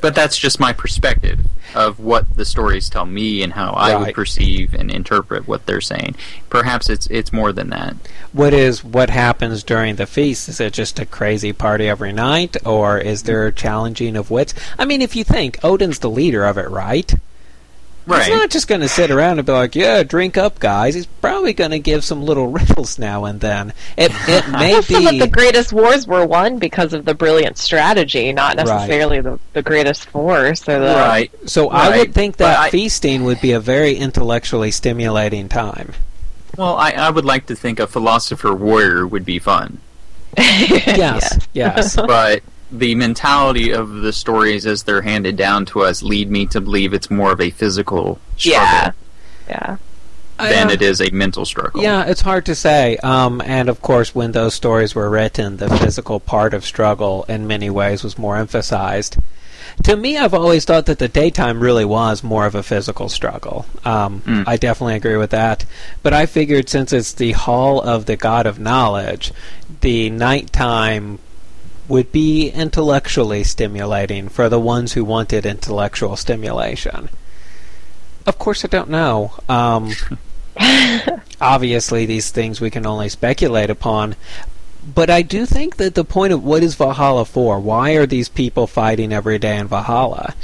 But 0.00 0.14
that's 0.14 0.36
just 0.36 0.60
my 0.60 0.72
perspective 0.72 1.40
of 1.74 1.98
what 1.98 2.36
the 2.36 2.44
stories 2.44 2.88
tell 2.90 3.06
me 3.06 3.42
and 3.42 3.54
how 3.54 3.72
I 3.72 3.96
would 3.96 4.14
perceive 4.14 4.74
and 4.74 4.90
interpret 4.90 5.48
what 5.48 5.66
they're 5.66 5.80
saying. 5.80 6.16
Perhaps 6.50 6.90
it's 6.90 7.06
it's 7.06 7.32
more 7.32 7.52
than 7.52 7.70
that. 7.70 7.96
what 8.32 8.52
is 8.52 8.84
what 8.84 9.10
happens 9.10 9.62
during 9.62 9.96
the 9.96 10.06
feast? 10.06 10.48
Is 10.48 10.60
it 10.60 10.72
just 10.72 10.98
a 10.98 11.06
crazy 11.06 11.52
party 11.52 11.88
every 11.88 12.12
night, 12.12 12.56
or 12.66 12.98
is 12.98 13.22
there 13.22 13.46
a 13.46 13.52
challenging 13.52 14.16
of 14.16 14.30
wits? 14.30 14.54
I 14.78 14.84
mean, 14.84 15.00
if 15.00 15.16
you 15.16 15.24
think 15.24 15.58
Odin's 15.64 16.00
the 16.00 16.10
leader 16.10 16.44
of 16.44 16.58
it, 16.58 16.68
right? 16.68 17.14
He's 18.06 18.28
not 18.28 18.50
just 18.50 18.66
going 18.68 18.80
to 18.80 18.88
sit 18.88 19.10
around 19.10 19.38
and 19.38 19.46
be 19.46 19.52
like, 19.52 19.74
"Yeah, 19.76 20.02
drink 20.02 20.36
up, 20.36 20.58
guys." 20.58 20.94
He's 20.94 21.06
probably 21.06 21.52
going 21.52 21.70
to 21.70 21.78
give 21.78 22.04
some 22.04 22.22
little 22.22 22.46
riddles 22.58 22.98
now 22.98 23.24
and 23.24 23.40
then. 23.40 23.72
It 23.96 24.10
it 24.28 24.48
may 24.52 24.76
be 24.80 24.82
Some 24.94 25.06
of 25.06 25.18
the 25.18 25.28
greatest 25.28 25.72
wars 25.72 26.06
were 26.06 26.26
won 26.26 26.58
because 26.58 26.92
of 26.92 27.04
the 27.04 27.14
brilliant 27.14 27.58
strategy, 27.58 28.32
not 28.32 28.56
Right. 28.56 28.66
necessarily 28.66 29.20
the, 29.20 29.38
the 29.52 29.62
greatest 29.62 30.06
force 30.06 30.68
or 30.68 30.78
the. 30.80 30.86
right. 30.94 31.30
so. 31.48 31.68
I 31.70 31.98
would 31.98 32.12
think 32.14 32.38
that 32.38 32.58
I- 32.58 32.70
feasting 32.70 33.24
would 33.24 33.40
be 33.40 33.52
a 33.52 33.60
very 33.60 33.94
intellectually 33.94 34.70
stimulating 34.72 35.48
time. 35.48 35.92
Well, 36.56 36.76
I, 36.76 36.90
I 36.90 37.08
would 37.10 37.24
like 37.24 37.46
to 37.46 37.54
think 37.56 37.80
a 37.80 37.86
philosopher 37.86 38.54
warrior 38.54 39.06
would 39.06 39.24
be 39.24 39.38
fun, 39.38 39.78
Yes, 40.36 41.38
yes. 41.52 41.96
but 41.96 42.42
the 42.72 42.94
mentality 42.94 43.70
of 43.70 43.92
the 43.96 44.12
stories 44.12 44.64
as 44.66 44.82
they're 44.84 45.02
handed 45.02 45.36
down 45.36 45.66
to 45.66 45.82
us 45.82 46.02
lead 46.02 46.30
me 46.30 46.46
to 46.46 46.60
believe 46.60 46.94
it's 46.94 47.10
more 47.10 47.32
of 47.32 47.40
a 47.40 47.50
physical 47.50 48.18
struggle 48.36 48.62
Yeah. 48.66 48.92
Yeah. 49.48 49.76
than 50.38 50.68
Uh, 50.68 50.72
it 50.72 50.82
is 50.82 51.00
a 51.00 51.10
mental 51.10 51.44
struggle. 51.44 51.82
Yeah, 51.82 52.04
it's 52.04 52.22
hard 52.22 52.46
to 52.46 52.54
say. 52.54 52.96
Um, 53.02 53.42
and 53.44 53.68
of 53.68 53.82
course, 53.82 54.14
when 54.14 54.32
those 54.32 54.54
stories 54.54 54.94
were 54.94 55.10
written, 55.10 55.58
the 55.58 55.68
physical 55.76 56.18
part 56.18 56.54
of 56.54 56.64
struggle 56.64 57.24
in 57.28 57.46
many 57.46 57.68
ways 57.70 58.02
was 58.02 58.16
more 58.18 58.36
emphasized. 58.38 59.18
To 59.84 59.96
me, 59.96 60.16
I've 60.18 60.34
always 60.34 60.64
thought 60.64 60.86
that 60.86 60.98
the 60.98 61.08
daytime 61.08 61.60
really 61.60 61.84
was 61.84 62.22
more 62.24 62.46
of 62.46 62.54
a 62.54 62.62
physical 62.62 63.08
struggle. 63.08 63.66
Um, 63.84 64.22
Mm. 64.26 64.44
I 64.46 64.56
definitely 64.56 64.96
agree 64.96 65.16
with 65.16 65.30
that. 65.30 65.64
But 66.02 66.12
I 66.12 66.26
figured 66.26 66.68
since 66.68 66.92
it's 66.92 67.12
the 67.12 67.32
hall 67.32 67.80
of 67.80 68.06
the 68.06 68.16
god 68.16 68.46
of 68.46 68.58
knowledge, 68.58 69.32
the 69.82 70.10
nighttime 70.10 71.18
would 71.92 72.10
be 72.10 72.48
intellectually 72.48 73.44
stimulating 73.44 74.26
for 74.26 74.48
the 74.48 74.58
ones 74.58 74.94
who 74.94 75.04
wanted 75.04 75.44
intellectual 75.44 76.16
stimulation. 76.16 77.10
Of 78.26 78.38
course, 78.38 78.64
I 78.64 78.68
don't 78.68 78.88
know. 78.88 79.34
Um, 79.46 79.92
obviously, 81.40 82.06
these 82.06 82.30
things 82.30 82.62
we 82.62 82.70
can 82.70 82.86
only 82.86 83.10
speculate 83.10 83.68
upon. 83.68 84.16
But 84.94 85.10
I 85.10 85.20
do 85.20 85.44
think 85.44 85.76
that 85.76 85.94
the 85.94 86.02
point 86.02 86.32
of 86.32 86.42
what 86.42 86.62
is 86.62 86.76
Valhalla 86.76 87.26
for? 87.26 87.60
Why 87.60 87.90
are 87.90 88.06
these 88.06 88.30
people 88.30 88.66
fighting 88.66 89.12
every 89.12 89.38
day 89.38 89.58
in 89.58 89.68
Valhalla? 89.68 90.34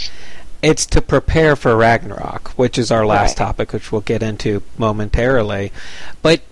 It's 0.60 0.84
to 0.84 1.00
prepare 1.00 1.56
for 1.56 1.74
Ragnarok, 1.74 2.50
which 2.58 2.76
is 2.76 2.90
our 2.90 3.06
last 3.06 3.38
Right. 3.38 3.46
topic, 3.46 3.72
which 3.72 3.90
we'll 3.90 4.02
get 4.02 4.22
into 4.22 4.62
momentarily. 4.76 5.72
But 6.20 6.42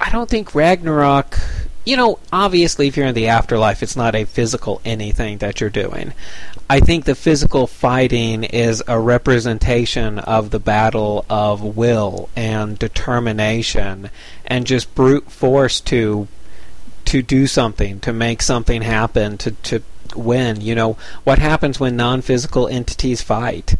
I 0.00 0.10
don't 0.10 0.28
think 0.28 0.52
Ragnarok. 0.52 1.38
You 1.84 1.96
know, 1.96 2.20
obviously, 2.32 2.86
if 2.86 2.96
you're 2.96 3.06
in 3.06 3.14
the 3.14 3.26
afterlife, 3.26 3.82
it's 3.82 3.96
not 3.96 4.14
a 4.14 4.24
physical 4.24 4.80
anything 4.84 5.38
that 5.38 5.60
you're 5.60 5.68
doing. 5.68 6.12
I 6.70 6.78
think 6.78 7.04
the 7.04 7.16
physical 7.16 7.66
fighting 7.66 8.44
is 8.44 8.82
a 8.86 9.00
representation 9.00 10.20
of 10.20 10.50
the 10.50 10.60
battle 10.60 11.24
of 11.28 11.76
will 11.76 12.28
and 12.36 12.78
determination 12.78 14.10
and 14.46 14.66
just 14.66 14.94
brute 14.94 15.30
force 15.30 15.80
to 15.82 16.28
to 17.06 17.20
do 17.20 17.48
something, 17.48 17.98
to 18.00 18.12
make 18.12 18.42
something 18.42 18.82
happen, 18.82 19.36
to 19.38 19.50
to 19.50 19.82
win. 20.14 20.60
You 20.60 20.76
know, 20.76 20.96
what 21.24 21.40
happens 21.40 21.80
when 21.80 21.96
non-physical 21.96 22.68
entities 22.68 23.22
fight? 23.22 23.74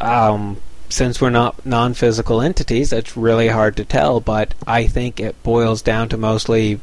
Um, 0.00 0.60
since 0.88 1.20
we're 1.20 1.30
not 1.30 1.64
non-physical 1.64 2.42
entities, 2.42 2.92
it's 2.92 3.16
really 3.16 3.48
hard 3.48 3.76
to 3.76 3.84
tell. 3.84 4.20
But 4.20 4.54
I 4.66 4.86
think 4.88 5.20
it 5.20 5.40
boils 5.44 5.82
down 5.82 6.08
to 6.08 6.16
mostly 6.16 6.80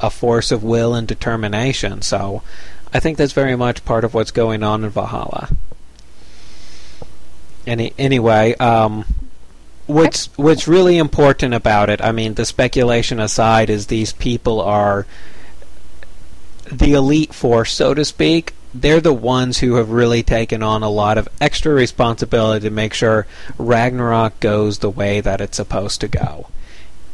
a 0.00 0.10
force 0.10 0.50
of 0.50 0.62
will 0.62 0.94
and 0.94 1.06
determination. 1.08 2.02
So, 2.02 2.42
I 2.92 3.00
think 3.00 3.18
that's 3.18 3.32
very 3.32 3.56
much 3.56 3.84
part 3.84 4.04
of 4.04 4.14
what's 4.14 4.30
going 4.30 4.62
on 4.62 4.84
in 4.84 4.90
Valhalla. 4.90 5.50
Any 7.66 7.92
anyway, 7.98 8.54
um, 8.54 9.04
what's 9.86 10.26
what's 10.38 10.68
really 10.68 10.98
important 10.98 11.54
about 11.54 11.90
it? 11.90 12.00
I 12.00 12.12
mean, 12.12 12.34
the 12.34 12.44
speculation 12.44 13.20
aside, 13.20 13.70
is 13.70 13.86
these 13.86 14.12
people 14.12 14.60
are 14.60 15.06
the 16.70 16.92
elite 16.92 17.34
force, 17.34 17.72
so 17.72 17.94
to 17.94 18.04
speak. 18.04 18.54
They're 18.72 19.00
the 19.00 19.12
ones 19.12 19.58
who 19.58 19.76
have 19.76 19.90
really 19.90 20.22
taken 20.22 20.62
on 20.62 20.82
a 20.82 20.90
lot 20.90 21.16
of 21.16 21.28
extra 21.40 21.72
responsibility 21.72 22.68
to 22.68 22.74
make 22.74 22.92
sure 22.92 23.26
Ragnarok 23.58 24.38
goes 24.40 24.78
the 24.78 24.90
way 24.90 25.20
that 25.20 25.40
it's 25.40 25.56
supposed 25.56 26.00
to 26.02 26.08
go. 26.08 26.48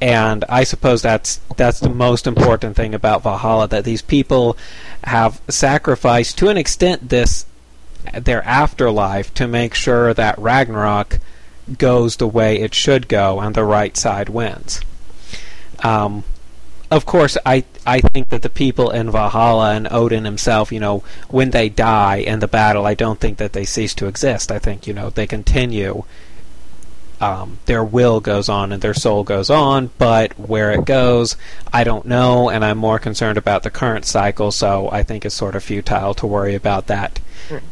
And 0.03 0.44
I 0.48 0.64
suppose 0.64 1.00
that's 1.00 1.40
that's 1.57 1.78
the 1.78 1.88
most 1.88 2.26
important 2.26 2.74
thing 2.74 2.92
about 2.92 3.22
Valhalla 3.22 3.68
that 3.68 3.84
these 3.84 4.03
people 4.03 4.57
have 5.05 5.40
sacrificed 5.48 6.36
to 6.38 6.48
an 6.48 6.57
extent 6.57 7.09
this 7.09 7.46
their 8.12 8.42
afterlife 8.42 9.32
to 9.34 9.46
make 9.46 9.74
sure 9.74 10.12
that 10.12 10.36
Ragnarok 10.40 11.20
goes 11.78 12.16
the 12.16 12.26
way 12.26 12.59
it 12.59 12.74
should 12.74 13.07
go 13.07 13.38
and 13.38 13.55
the 13.55 13.62
right 13.62 13.96
side 13.96 14.28
wins. 14.28 14.80
Um, 15.84 16.24
of 16.90 17.07
course, 17.07 17.38
I 17.46 17.62
I 17.86 18.00
think 18.00 18.30
that 18.30 18.42
the 18.42 18.50
people 18.50 18.90
in 18.90 19.09
Valhalla 19.09 19.70
and 19.76 19.86
Odin 19.88 20.24
himself, 20.24 20.72
you 20.72 20.80
know, 20.80 21.05
when 21.28 21.53
they 21.53 21.68
die 21.68 22.16
in 22.16 22.40
the 22.40 22.48
battle, 22.48 22.86
I 22.86 22.94
don't 22.94 23.20
think 23.20 23.38
that 23.38 23.53
they 23.53 23.64
cease 23.64 23.94
to 23.94 24.09
exist. 24.09 24.50
I 24.50 24.59
think 24.59 24.88
you 24.88 24.94
know 24.94 25.11
they 25.11 25.28
continue. 25.28 26.03
Um, 27.23 27.61
their 27.66 27.85
will 27.85 28.18
goes 28.18 28.49
on 28.49 28.73
and 28.73 28.83
their 28.83 28.95
soul 28.95 29.23
goes 29.23 29.49
on, 29.49 29.91
but 29.97 30.37
where 30.37 30.73
it 30.73 30.85
goes, 30.85 31.37
I 31.73 31.85
don't 31.85 32.05
know, 32.05 32.51
and 32.51 32.64
I'm 32.64 32.79
more 32.79 32.99
concerned 32.99 33.39
about 33.39 33.62
the 33.62 33.70
current 33.70 34.05
cycle, 34.05 34.51
so 34.51 34.91
I 34.91 35.05
think 35.05 35.25
it's 35.25 35.37
sort 35.37 35.55
of 35.55 35.62
futile 35.62 36.14
to 36.14 36.27
worry 36.27 36.57
about 36.57 36.89
that 36.89 37.20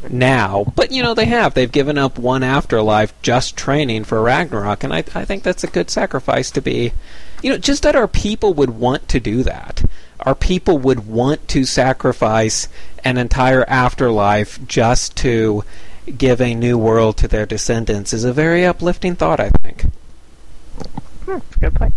now. 0.09 0.73
But 0.77 0.93
you 0.93 1.03
know, 1.03 1.15
they 1.15 1.25
have. 1.25 1.55
They've 1.55 1.71
given 1.71 1.99
up 1.99 2.17
one 2.17 2.45
afterlife 2.45 3.13
just 3.23 3.57
training 3.57 4.05
for 4.05 4.23
Ragnarok, 4.23 4.85
and 4.85 4.93
I, 4.93 4.99
I 4.99 5.25
think 5.25 5.43
that's 5.43 5.65
a 5.65 5.69
good 5.69 5.91
sacrifice 5.91 6.53
to 6.53 6.63
be. 6.63 6.93
You 7.43 7.51
know, 7.51 7.59
just 7.59 7.83
that 7.83 7.97
our 7.97 8.07
people 8.07 8.55
would 8.55 8.71
want 8.71 9.09
to 9.09 9.19
do 9.19 9.43
that. 9.43 9.85
Our 10.21 10.37
people 10.37 10.79
would 10.79 11.09
want 11.09 11.49
to 11.49 11.65
sacrifice 11.65 12.69
an 13.03 13.17
entire 13.17 13.65
afterlife 13.69 14.65
just 14.69 15.17
to 15.17 15.65
give 16.17 16.41
a 16.41 16.55
new 16.55 16.79
world 16.79 17.17
to 17.19 17.29
their 17.29 17.47
descendants 17.47 18.13
is 18.13 18.25
a 18.25 18.33
very 18.33 18.65
uplifting 18.65 19.15
thought, 19.15 19.41
I 19.41 19.51
think. 19.63 19.87
Hmm, 21.25 21.39
good 21.59 21.75
point. 21.75 21.95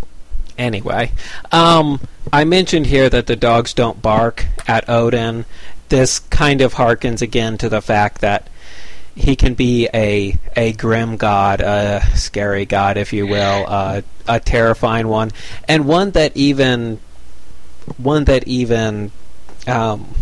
Anyway, 0.58 1.12
um, 1.52 2.00
I 2.32 2.44
mentioned 2.44 2.88
here 2.88 3.10
that 3.10 3.28
the 3.28 3.36
dogs 3.36 3.74
don't 3.74 4.02
bark 4.02 4.46
at 4.68 4.88
Odin. 4.88 5.46
This 5.90 6.20
kind 6.20 6.62
of 6.62 6.76
harkens 6.76 7.22
again 7.22 7.58
to 7.58 7.70
the 7.70 7.82
fact 7.82 8.22
that 8.22 8.48
he 9.16 9.36
can 9.36 9.54
be 9.54 9.88
a 9.94 10.38
a 10.56 10.74
grim 10.74 11.18
god, 11.18 11.62
a 11.62 12.02
scary 12.16 12.66
god, 12.66 12.98
if 12.98 13.14
you 13.14 13.28
will, 13.28 13.66
uh, 13.68 14.02
a 14.28 14.40
terrifying 14.40 15.08
one, 15.08 15.32
and 15.68 15.86
one 15.86 16.12
that 16.12 16.36
even 16.36 17.00
one 17.98 18.26
that 18.26 18.48
even 18.48 19.12
um, 19.68 20.14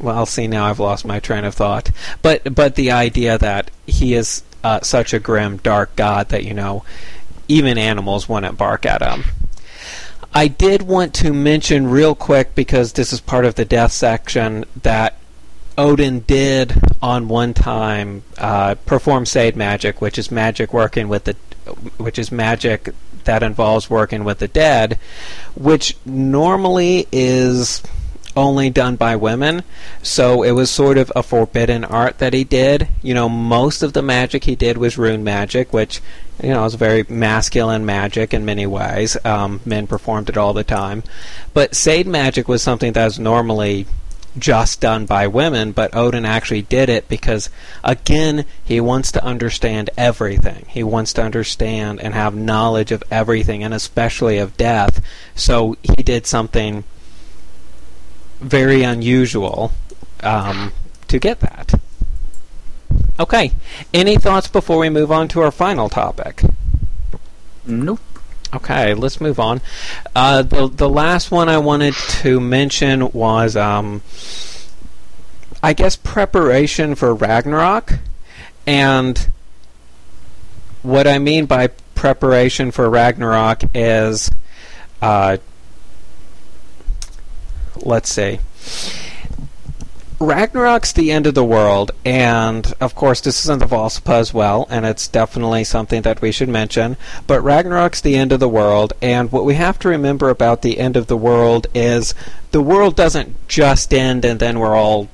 well, 0.00 0.26
see 0.26 0.46
now 0.46 0.66
I've 0.66 0.80
lost 0.80 1.04
my 1.04 1.20
train 1.20 1.44
of 1.44 1.54
thought. 1.54 1.90
But 2.22 2.54
but 2.54 2.74
the 2.74 2.90
idea 2.90 3.38
that 3.38 3.70
he 3.86 4.14
is 4.14 4.42
uh, 4.64 4.80
such 4.80 5.12
a 5.12 5.18
grim, 5.18 5.58
dark 5.58 5.94
god 5.96 6.28
that 6.28 6.44
you 6.44 6.54
know 6.54 6.84
even 7.48 7.78
animals 7.78 8.28
wouldn't 8.28 8.58
bark 8.58 8.86
at 8.86 9.02
him. 9.02 9.24
I 10.34 10.48
did 10.48 10.82
want 10.82 11.14
to 11.14 11.32
mention 11.32 11.88
real 11.88 12.14
quick 12.14 12.54
because 12.54 12.92
this 12.92 13.12
is 13.12 13.20
part 13.20 13.44
of 13.44 13.54
the 13.54 13.64
death 13.64 13.92
section 13.92 14.66
that 14.82 15.16
Odin 15.78 16.20
did 16.20 16.74
on 17.00 17.28
one 17.28 17.54
time 17.54 18.22
uh, 18.36 18.74
perform 18.86 19.24
seidr 19.24 19.56
magic, 19.56 20.00
which 20.00 20.18
is 20.18 20.30
magic 20.30 20.74
working 20.74 21.08
with 21.08 21.24
the, 21.24 21.32
which 21.96 22.18
is 22.18 22.30
magic 22.30 22.90
that 23.24 23.42
involves 23.42 23.88
working 23.88 24.24
with 24.24 24.38
the 24.38 24.48
dead, 24.48 24.98
which 25.54 25.96
normally 26.04 27.06
is 27.12 27.82
only 28.38 28.70
done 28.70 28.94
by 28.94 29.16
women. 29.16 29.64
So 30.00 30.44
it 30.44 30.52
was 30.52 30.70
sort 30.70 30.96
of 30.96 31.12
a 31.16 31.24
forbidden 31.24 31.84
art 31.84 32.18
that 32.18 32.32
he 32.32 32.44
did. 32.44 32.88
You 33.02 33.12
know, 33.12 33.28
most 33.28 33.82
of 33.82 33.92
the 33.92 34.02
magic 34.02 34.44
he 34.44 34.54
did 34.54 34.78
was 34.78 34.96
rune 34.96 35.24
magic, 35.24 35.72
which 35.72 36.00
you 36.40 36.50
know 36.50 36.64
is 36.64 36.74
very 36.74 37.04
masculine 37.08 37.84
magic 37.84 38.32
in 38.32 38.44
many 38.44 38.64
ways. 38.64 39.16
Um, 39.24 39.60
men 39.66 39.88
performed 39.88 40.28
it 40.28 40.36
all 40.36 40.52
the 40.54 40.62
time, 40.62 41.02
but 41.52 41.72
seidr 41.72 42.06
magic 42.06 42.46
was 42.46 42.62
something 42.62 42.92
that 42.92 43.04
was 43.04 43.18
normally 43.18 43.86
just 44.38 44.80
done 44.80 45.04
by 45.04 45.26
women, 45.26 45.72
but 45.72 45.96
Odin 45.96 46.24
actually 46.24 46.62
did 46.62 46.88
it 46.88 47.08
because, 47.08 47.50
again, 47.82 48.44
he 48.62 48.80
wants 48.80 49.10
to 49.12 49.24
understand 49.24 49.90
everything. 49.96 50.64
He 50.68 50.84
wants 50.84 51.12
to 51.14 51.22
understand 51.22 52.00
and 52.00 52.14
have 52.14 52.36
knowledge 52.36 52.92
of 52.92 53.02
everything, 53.10 53.64
and 53.64 53.74
especially 53.74 54.38
of 54.38 54.56
death. 54.56 55.02
So 55.34 55.76
he 55.82 56.04
did 56.04 56.24
something 56.24 56.84
very 58.40 58.82
unusual 58.82 59.72
um, 60.22 60.72
to 61.08 61.18
get 61.18 61.40
that. 61.40 61.74
Okay, 63.20 63.52
any 63.92 64.16
thoughts 64.16 64.46
before 64.46 64.78
we 64.78 64.88
move 64.90 65.10
on 65.10 65.28
to 65.28 65.40
our 65.40 65.50
final 65.50 65.88
topic? 65.88 66.42
Nope. 67.66 68.00
Okay, 68.54 68.94
let's 68.94 69.20
move 69.20 69.38
on. 69.38 69.60
Uh, 70.14 70.42
the 70.42 70.68
the 70.68 70.88
last 70.88 71.30
one 71.30 71.48
I 71.48 71.58
wanted 71.58 71.94
to 71.94 72.40
mention 72.40 73.10
was, 73.12 73.56
um, 73.56 74.02
I 75.62 75.74
guess, 75.74 75.96
preparation 75.96 76.94
for 76.94 77.14
Ragnarok, 77.14 77.98
and 78.66 79.28
what 80.82 81.06
I 81.06 81.18
mean 81.18 81.44
by 81.46 81.66
preparation 81.94 82.70
for 82.70 82.88
Ragnarok 82.88 83.64
is, 83.74 84.30
uh, 85.02 85.38
let's 87.82 88.10
see. 88.10 88.40
Ragnarok's 90.20 90.92
the 90.92 91.12
end 91.12 91.28
of 91.28 91.34
the 91.34 91.44
world, 91.44 91.92
and 92.04 92.74
of 92.80 92.96
course, 92.96 93.20
this 93.20 93.44
isn't 93.44 93.60
the 93.60 93.66
Voluspa 93.66 94.14
as 94.14 94.34
well, 94.34 94.66
and 94.68 94.84
it's 94.84 95.06
definitely 95.06 95.62
something 95.62 96.02
that 96.02 96.20
we 96.20 96.32
should 96.32 96.48
mention. 96.48 96.96
But 97.28 97.44
Ragnarok's 97.44 98.00
the 98.00 98.16
end 98.16 98.32
of 98.32 98.40
the 98.40 98.48
world, 98.48 98.94
and 99.00 99.30
what 99.30 99.44
we 99.44 99.54
have 99.54 99.78
to 99.80 99.88
remember 99.88 100.28
about 100.28 100.62
the 100.62 100.80
end 100.80 100.96
of 100.96 101.06
the 101.06 101.16
world 101.16 101.68
is 101.72 102.16
the 102.50 102.60
world 102.60 102.96
doesn't 102.96 103.46
just 103.46 103.94
end 103.94 104.24
and 104.24 104.40
then 104.40 104.58
we're 104.58 104.74
all 104.74 105.08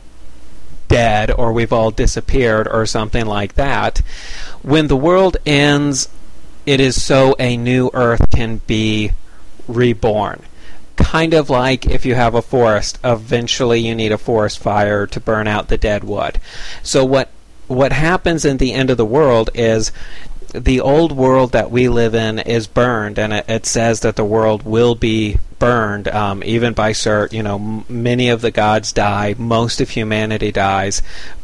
dead 0.88 1.30
or 1.30 1.52
we've 1.52 1.72
all 1.72 1.90
disappeared 1.90 2.66
or 2.66 2.86
something 2.86 3.26
like 3.26 3.54
that. 3.56 3.98
When 4.62 4.86
the 4.86 4.96
world 4.96 5.36
ends, 5.44 6.08
it 6.64 6.80
is 6.80 7.02
so 7.02 7.36
a 7.38 7.58
new 7.58 7.90
Earth 7.92 8.30
can 8.30 8.62
be 8.66 9.10
reborn 9.68 10.40
kind 10.96 11.34
of 11.34 11.50
like 11.50 11.86
if 11.86 12.04
you 12.06 12.14
have 12.14 12.34
a 12.34 12.42
forest, 12.42 12.98
eventually 13.02 13.80
you 13.80 13.94
need 13.94 14.12
a 14.12 14.18
forest 14.18 14.58
fire 14.58 15.06
to 15.06 15.20
burn 15.20 15.46
out 15.46 15.68
the 15.68 15.78
dead 15.78 16.04
wood. 16.04 16.40
So 16.82 17.04
what 17.04 17.30
what 17.66 17.92
happens 17.92 18.44
in 18.44 18.58
the 18.58 18.72
end 18.72 18.90
of 18.90 18.96
the 18.96 19.06
world 19.06 19.50
is 19.54 19.90
the 20.52 20.80
old 20.80 21.12
world 21.12 21.52
that 21.52 21.70
we 21.70 21.88
live 21.88 22.14
in 22.14 22.38
is 22.38 22.66
burned, 22.66 23.18
and 23.18 23.32
it, 23.32 23.44
it 23.48 23.66
says 23.66 24.00
that 24.00 24.16
the 24.16 24.24
world 24.24 24.62
will 24.62 24.94
be 24.94 25.38
burned, 25.58 26.06
um, 26.08 26.42
even 26.44 26.74
by 26.74 26.92
Surt. 26.92 27.32
You 27.32 27.42
know, 27.42 27.56
m- 27.56 27.84
many 27.88 28.28
of 28.28 28.40
the 28.40 28.50
gods 28.50 28.92
die, 28.92 29.34
most 29.36 29.80
of 29.80 29.90
humanity 29.90 30.52
dies, 30.52 31.02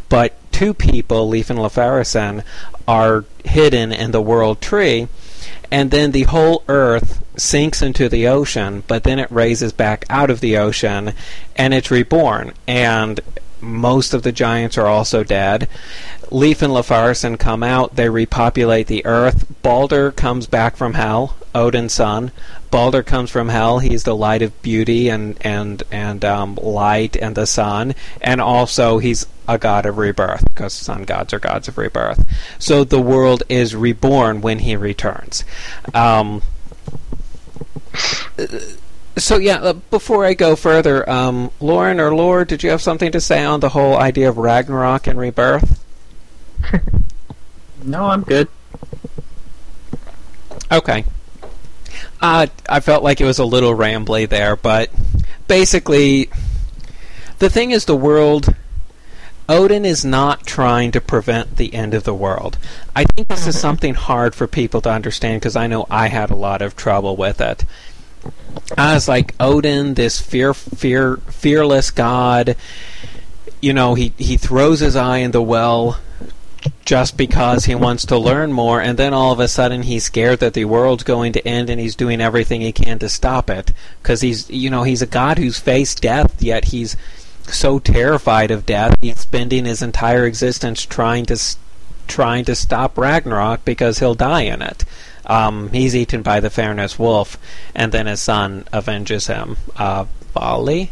but 0.09 0.35
two 0.53 0.75
people, 0.75 1.29
Leif 1.29 1.51
and 1.51 1.59
Laufeyarson, 1.59 2.45
are 2.87 3.25
hidden 3.45 3.93
in 3.93 4.11
the 4.11 4.23
world 4.23 4.61
tree 4.61 5.09
and 5.71 5.91
then 5.91 6.11
the 6.11 6.25
whole 6.25 6.65
earth 6.69 7.23
sinks 7.41 7.83
into 7.83 8.09
the 8.09 8.29
ocean, 8.29 8.83
but 8.87 9.03
then 9.05 9.19
it 9.19 9.31
raises 9.31 9.73
back 9.73 10.05
out 10.11 10.31
of 10.31 10.41
the 10.41 10.57
ocean 10.57 11.13
and 11.57 11.73
it's 11.73 11.91
reborn. 11.91 12.53
And 12.69 13.21
most 13.61 14.15
of 14.15 14.23
the 14.23 14.33
giants 14.33 14.79
are 14.79 14.87
also 14.87 15.25
dead. 15.25 15.69
Leif 16.31 16.63
and 16.63 16.73
Laufeyarson 16.73 17.39
come 17.39 17.63
out, 17.63 17.97
they 17.97 18.09
repopulate 18.09 18.87
the 18.87 19.05
earth. 19.05 19.47
Balder 19.63 20.13
comes 20.13 20.47
back 20.47 20.77
from 20.77 20.95
hell, 20.95 21.37
Odin's 21.55 21.93
son. 21.93 22.31
Balder 22.71 23.03
comes 23.03 23.31
from 23.31 23.49
hell. 23.49 23.81
He's 23.81 24.05
the 24.05 24.15
light 24.15 24.43
of 24.43 24.63
beauty 24.63 25.09
and 25.09 25.37
and 25.41 25.83
and 25.91 26.25
um, 26.25 26.55
light 26.55 27.17
and 27.17 27.35
the 27.35 27.47
sun, 27.47 27.97
and 28.21 28.41
also 28.41 28.99
he's 28.99 29.27
a 29.49 29.59
god 29.59 29.87
of 29.87 29.99
rebirth 29.99 30.45
because 30.49 30.73
sun 30.73 31.03
gods 31.03 31.35
are 31.35 31.41
gods 31.41 31.67
of 31.67 31.77
rebirth. 31.77 32.25
So 32.61 32.85
the 32.85 33.01
world 33.01 33.43
is 33.49 33.75
reborn 33.75 34.41
when 34.41 34.61
he 34.61 34.77
returns. 34.77 35.45
Um, 35.93 36.43
so 39.17 39.37
yeah, 39.37 39.57
uh, 39.57 39.73
before 39.73 40.25
I 40.25 40.35
go 40.35 40.57
further, 40.57 41.09
um, 41.09 41.51
Lauren 41.61 42.01
or 42.01 42.15
Lore, 42.15 42.45
did 42.45 42.63
you 42.63 42.71
have 42.71 42.83
something 42.83 43.13
to 43.13 43.21
say 43.21 43.45
on 43.45 43.61
the 43.61 43.71
whole 43.71 43.97
idea 43.97 44.29
of 44.29 44.39
Ragnarok 44.39 45.07
and 45.07 45.19
rebirth? 45.19 45.85
no, 47.85 48.07
I'm 48.07 48.23
good. 48.23 48.49
Okay. 50.73 51.05
Uh, 52.21 52.47
I 52.69 52.81
felt 52.81 53.03
like 53.03 53.21
it 53.21 53.25
was 53.25 53.39
a 53.39 53.45
little 53.45 53.75
rambly 53.75 54.29
there, 54.29 54.57
but 54.57 54.91
basically, 55.49 56.31
the 57.39 57.51
thing 57.51 57.71
is, 57.71 57.87
the 57.87 57.97
world. 57.97 58.55
Odin 59.51 59.85
is 59.85 60.05
not 60.05 60.47
trying 60.47 60.93
to 60.93 61.01
prevent 61.01 61.57
the 61.57 61.75
end 61.75 61.93
of 61.93 62.05
the 62.05 62.15
world. 62.15 62.57
I 62.95 63.03
think 63.03 63.27
this 63.27 63.49
is 63.49 63.57
mm-hmm. 63.57 63.61
something 63.61 63.95
hard 63.95 64.33
for 64.33 64.47
people 64.47 64.81
to 64.83 64.91
understand 64.91 65.41
because 65.41 65.57
I 65.57 65.67
know 65.67 65.87
I 65.91 66.07
had 66.07 66.31
a 66.31 66.37
lot 66.37 66.63
of 66.63 66.77
trouble 66.77 67.17
with 67.17 67.41
it. 67.41 67.65
I 68.79 68.95
was 68.95 69.09
like 69.09 69.35
Odin, 69.41 69.95
this 69.95 70.21
fear, 70.21 70.55
fear, 70.55 71.17
fearless 71.17 71.91
god. 71.91 72.57
You 73.61 73.73
know, 73.73 73.95
he 73.95 74.13
he 74.19 74.37
throws 74.37 74.81
his 74.81 74.95
eye 74.95 75.19
in 75.19 75.33
the 75.33 75.43
well 75.43 75.99
just 76.85 77.17
because 77.17 77.65
he 77.65 77.75
wants 77.75 78.05
to 78.07 78.19
learn 78.19 78.53
more, 78.53 78.81
and 78.81 78.99
then 78.99 79.15
all 79.15 79.33
of 79.33 79.41
a 79.41 79.49
sudden 79.49 79.83
he's 79.83 80.05
scared 80.05 80.41
that 80.41 80.55
the 80.55 80.65
world's 80.65 81.03
going 81.03 81.33
to 81.33 81.47
end, 81.49 81.71
and 81.71 81.81
he's 81.81 81.97
doing 81.97 82.21
everything 82.21 82.61
he 82.61 82.73
can 82.73 82.99
to 83.01 83.09
stop 83.09 83.51
it. 83.51 83.73
Because 84.03 84.21
he's, 84.21 84.49
you 84.51 84.71
know, 84.71 84.83
he's 84.83 85.03
a 85.03 85.07
god 85.07 85.39
who's 85.39 85.59
faced 85.59 86.03
death, 86.03 86.43
yet 86.43 86.67
he's 86.67 86.97
so 87.53 87.79
terrified 87.79 88.51
of 88.51 88.67
death, 88.67 88.97
he's 89.01 89.21
spending 89.21 89.65
his 89.65 89.83
entire 89.83 90.27
existence 90.27 90.85
trying 90.85 91.27
to 91.27 91.39
trying 92.07 92.45
to 92.45 92.55
stop 92.55 92.99
Ragnarok 92.99 93.65
because 93.65 94.01
he'll 94.01 94.15
die 94.15 94.43
in 94.43 94.63
it. 94.63 94.85
Um, 95.27 95.71
he's 95.71 95.95
eaten 95.95 96.23
by 96.23 96.41
the 96.41 96.51
Fenris 96.51 96.99
wolf, 96.99 97.39
and 97.75 97.93
then 97.93 98.07
his 98.07 98.21
son 98.21 98.65
avenges 98.73 99.29
him. 99.29 99.57
Uh, 99.77 100.07
Vali 100.35 100.91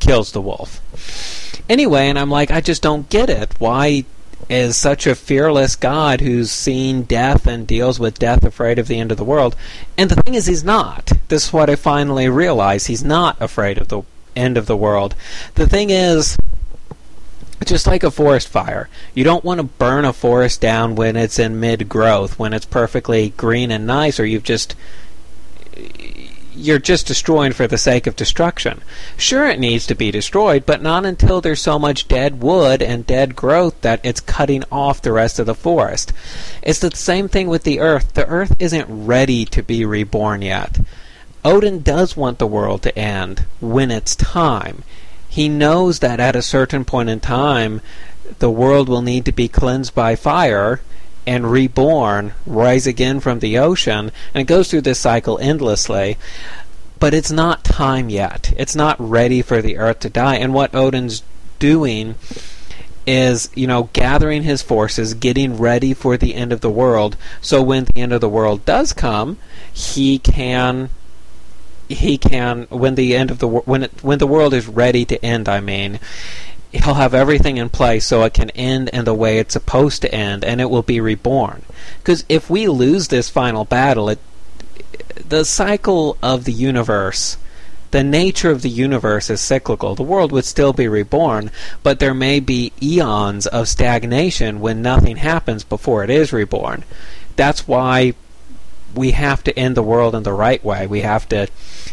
kills 0.00 0.32
the 0.32 0.40
wolf. 0.40 0.80
Anyway, 1.68 2.08
and 2.08 2.18
I'm 2.18 2.30
like, 2.30 2.50
I 2.50 2.60
just 2.60 2.82
don't 2.82 3.10
get 3.10 3.28
it. 3.28 3.54
Why 3.58 4.04
is 4.48 4.76
such 4.76 5.06
a 5.06 5.14
fearless 5.14 5.76
God 5.76 6.20
who's 6.20 6.50
seen 6.50 7.02
death 7.02 7.46
and 7.46 7.66
deals 7.66 7.98
with 7.98 8.18
death, 8.18 8.44
afraid 8.44 8.78
of 8.78 8.86
the 8.86 8.98
end 8.98 9.10
of 9.10 9.18
the 9.18 9.24
world. 9.24 9.56
And 9.98 10.10
the 10.10 10.22
thing 10.22 10.34
is, 10.34 10.46
he's 10.46 10.64
not. 10.64 11.12
This 11.28 11.46
is 11.46 11.52
what 11.52 11.68
I 11.68 11.74
finally 11.74 12.28
realized. 12.28 12.86
He's 12.86 13.04
not 13.04 13.36
afraid 13.40 13.78
of 13.78 13.88
the 13.88 14.02
end 14.36 14.56
of 14.56 14.66
the 14.66 14.76
world. 14.76 15.14
The 15.54 15.66
thing 15.66 15.90
is, 15.90 16.36
just 17.64 17.86
like 17.86 18.02
a 18.02 18.10
forest 18.10 18.48
fire, 18.48 18.88
you 19.14 19.24
don't 19.24 19.44
want 19.44 19.58
to 19.58 19.64
burn 19.64 20.04
a 20.04 20.12
forest 20.12 20.60
down 20.60 20.94
when 20.94 21.16
it's 21.16 21.38
in 21.38 21.58
mid 21.58 21.88
growth, 21.88 22.38
when 22.38 22.52
it's 22.52 22.66
perfectly 22.66 23.30
green 23.30 23.70
and 23.70 23.86
nice, 23.86 24.20
or 24.20 24.26
you've 24.26 24.44
just 24.44 24.74
you're 26.56 26.78
just 26.78 27.06
destroying 27.06 27.52
for 27.52 27.66
the 27.66 27.76
sake 27.76 28.06
of 28.06 28.16
destruction. 28.16 28.80
Sure, 29.16 29.46
it 29.46 29.60
needs 29.60 29.86
to 29.86 29.94
be 29.94 30.10
destroyed, 30.10 30.64
but 30.64 30.82
not 30.82 31.04
until 31.04 31.40
there's 31.40 31.60
so 31.60 31.78
much 31.78 32.08
dead 32.08 32.42
wood 32.42 32.82
and 32.82 33.06
dead 33.06 33.36
growth 33.36 33.78
that 33.82 34.00
it's 34.02 34.20
cutting 34.20 34.64
off 34.72 35.02
the 35.02 35.12
rest 35.12 35.38
of 35.38 35.46
the 35.46 35.54
forest. 35.54 36.12
It's 36.62 36.78
the 36.78 36.90
same 36.96 37.28
thing 37.28 37.48
with 37.48 37.64
the 37.64 37.80
earth. 37.80 38.14
The 38.14 38.26
earth 38.26 38.56
isn't 38.58 38.86
ready 38.88 39.44
to 39.46 39.62
be 39.62 39.84
reborn 39.84 40.42
yet. 40.42 40.78
Odin 41.46 41.80
does 41.80 42.16
want 42.16 42.40
the 42.40 42.46
world 42.46 42.82
to 42.82 42.98
end 42.98 43.46
when 43.60 43.92
it's 43.92 44.16
time. 44.16 44.82
He 45.28 45.48
knows 45.48 46.00
that 46.00 46.18
at 46.18 46.34
a 46.34 46.42
certain 46.42 46.84
point 46.84 47.08
in 47.08 47.20
time, 47.20 47.82
the 48.40 48.50
world 48.50 48.88
will 48.88 49.00
need 49.00 49.24
to 49.26 49.32
be 49.32 49.46
cleansed 49.46 49.94
by 49.94 50.16
fire 50.16 50.80
and 51.24 51.52
reborn, 51.52 52.32
rise 52.46 52.88
again 52.88 53.20
from 53.20 53.38
the 53.38 53.58
ocean, 53.58 54.10
and 54.34 54.40
it 54.40 54.48
goes 54.48 54.68
through 54.68 54.80
this 54.80 54.98
cycle 54.98 55.38
endlessly. 55.38 56.18
But 56.98 57.14
it's 57.14 57.30
not 57.30 57.62
time 57.62 58.10
yet. 58.10 58.52
It's 58.56 58.74
not 58.74 58.96
ready 58.98 59.40
for 59.40 59.62
the 59.62 59.78
earth 59.78 60.00
to 60.00 60.10
die. 60.10 60.38
And 60.38 60.52
what 60.52 60.74
Odin's 60.74 61.22
doing 61.60 62.16
is, 63.06 63.50
you 63.54 63.68
know, 63.68 63.88
gathering 63.92 64.42
his 64.42 64.62
forces, 64.62 65.14
getting 65.14 65.58
ready 65.58 65.94
for 65.94 66.16
the 66.16 66.34
end 66.34 66.52
of 66.52 66.60
the 66.60 66.70
world, 66.70 67.16
so 67.40 67.62
when 67.62 67.84
the 67.84 68.00
end 68.00 68.12
of 68.12 68.20
the 68.20 68.28
world 68.28 68.64
does 68.64 68.92
come, 68.92 69.38
he 69.72 70.18
can 70.18 70.90
he 71.88 72.18
can 72.18 72.66
when 72.68 72.94
the 72.94 73.14
end 73.14 73.30
of 73.30 73.38
the 73.38 73.48
when 73.48 73.84
it, 73.84 74.04
when 74.04 74.18
the 74.18 74.26
world 74.26 74.54
is 74.54 74.66
ready 74.66 75.04
to 75.04 75.24
end, 75.24 75.48
I 75.48 75.60
mean, 75.60 76.00
he'll 76.72 76.94
have 76.94 77.14
everything 77.14 77.56
in 77.56 77.68
place 77.68 78.06
so 78.06 78.22
it 78.24 78.34
can 78.34 78.50
end 78.50 78.88
in 78.90 79.04
the 79.04 79.14
way 79.14 79.38
it's 79.38 79.52
supposed 79.52 80.02
to 80.02 80.14
end 80.14 80.44
and 80.44 80.60
it 80.60 80.70
will 80.70 80.82
be 80.82 81.00
reborn. 81.00 81.62
Because 81.98 82.24
if 82.28 82.50
we 82.50 82.68
lose 82.68 83.08
this 83.08 83.30
final 83.30 83.64
battle, 83.64 84.08
it, 84.08 84.18
the 85.28 85.44
cycle 85.44 86.16
of 86.22 86.44
the 86.44 86.52
universe, 86.52 87.36
the 87.90 88.04
nature 88.04 88.50
of 88.50 88.62
the 88.62 88.68
universe 88.68 89.30
is 89.30 89.40
cyclical. 89.40 89.94
The 89.94 90.02
world 90.02 90.32
would 90.32 90.44
still 90.44 90.72
be 90.72 90.88
reborn, 90.88 91.50
but 91.82 92.00
there 92.00 92.14
may 92.14 92.40
be 92.40 92.72
eons 92.82 93.46
of 93.46 93.68
stagnation 93.68 94.60
when 94.60 94.82
nothing 94.82 95.16
happens 95.16 95.64
before 95.64 96.04
it 96.04 96.10
is 96.10 96.32
reborn. 96.32 96.84
That's 97.36 97.68
why 97.68 98.14
we 98.96 99.12
have 99.12 99.44
to 99.44 99.56
end 99.58 99.76
the 99.76 99.82
world 99.82 100.14
in 100.14 100.22
the 100.22 100.32
right 100.32 100.62
way. 100.64 100.86
We 100.86 101.02
have 101.02 101.28
to, 101.28 101.48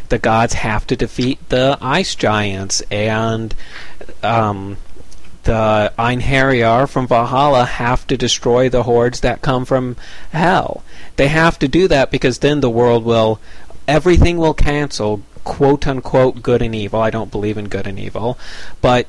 the 0.10 0.18
gods 0.18 0.54
have 0.54 0.88
to 0.88 0.96
defeat 0.96 1.50
the 1.50 1.78
ice 1.82 2.16
giants 2.16 2.82
and 2.90 3.54
um, 4.24 4.78
the 5.44 5.92
Einherjar 6.00 6.90
from 6.90 7.08
Valhalla 7.08 7.66
have 7.66 8.08
to 8.08 8.18
destroy 8.18 8.70
the 8.70 8.84
hordes 8.84 9.20
that 9.20 9.42
come 9.42 9.66
from 9.66 9.98
hell. 10.32 10.84
They 11.18 11.28
have 11.28 11.60
to 11.60 11.68
do 11.68 11.88
that 11.90 12.10
because 12.10 12.40
then 12.40 12.62
the 12.62 12.70
world 12.70 13.04
will, 13.04 13.40
everything 13.88 14.38
will 14.38 14.54
cancel, 14.54 15.22
quote 15.44 15.86
unquote, 15.86 16.42
good 16.42 16.62
and 16.62 16.74
evil. 16.74 17.02
I 17.02 17.10
don't 17.10 17.32
believe 17.32 17.58
in 17.58 17.68
good 17.68 17.86
and 17.86 18.00
evil, 18.00 18.40
but 18.82 19.08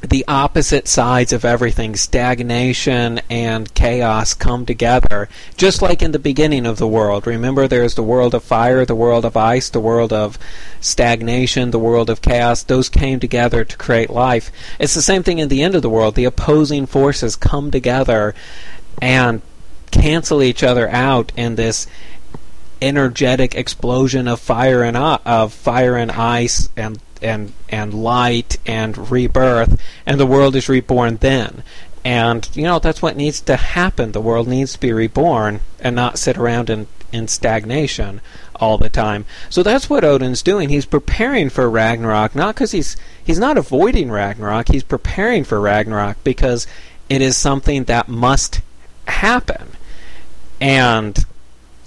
the 0.00 0.24
opposite 0.26 0.88
sides 0.88 1.32
of 1.32 1.44
everything, 1.44 1.94
stagnation 1.94 3.20
and 3.28 3.72
chaos, 3.74 4.32
come 4.32 4.64
together, 4.64 5.28
just 5.56 5.82
like 5.82 6.02
in 6.02 6.12
the 6.12 6.18
beginning 6.18 6.64
of 6.64 6.78
the 6.78 6.88
world. 6.88 7.26
Remember, 7.26 7.68
there's 7.68 7.94
the 7.94 8.02
world 8.02 8.34
of 8.34 8.42
fire, 8.42 8.84
the 8.84 8.94
world 8.94 9.24
of 9.24 9.36
ice, 9.36 9.68
the 9.68 9.80
world 9.80 10.12
of 10.12 10.38
stagnation, 10.80 11.70
the 11.70 11.78
world 11.78 12.08
of 12.08 12.22
chaos. 12.22 12.62
Those 12.62 12.88
came 12.88 13.20
together 13.20 13.64
to 13.64 13.76
create 13.76 14.10
life. 14.10 14.50
It's 14.78 14.94
the 14.94 15.02
same 15.02 15.22
thing 15.22 15.38
in 15.38 15.48
the 15.48 15.62
end 15.62 15.74
of 15.74 15.82
the 15.82 15.90
world. 15.90 16.14
The 16.14 16.24
opposing 16.24 16.86
forces 16.86 17.36
come 17.36 17.70
together 17.70 18.34
and 19.02 19.42
cancel 19.90 20.42
each 20.42 20.62
other 20.62 20.88
out 20.88 21.32
in 21.36 21.56
this 21.56 21.86
energetic 22.80 23.54
explosion 23.54 24.26
of 24.26 24.40
fire 24.40 24.82
and 24.82 24.96
uh, 24.96 25.18
of 25.26 25.52
fire 25.52 25.96
and 25.96 26.10
ice 26.10 26.70
and 26.76 26.98
and 27.22 27.52
and 27.68 27.94
light 27.94 28.58
and 28.66 29.10
rebirth, 29.10 29.80
and 30.06 30.18
the 30.18 30.26
world 30.26 30.56
is 30.56 30.68
reborn 30.68 31.16
then. 31.18 31.62
And 32.04 32.48
you 32.54 32.62
know 32.62 32.78
that's 32.78 33.02
what 33.02 33.16
needs 33.16 33.40
to 33.42 33.56
happen. 33.56 34.12
The 34.12 34.20
world 34.20 34.48
needs 34.48 34.72
to 34.72 34.80
be 34.80 34.92
reborn 34.92 35.60
and 35.78 35.94
not 35.94 36.18
sit 36.18 36.38
around 36.38 36.70
in 36.70 36.86
in 37.12 37.28
stagnation 37.28 38.20
all 38.56 38.78
the 38.78 38.90
time. 38.90 39.24
So 39.48 39.62
that's 39.62 39.90
what 39.90 40.04
Odin's 40.04 40.42
doing. 40.42 40.68
He's 40.68 40.86
preparing 40.86 41.48
for 41.50 41.68
Ragnarok, 41.68 42.34
not 42.34 42.54
because 42.54 42.72
he's 42.72 42.96
he's 43.22 43.38
not 43.38 43.58
avoiding 43.58 44.10
Ragnarok. 44.10 44.68
He's 44.68 44.82
preparing 44.82 45.44
for 45.44 45.60
Ragnarok 45.60 46.22
because 46.24 46.66
it 47.08 47.22
is 47.22 47.36
something 47.36 47.84
that 47.84 48.08
must 48.08 48.60
happen. 49.06 49.72
And 50.60 51.24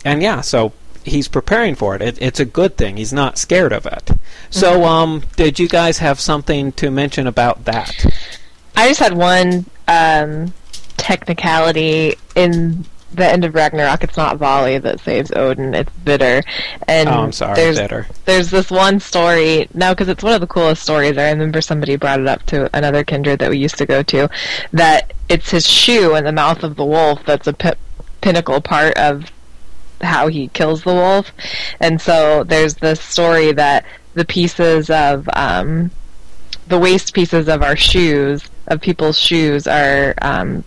and 0.03 0.21
yeah, 0.21 0.41
so 0.41 0.73
he's 1.05 1.27
preparing 1.27 1.75
for 1.75 1.95
it. 1.95 2.01
it. 2.01 2.17
It's 2.21 2.39
a 2.39 2.45
good 2.45 2.77
thing. 2.77 2.97
He's 2.97 3.13
not 3.13 3.37
scared 3.37 3.71
of 3.73 3.85
it. 3.85 4.11
So, 4.49 4.79
Mhm. 4.79 4.85
um, 4.87 5.23
did 5.35 5.59
you 5.59 5.67
guys 5.67 5.97
have 5.99 6.19
something 6.19 6.71
to 6.73 6.89
mention 6.91 7.27
about 7.27 7.65
that? 7.65 8.05
I 8.75 8.87
just 8.87 8.99
had 8.99 9.13
one 9.13 9.65
um, 9.87 10.53
technicality 10.97 12.15
in 12.35 12.85
the 13.13 13.25
end 13.25 13.45
of 13.45 13.53
Ragnarok. 13.53 14.03
It's 14.03 14.17
not 14.17 14.37
Vali 14.37 14.77
that 14.79 14.99
saves 15.01 15.31
Odin; 15.35 15.73
it's 15.75 15.91
Vidar. 16.03 16.41
And 16.87 17.07
oh, 17.09 17.11
I'm 17.11 17.31
sorry, 17.31 17.55
there's 17.55 17.77
Vidar. 17.77 18.07
there's 18.25 18.49
this 18.49 18.71
one 18.71 18.99
story 18.99 19.67
now 19.73 19.93
because 19.93 20.07
it's 20.07 20.23
one 20.23 20.33
of 20.33 20.41
the 20.41 20.47
coolest 20.47 20.81
stories. 20.81 21.17
I 21.17 21.29
remember 21.29 21.61
somebody 21.61 21.95
brought 21.95 22.19
it 22.21 22.27
up 22.27 22.43
to 22.47 22.69
another 22.75 23.03
kindred 23.03 23.39
that 23.39 23.49
we 23.51 23.57
used 23.59 23.77
to 23.77 23.85
go 23.85 24.01
to. 24.03 24.29
That 24.71 25.13
it's 25.29 25.51
his 25.51 25.67
shoe 25.69 26.15
in 26.15 26.23
the 26.23 26.31
mouth 26.31 26.63
of 26.63 26.75
the 26.75 26.85
wolf 26.85 27.19
that's 27.25 27.45
a 27.47 27.53
pi- 27.53 27.75
pinnacle 28.21 28.61
part 28.61 28.97
of 28.97 29.25
how 30.03 30.27
he 30.27 30.47
kills 30.49 30.83
the 30.83 30.93
wolf. 30.93 31.31
And 31.79 31.99
so 32.01 32.43
there's 32.43 32.75
this 32.75 32.99
story 33.01 33.51
that 33.53 33.85
the 34.13 34.25
pieces 34.25 34.89
of 34.89 35.27
um, 35.33 35.91
the 36.67 36.79
waist 36.79 37.13
pieces 37.13 37.47
of 37.47 37.61
our 37.61 37.75
shoes 37.75 38.49
of 38.67 38.81
people's 38.81 39.17
shoes 39.17 39.67
are 39.67 40.13
um, 40.21 40.63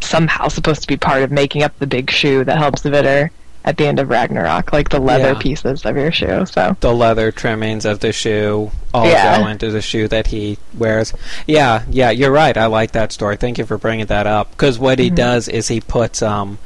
somehow 0.00 0.48
supposed 0.48 0.82
to 0.82 0.88
be 0.88 0.96
part 0.96 1.22
of 1.22 1.30
making 1.30 1.62
up 1.62 1.78
the 1.78 1.86
big 1.86 2.10
shoe 2.10 2.44
that 2.44 2.58
helps 2.58 2.82
Vidar 2.82 3.30
at 3.64 3.76
the 3.76 3.86
end 3.86 3.98
of 4.00 4.08
Ragnarok, 4.10 4.72
like 4.72 4.88
the 4.88 4.98
leather 4.98 5.32
Yeah. 5.34 5.38
pieces 5.38 5.84
of 5.84 5.96
your 5.96 6.10
shoe. 6.10 6.44
So 6.46 6.76
The 6.80 6.92
leather 6.92 7.30
trimmings 7.30 7.84
of 7.84 8.00
the 8.00 8.12
shoe 8.12 8.70
all 8.92 9.06
Yeah. 9.06 9.38
go 9.40 9.46
into 9.46 9.70
the 9.70 9.80
shoe 9.82 10.08
that 10.08 10.28
he 10.28 10.58
wears. 10.76 11.12
Yeah, 11.46 11.82
yeah, 11.90 12.10
you're 12.10 12.32
right. 12.32 12.56
I 12.56 12.66
like 12.66 12.92
that 12.92 13.12
story. 13.12 13.36
Thank 13.36 13.58
you 13.58 13.64
for 13.64 13.78
bringing 13.78 14.06
that 14.06 14.26
up. 14.26 14.50
Because 14.50 14.78
what 14.78 14.98
he 14.98 15.10
Mhm. 15.10 15.14
does 15.14 15.48
is 15.48 15.68
he 15.68 15.80
puts 15.80 16.22
um, 16.22 16.58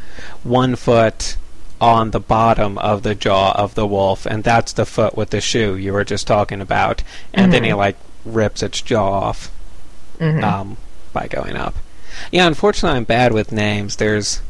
one 0.42 0.74
foot 0.76 1.36
on 1.80 2.10
the 2.12 2.20
bottom 2.20 2.78
of 2.78 3.02
the 3.02 3.14
jaw 3.14 3.52
of 3.52 3.74
the 3.74 3.86
wolf, 3.86 4.24
and 4.24 4.42
that's 4.42 4.72
the 4.72 4.86
foot 4.86 5.14
with 5.16 5.28
the 5.30 5.40
shoe 5.42 5.76
you 5.76 5.92
were 5.92 6.04
just 6.04 6.26
talking 6.26 6.62
about. 6.62 7.02
And 7.34 7.52
then 7.52 7.64
he 7.64 7.70
Mhm. 7.70 7.76
like 7.76 7.96
rips 8.24 8.62
its 8.62 8.80
jaw 8.80 9.10
off. 9.10 9.50
mhm. 10.18 10.42
um, 10.42 10.78
by 11.12 11.26
going 11.26 11.56
up. 11.56 11.74
Yeah, 12.32 12.46
unfortunately, 12.46 12.96
I'm 12.96 13.04
bad 13.04 13.34
with 13.34 13.52
names. 13.52 13.96
There's 13.96 14.40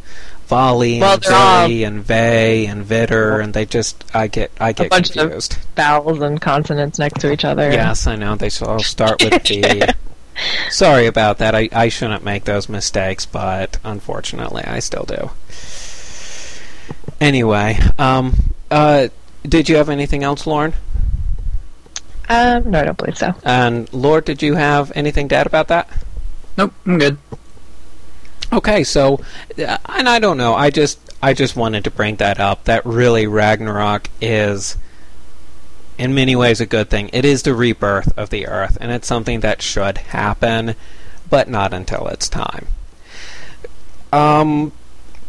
Vali 0.47 1.01
Well, 1.01 1.15
and 1.15 1.23
they're 1.23 1.35
all- 1.35 1.71
and 1.71 2.05
Ve 2.05 2.67
and 2.67 2.85
Vidar, 2.85 3.41
and 3.41 3.53
they 3.53 3.67
just 3.67 4.05
I 4.15 4.27
get 4.29 4.51
I 4.61 4.73
get 4.73 4.87
a 4.87 4.91
bunch 4.91 5.11
of- 5.11 5.17
confused. 5.17 5.59
vowels 5.75 6.21
and 6.21 6.41
consonants 6.41 6.99
next 6.99 7.21
to 7.21 7.33
each 7.33 7.45
other. 7.45 7.71
Yes, 7.71 8.07
I 8.07 8.17
know 8.17 8.37
they 8.37 8.49
should 8.49 8.69
all 8.69 8.79
start 8.83 9.23
with 9.23 9.43
V. 9.49 9.83
Sorry 10.71 11.07
about 11.07 11.39
that. 11.39 11.55
I, 11.55 11.69
I 11.73 11.89
shouldn't 11.89 12.23
make 12.23 12.45
those 12.45 12.69
mistakes, 12.69 13.25
but 13.25 13.79
unfortunately, 13.83 14.63
I 14.65 14.81
still 14.81 15.05
do. 15.05 15.31
Anyway, 17.21 17.79
um, 17.99 18.35
uh, 18.71 19.09
did 19.49 19.69
you 19.69 19.77
have 19.77 19.89
anything 19.89 20.23
else, 20.23 20.47
Lauren? 20.47 20.75
Um, 22.29 22.71
no, 22.71 22.81
I 22.81 22.85
don't 22.85 22.99
believe 22.99 23.17
so. 23.17 23.35
And 23.45 23.91
Lore, 23.95 24.21
did 24.21 24.43
you 24.43 24.55
have 24.57 24.93
anything 24.95 25.29
to 25.29 25.37
add 25.37 25.47
about 25.47 25.69
that? 25.69 25.89
Nope, 26.59 26.75
I'm 26.85 26.99
good. 26.99 27.17
Okay, 28.53 28.85
so, 28.85 29.21
uh, 29.59 29.79
and 29.87 30.09
I 30.09 30.19
don't 30.19 30.39
know. 30.39 30.55
I 30.55 30.71
just, 30.71 30.99
I 31.23 31.35
just 31.35 31.57
wanted 31.57 31.85
to 31.85 31.91
bring 31.91 32.17
that 32.17 32.39
up. 32.39 32.65
That 32.65 32.87
really 32.87 33.27
Ragnarok 33.27 34.09
is, 34.21 34.77
in 35.99 36.15
many 36.15 36.37
ways, 36.37 36.61
a 36.61 36.67
good 36.67 36.89
thing. 36.89 37.11
It 37.13 37.25
is 37.25 37.43
the 37.43 37.55
rebirth 37.55 38.17
of 38.17 38.31
the 38.31 38.47
Earth, 38.47 38.79
and 38.81 38.93
it's 38.93 39.09
something 39.09 39.41
that 39.41 39.63
should 39.63 39.99
happen, 39.99 40.75
but 41.29 41.49
not 41.49 41.75
until 41.75 42.07
it's 42.07 42.29
time. 42.29 42.69
Um, 44.13 44.73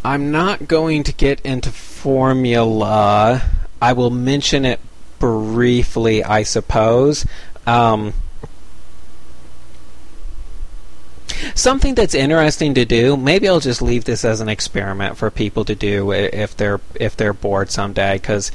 I'm 0.05 0.31
not 0.31 0.67
going 0.67 1.03
to 1.03 1.13
get 1.13 1.41
into 1.41 1.71
formula. 1.71 3.41
I 3.81 3.93
will 3.93 4.11
mention 4.11 4.63
it 4.63 4.79
briefly, 5.19 6.23
I 6.23 6.43
suppose. 6.43 7.25
Um, 7.65 8.13
something 11.55 11.95
that's 11.95 12.13
interesting 12.13 12.73
to 12.75 12.85
do. 12.85 13.17
Maybe 13.17 13.47
I'll 13.47 13.59
just 13.59 13.81
leave 13.81 14.05
this 14.05 14.23
as 14.25 14.41
an 14.41 14.49
experiment 14.49 15.17
for 15.17 15.29
people 15.29 15.65
to 15.65 15.75
do 15.75 16.11
if 16.11 16.55
they're 16.55 16.81
if 16.95 17.15
they're 17.15 17.33
bored 17.33 17.71
someday. 17.71 18.15
Because 18.15 18.51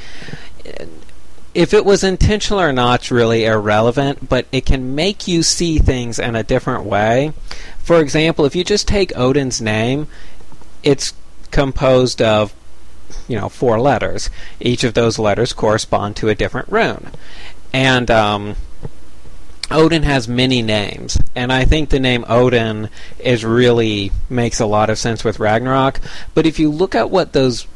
if 1.54 1.74
it 1.74 1.84
was 1.84 2.02
intentional 2.02 2.60
or 2.60 2.72
not, 2.72 3.00
it's 3.00 3.10
really 3.10 3.44
irrelevant. 3.44 4.28
But 4.28 4.46
it 4.52 4.66
can 4.66 4.94
make 4.94 5.28
you 5.28 5.42
see 5.42 5.78
things 5.78 6.18
in 6.18 6.36
a 6.36 6.42
different 6.42 6.84
way. 6.84 7.32
For 7.78 8.00
example, 8.00 8.44
if 8.44 8.54
you 8.54 8.64
just 8.64 8.88
take 8.88 9.16
Odin's 9.16 9.60
name, 9.60 10.06
it's 10.82 11.12
composed 11.50 12.22
of 12.22 12.54
you 13.28 13.36
know, 13.36 13.48
four 13.48 13.80
letters. 13.80 14.30
Each 14.60 14.84
of 14.84 14.94
those 14.94 15.18
letters 15.18 15.52
correspond 15.52 16.16
to 16.16 16.28
a 16.28 16.34
different 16.34 16.68
rune. 16.70 17.10
And 17.72 18.10
um, 18.10 18.56
Odin 19.72 20.02
has 20.02 20.28
many 20.28 20.62
names, 20.62 21.18
and 21.34 21.52
I 21.52 21.64
think 21.64 21.88
the 21.88 22.00
name 22.00 22.24
Odin 22.28 22.88
is 23.18 23.44
really 23.44 24.12
makes 24.28 24.60
a 24.60 24.66
lot 24.66 24.90
of 24.90 24.98
sense 24.98 25.24
with 25.24 25.40
Ragnarok. 25.40 26.00
But 26.34 26.46
if 26.46 26.58
you 26.58 26.70
look 26.70 26.94
at 26.94 27.10
what 27.10 27.32
those 27.32 27.66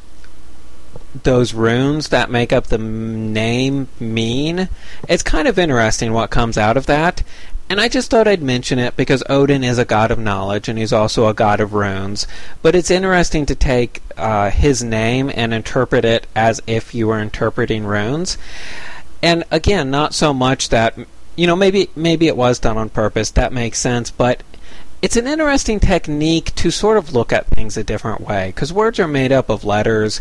those 1.22 1.54
runes 1.54 2.08
that 2.08 2.30
make 2.30 2.52
up 2.52 2.66
the 2.66 2.78
name 2.78 3.88
mean, 3.98 4.68
it's 5.08 5.22
kind 5.22 5.48
of 5.48 5.58
interesting 5.58 6.12
what 6.12 6.30
comes 6.30 6.58
out 6.58 6.76
of 6.76 6.86
that. 6.86 7.22
And 7.68 7.80
I 7.80 7.88
just 7.88 8.10
thought 8.10 8.28
I'd 8.28 8.42
mention 8.42 8.78
it 8.78 8.96
because 8.96 9.24
Odin 9.28 9.64
is 9.64 9.78
a 9.78 9.84
god 9.84 10.10
of 10.10 10.18
knowledge 10.18 10.68
and 10.68 10.78
he's 10.78 10.92
also 10.92 11.26
a 11.26 11.34
god 11.34 11.58
of 11.58 11.72
runes. 11.72 12.26
But 12.62 12.76
it's 12.76 12.90
interesting 12.90 13.44
to 13.46 13.56
take 13.56 14.02
uh, 14.16 14.50
his 14.50 14.84
name 14.84 15.32
and 15.34 15.52
interpret 15.52 16.04
it 16.04 16.28
as 16.36 16.60
if 16.66 16.94
you 16.94 17.08
were 17.08 17.20
interpreting 17.20 17.84
runes. 17.84 18.38
And 19.20 19.42
again, 19.50 19.90
not 19.90 20.14
so 20.14 20.32
much 20.32 20.68
that 20.68 20.96
you 21.36 21.46
know 21.46 21.56
maybe 21.56 21.90
maybe 21.94 22.26
it 22.28 22.36
was 22.36 22.58
done 22.58 22.76
on 22.76 22.88
purpose. 22.88 23.30
That 23.30 23.52
makes 23.52 23.78
sense, 23.78 24.10
but 24.10 24.42
it's 25.02 25.16
an 25.16 25.26
interesting 25.26 25.78
technique 25.78 26.54
to 26.56 26.70
sort 26.70 26.96
of 26.96 27.12
look 27.12 27.32
at 27.32 27.46
things 27.46 27.76
a 27.76 27.84
different 27.84 28.22
way 28.22 28.48
because 28.48 28.72
words 28.72 28.98
are 28.98 29.08
made 29.08 29.32
up 29.32 29.48
of 29.48 29.64
letters 29.64 30.20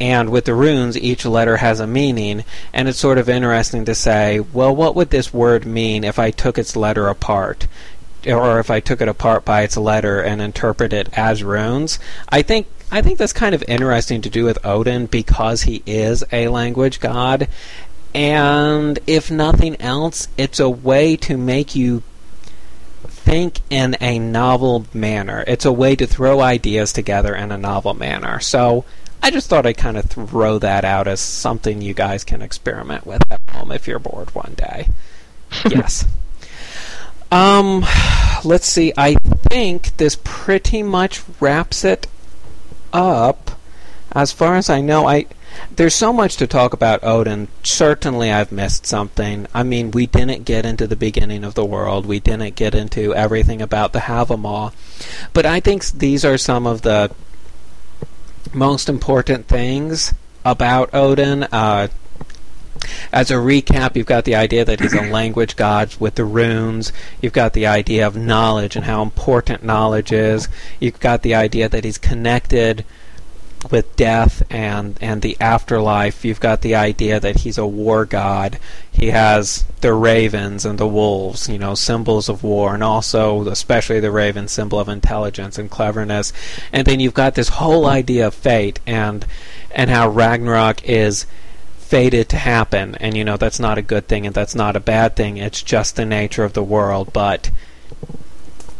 and 0.00 0.30
with 0.30 0.46
the 0.46 0.54
runes, 0.54 0.96
each 0.96 1.26
letter 1.26 1.58
has 1.58 1.78
a 1.78 1.86
meaning, 1.86 2.44
and 2.72 2.88
it's 2.88 2.98
sort 2.98 3.18
of 3.18 3.28
interesting 3.28 3.84
to 3.84 3.94
say, 3.94 4.40
well, 4.40 4.74
what 4.74 4.96
would 4.96 5.10
this 5.10 5.34
word 5.34 5.66
mean 5.66 6.04
if 6.04 6.18
I 6.18 6.30
took 6.30 6.56
its 6.56 6.74
letter 6.74 7.06
apart? 7.06 7.66
Or 8.26 8.58
if 8.58 8.70
I 8.70 8.80
took 8.80 9.02
it 9.02 9.08
apart 9.08 9.44
by 9.44 9.62
its 9.62 9.76
letter 9.76 10.22
and 10.22 10.40
interpret 10.40 10.94
it 10.94 11.10
as 11.12 11.44
runes? 11.44 11.98
I 12.30 12.40
think 12.42 12.66
I 12.92 13.02
think 13.02 13.18
that's 13.18 13.32
kind 13.32 13.54
of 13.54 13.62
interesting 13.68 14.20
to 14.22 14.30
do 14.30 14.44
with 14.44 14.64
Odin 14.64 15.06
because 15.06 15.62
he 15.62 15.82
is 15.86 16.24
a 16.32 16.48
language 16.48 16.98
god. 17.00 17.46
And 18.14 18.98
if 19.06 19.30
nothing 19.30 19.80
else, 19.80 20.28
it's 20.36 20.58
a 20.58 20.68
way 20.68 21.16
to 21.16 21.36
make 21.36 21.74
you 21.74 22.02
think 23.06 23.60
in 23.70 23.96
a 24.00 24.18
novel 24.18 24.86
manner. 24.92 25.44
It's 25.46 25.64
a 25.64 25.72
way 25.72 25.94
to 25.96 26.06
throw 26.06 26.40
ideas 26.40 26.92
together 26.92 27.34
in 27.34 27.52
a 27.52 27.58
novel 27.58 27.94
manner. 27.94 28.40
So 28.40 28.84
I 29.22 29.30
just 29.30 29.48
thought 29.48 29.66
I'd 29.66 29.76
kind 29.76 29.96
of 29.96 30.06
throw 30.06 30.58
that 30.58 30.84
out 30.84 31.06
as 31.06 31.20
something 31.20 31.82
you 31.82 31.94
guys 31.94 32.24
can 32.24 32.42
experiment 32.42 33.06
with 33.06 33.22
at 33.30 33.40
home 33.50 33.70
if 33.70 33.86
you're 33.86 33.98
bored 33.98 34.34
one 34.34 34.54
day. 34.56 34.88
yes. 35.70 36.06
Um, 37.30 37.84
let's 38.44 38.66
see. 38.66 38.92
I 38.96 39.14
think 39.50 39.96
this 39.98 40.18
pretty 40.24 40.82
much 40.82 41.22
wraps 41.38 41.84
it 41.84 42.06
up. 42.92 43.52
As 44.12 44.32
far 44.32 44.56
as 44.56 44.68
I 44.68 44.80
know, 44.80 45.06
I 45.06 45.26
there's 45.74 45.94
so 45.94 46.12
much 46.12 46.36
to 46.36 46.46
talk 46.46 46.72
about 46.72 47.02
Odin. 47.04 47.48
Certainly, 47.62 48.32
I've 48.32 48.52
missed 48.52 48.86
something. 48.86 49.46
I 49.54 49.62
mean, 49.62 49.90
we 49.90 50.06
didn't 50.06 50.44
get 50.44 50.64
into 50.64 50.86
the 50.86 50.96
beginning 50.96 51.44
of 51.44 51.54
the 51.54 51.64
world. 51.64 52.06
We 52.06 52.20
didn't 52.20 52.54
get 52.54 52.74
into 52.74 53.14
everything 53.14 53.60
about 53.60 53.92
the 53.92 54.00
Havamal. 54.00 54.72
But 55.32 55.46
I 55.46 55.60
think 55.60 55.84
these 55.86 56.24
are 56.24 56.38
some 56.38 56.66
of 56.66 56.82
the 56.82 57.10
most 58.52 58.88
important 58.88 59.46
things 59.46 60.14
about 60.44 60.92
Odin. 60.94 61.44
Uh, 61.44 61.88
as 63.12 63.30
a 63.30 63.34
recap, 63.34 63.96
you've 63.96 64.06
got 64.06 64.24
the 64.24 64.34
idea 64.34 64.64
that 64.64 64.80
he's 64.80 64.94
a 64.94 65.02
language 65.02 65.56
god 65.56 65.94
with 65.98 66.14
the 66.14 66.24
runes. 66.24 66.92
You've 67.20 67.32
got 67.32 67.52
the 67.52 67.66
idea 67.66 68.06
of 68.06 68.16
knowledge 68.16 68.76
and 68.76 68.84
how 68.84 69.02
important 69.02 69.62
knowledge 69.62 70.12
is. 70.12 70.48
You've 70.78 71.00
got 71.00 71.22
the 71.22 71.34
idea 71.34 71.68
that 71.68 71.84
he's 71.84 71.98
connected 71.98 72.84
with 73.70 73.94
death 73.96 74.42
and 74.50 74.96
and 75.00 75.22
the 75.22 75.36
afterlife. 75.40 76.24
You've 76.24 76.40
got 76.40 76.62
the 76.62 76.74
idea 76.74 77.20
that 77.20 77.40
he's 77.40 77.58
a 77.58 77.66
war 77.66 78.04
god. 78.04 78.58
He 78.90 79.08
has 79.08 79.64
the 79.80 79.92
ravens 79.92 80.64
and 80.64 80.78
the 80.78 80.86
wolves, 80.86 81.48
you 81.48 81.58
know, 81.58 81.74
symbols 81.74 82.28
of 82.28 82.42
war, 82.42 82.74
and 82.74 82.82
also 82.82 83.46
especially 83.48 84.00
the 84.00 84.10
raven 84.10 84.48
symbol 84.48 84.80
of 84.80 84.88
intelligence 84.88 85.58
and 85.58 85.70
cleverness. 85.70 86.32
And 86.72 86.86
then 86.86 87.00
you've 87.00 87.14
got 87.14 87.34
this 87.34 87.48
whole 87.48 87.86
idea 87.86 88.26
of 88.26 88.34
fate 88.34 88.80
and 88.86 89.26
and 89.72 89.90
how 89.90 90.08
Ragnarok 90.08 90.82
is 90.84 91.26
fated 91.78 92.28
to 92.30 92.36
happen. 92.36 92.94
And 92.96 93.16
you 93.16 93.24
know 93.24 93.36
that's 93.36 93.60
not 93.60 93.78
a 93.78 93.82
good 93.82 94.08
thing 94.08 94.26
and 94.26 94.34
that's 94.34 94.54
not 94.54 94.76
a 94.76 94.80
bad 94.80 95.16
thing. 95.16 95.36
It's 95.36 95.62
just 95.62 95.96
the 95.96 96.06
nature 96.06 96.44
of 96.44 96.54
the 96.54 96.62
world, 96.62 97.12
but 97.12 97.50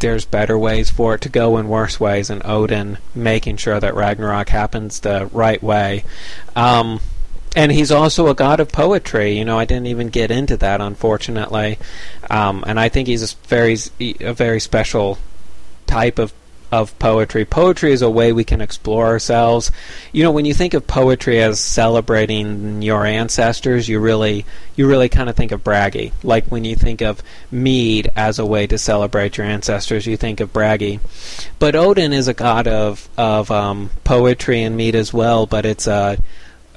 there's 0.00 0.24
better 0.24 0.58
ways 0.58 0.90
for 0.90 1.14
it 1.14 1.20
to 1.22 1.28
go 1.28 1.56
and 1.56 1.68
worse 1.68 2.00
ways, 2.00 2.30
and 2.30 2.44
Odin 2.44 2.98
making 3.14 3.56
sure 3.56 3.78
that 3.78 3.94
Ragnarok 3.94 4.48
happens 4.48 5.00
the 5.00 5.26
right 5.26 5.62
way. 5.62 6.04
Um, 6.56 7.00
and 7.56 7.72
he's 7.72 7.90
also 7.90 8.28
a 8.28 8.34
god 8.34 8.60
of 8.60 8.70
poetry. 8.70 9.36
You 9.36 9.44
know, 9.44 9.58
I 9.58 9.64
didn't 9.64 9.86
even 9.86 10.08
get 10.08 10.30
into 10.30 10.56
that, 10.58 10.80
unfortunately. 10.80 11.78
Um, 12.28 12.64
and 12.66 12.78
I 12.78 12.88
think 12.88 13.08
he's 13.08 13.32
a 13.32 13.36
very, 13.48 13.76
a 14.20 14.32
very 14.32 14.60
special 14.60 15.18
type 15.86 16.18
of 16.18 16.32
of 16.72 16.96
poetry. 16.98 17.44
Poetry 17.44 17.92
is 17.92 18.02
a 18.02 18.10
way 18.10 18.32
we 18.32 18.44
can 18.44 18.60
explore 18.60 19.06
ourselves. 19.06 19.72
You 20.12 20.22
know, 20.22 20.30
when 20.30 20.44
you 20.44 20.54
think 20.54 20.74
of 20.74 20.86
poetry 20.86 21.42
as 21.42 21.58
celebrating 21.58 22.82
your 22.82 23.04
ancestors, 23.04 23.88
you 23.88 23.98
really 23.98 24.46
you 24.76 24.86
really 24.86 25.08
kind 25.08 25.28
of 25.28 25.36
think 25.36 25.52
of 25.52 25.64
Bragi. 25.64 26.12
Like 26.22 26.46
when 26.46 26.64
you 26.64 26.76
think 26.76 27.00
of 27.00 27.22
mead 27.50 28.10
as 28.16 28.38
a 28.38 28.46
way 28.46 28.66
to 28.68 28.78
celebrate 28.78 29.36
your 29.36 29.46
ancestors, 29.46 30.06
you 30.06 30.16
think 30.16 30.40
of 30.40 30.52
Bragi. 30.52 31.00
But 31.58 31.74
Odin 31.74 32.12
is 32.12 32.28
a 32.28 32.34
god 32.34 32.68
of 32.68 33.08
of 33.18 33.50
um, 33.50 33.90
poetry 34.04 34.62
and 34.62 34.76
mead 34.76 34.94
as 34.94 35.12
well, 35.12 35.46
but 35.46 35.66
it's 35.66 35.86
a 35.86 36.18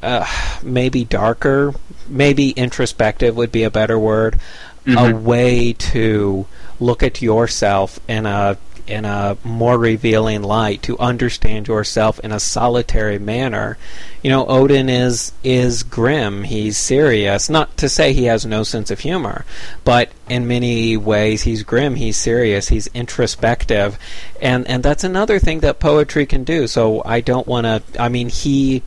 uh, 0.01 0.25
maybe 0.61 1.05
darker, 1.05 1.73
maybe 2.07 2.49
introspective 2.49 3.35
would 3.37 3.51
be 3.51 3.63
a 3.63 3.71
better 3.71 3.97
word. 3.97 4.39
Mm-hmm. 4.85 4.97
A 4.97 5.17
way 5.17 5.71
to 5.71 6.45
look 6.77 7.03
at 7.03 7.21
yourself 7.21 8.01
in 8.09 8.25
a 8.25 8.57
in 8.85 9.05
a 9.05 9.37
more 9.43 9.77
revealing 9.77 10.43
light 10.43 10.81
to 10.83 10.99
understand 10.99 11.67
yourself 11.67 12.19
in 12.19 12.31
a 12.31 12.39
solitary 12.39 13.17
manner. 13.17 13.77
You 14.21 14.29
know, 14.29 14.45
Odin 14.45 14.89
is 14.89 15.31
is 15.43 15.83
grim. 15.83 16.43
He's 16.43 16.77
serious. 16.77 17.49
Not 17.49 17.77
to 17.77 17.89
say 17.89 18.13
he 18.13 18.25
has 18.25 18.45
no 18.45 18.63
sense 18.63 18.91
of 18.91 18.99
humor, 18.99 19.45
but 19.83 20.11
in 20.29 20.47
many 20.47 20.97
ways 20.97 21.43
he's 21.43 21.63
grim. 21.63 21.95
He's 21.95 22.17
serious. 22.17 22.69
He's 22.69 22.87
introspective, 22.87 23.97
and 24.41 24.67
and 24.67 24.83
that's 24.83 25.03
another 25.03 25.39
thing 25.39 25.61
that 25.61 25.79
poetry 25.79 26.25
can 26.25 26.43
do. 26.43 26.67
So 26.67 27.01
I 27.05 27.21
don't 27.21 27.47
want 27.47 27.65
to. 27.65 27.83
I 28.01 28.09
mean, 28.09 28.29
he 28.29 28.83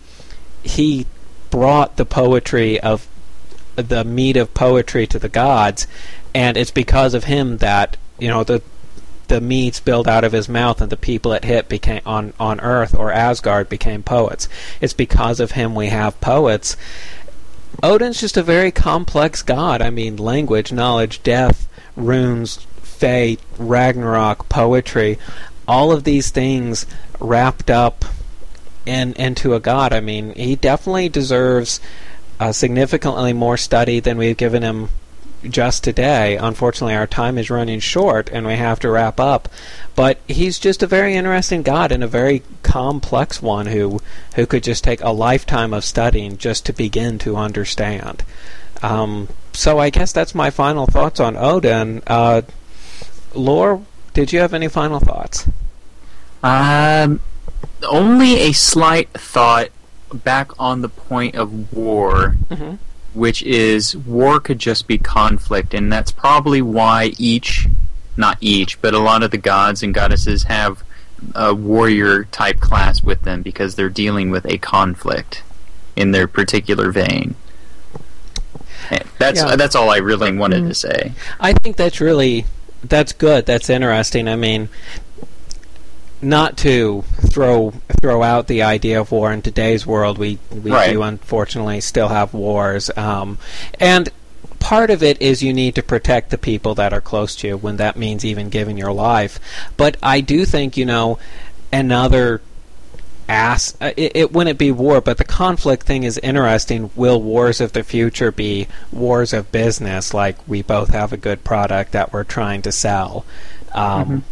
he 0.62 1.06
brought 1.50 1.96
the 1.96 2.04
poetry 2.04 2.78
of 2.80 3.06
the 3.76 4.04
meat 4.04 4.36
of 4.36 4.52
poetry 4.54 5.06
to 5.06 5.18
the 5.18 5.28
gods, 5.28 5.86
and 6.34 6.56
it's 6.56 6.70
because 6.70 7.14
of 7.14 7.24
him 7.24 7.58
that 7.58 7.96
you 8.18 8.28
know 8.28 8.44
the 8.44 8.62
the 9.28 9.40
mead 9.40 9.74
spilled 9.74 10.08
out 10.08 10.24
of 10.24 10.32
his 10.32 10.48
mouth 10.48 10.80
and 10.80 10.90
the 10.90 10.96
people 10.96 11.32
it 11.32 11.44
hit 11.44 11.68
became 11.68 12.02
on 12.06 12.32
on 12.38 12.60
Earth 12.60 12.94
or 12.94 13.12
Asgard 13.12 13.68
became 13.68 14.02
poets. 14.02 14.48
It's 14.80 14.92
because 14.92 15.40
of 15.40 15.52
him 15.52 15.74
we 15.74 15.88
have 15.88 16.20
poets. 16.20 16.76
Odin's 17.82 18.20
just 18.20 18.36
a 18.36 18.42
very 18.42 18.70
complex 18.70 19.42
god. 19.42 19.82
I 19.82 19.90
mean, 19.90 20.16
language, 20.16 20.72
knowledge, 20.72 21.22
death, 21.22 21.68
runes, 21.94 22.66
fate, 22.82 23.40
Ragnarok, 23.58 24.48
poetry, 24.48 25.18
all 25.68 25.92
of 25.92 26.04
these 26.04 26.30
things 26.30 26.86
wrapped 27.20 27.70
up 27.70 28.04
in 28.86 29.12
into 29.14 29.54
a 29.54 29.60
god. 29.60 29.92
I 29.92 30.00
mean, 30.00 30.32
he 30.34 30.56
definitely 30.56 31.08
deserves 31.08 31.80
uh, 32.38 32.52
significantly 32.52 33.32
more 33.32 33.56
study 33.56 34.00
than 34.00 34.16
we've 34.18 34.36
given 34.36 34.62
him 34.62 34.88
just 35.42 35.84
today. 35.84 36.36
Unfortunately, 36.36 36.94
our 36.94 37.06
time 37.06 37.38
is 37.38 37.50
running 37.50 37.80
short 37.80 38.28
and 38.32 38.46
we 38.46 38.54
have 38.54 38.80
to 38.80 38.90
wrap 38.90 39.20
up. 39.20 39.48
But 39.94 40.18
he's 40.26 40.58
just 40.58 40.82
a 40.82 40.86
very 40.86 41.14
interesting 41.14 41.62
God 41.62 41.92
and 41.92 42.04
a 42.04 42.08
very 42.08 42.42
complex 42.62 43.40
one 43.40 43.66
who, 43.66 44.00
who 44.34 44.46
could 44.46 44.62
just 44.62 44.84
take 44.84 45.00
a 45.00 45.10
lifetime 45.10 45.72
of 45.72 45.84
studying 45.84 46.36
just 46.36 46.66
to 46.66 46.72
begin 46.72 47.18
to 47.20 47.36
understand. 47.36 48.24
Um, 48.82 49.28
so 49.52 49.78
I 49.78 49.90
guess 49.90 50.12
that's 50.12 50.34
my 50.34 50.50
final 50.50 50.86
thoughts 50.86 51.20
on 51.20 51.36
Odin. 51.36 52.02
Uh, 52.06 52.42
Lore, 53.34 53.82
did 54.12 54.32
you 54.32 54.40
have 54.40 54.54
any 54.54 54.68
final 54.68 55.00
thoughts? 55.00 55.48
Um, 56.42 57.20
only 57.88 58.34
a 58.40 58.52
slight 58.52 59.08
thought 59.10 59.70
back 60.12 60.52
on 60.58 60.82
the 60.82 60.88
point 60.88 61.34
of 61.34 61.72
war. 61.72 62.36
Mm-hmm 62.48 62.76
which 63.16 63.42
is 63.42 63.96
war 63.96 64.38
could 64.38 64.58
just 64.58 64.86
be 64.86 64.98
conflict, 64.98 65.74
and 65.74 65.92
that's 65.92 66.12
probably 66.12 66.62
why 66.62 67.12
each, 67.18 67.66
not 68.16 68.38
each, 68.40 68.80
but 68.82 68.94
a 68.94 68.98
lot 68.98 69.22
of 69.22 69.30
the 69.30 69.38
gods 69.38 69.82
and 69.82 69.94
goddesses 69.94 70.44
have 70.44 70.84
a 71.34 71.54
warrior 71.54 72.24
type 72.24 72.60
class 72.60 73.02
with 73.02 73.22
them 73.22 73.42
because 73.42 73.74
they're 73.74 73.88
dealing 73.88 74.30
with 74.30 74.44
a 74.46 74.58
conflict 74.58 75.42
in 75.96 76.10
their 76.10 76.28
particular 76.28 76.92
vein. 76.92 77.34
That's 79.18 79.40
yeah. 79.40 79.56
that's 79.56 79.74
all 79.74 79.90
I 79.90 79.96
really 79.96 80.36
wanted 80.36 80.64
mm. 80.64 80.68
to 80.68 80.74
say. 80.74 81.12
I 81.40 81.54
think 81.54 81.76
that's 81.76 82.00
really 82.00 82.44
that's 82.84 83.12
good. 83.12 83.46
That's 83.46 83.70
interesting. 83.70 84.28
I 84.28 84.36
mean, 84.36 84.68
not 86.26 86.56
to 86.58 87.02
throw 87.30 87.72
throw 88.00 88.22
out 88.22 88.48
the 88.48 88.62
idea 88.62 89.00
of 89.00 89.12
war 89.12 89.32
in 89.32 89.42
today's 89.42 89.86
world. 89.86 90.18
We 90.18 90.38
we 90.50 90.70
Right. 90.70 90.92
do 90.92 91.02
unfortunately 91.02 91.80
still 91.80 92.08
have 92.08 92.34
wars, 92.34 92.90
um, 92.96 93.38
and 93.80 94.08
part 94.58 94.90
of 94.90 95.02
it 95.02 95.20
is 95.22 95.42
you 95.42 95.52
need 95.52 95.74
to 95.76 95.82
protect 95.82 96.30
the 96.30 96.38
people 96.38 96.74
that 96.74 96.92
are 96.92 97.00
close 97.00 97.36
to 97.36 97.48
you 97.48 97.56
when 97.56 97.76
that 97.76 97.96
means 97.96 98.24
even 98.24 98.48
giving 98.48 98.76
your 98.76 98.92
life. 98.92 99.38
But 99.76 99.96
I 100.02 100.20
do 100.20 100.44
think 100.44 100.76
you 100.76 100.84
know 100.84 101.18
another 101.72 102.40
ass 103.28 103.76
uh, 103.80 103.90
it, 103.96 104.12
it 104.14 104.32
wouldn't 104.32 104.56
be 104.56 104.70
war 104.70 105.00
but 105.00 105.18
the 105.18 105.24
conflict 105.24 105.84
thing 105.84 106.04
is 106.04 106.16
interesting 106.18 106.90
will 106.94 107.20
wars 107.20 107.60
of 107.60 107.72
the 107.72 107.82
future 107.82 108.30
be 108.30 108.68
wars 108.92 109.32
of 109.32 109.50
business 109.50 110.14
like 110.14 110.36
we 110.46 110.62
both 110.62 110.90
have 110.90 111.12
a 111.12 111.16
good 111.16 111.42
product 111.42 111.90
that 111.90 112.12
we're 112.12 112.22
trying 112.22 112.62
to 112.62 112.70
sell 112.70 113.26
um, 113.74 114.22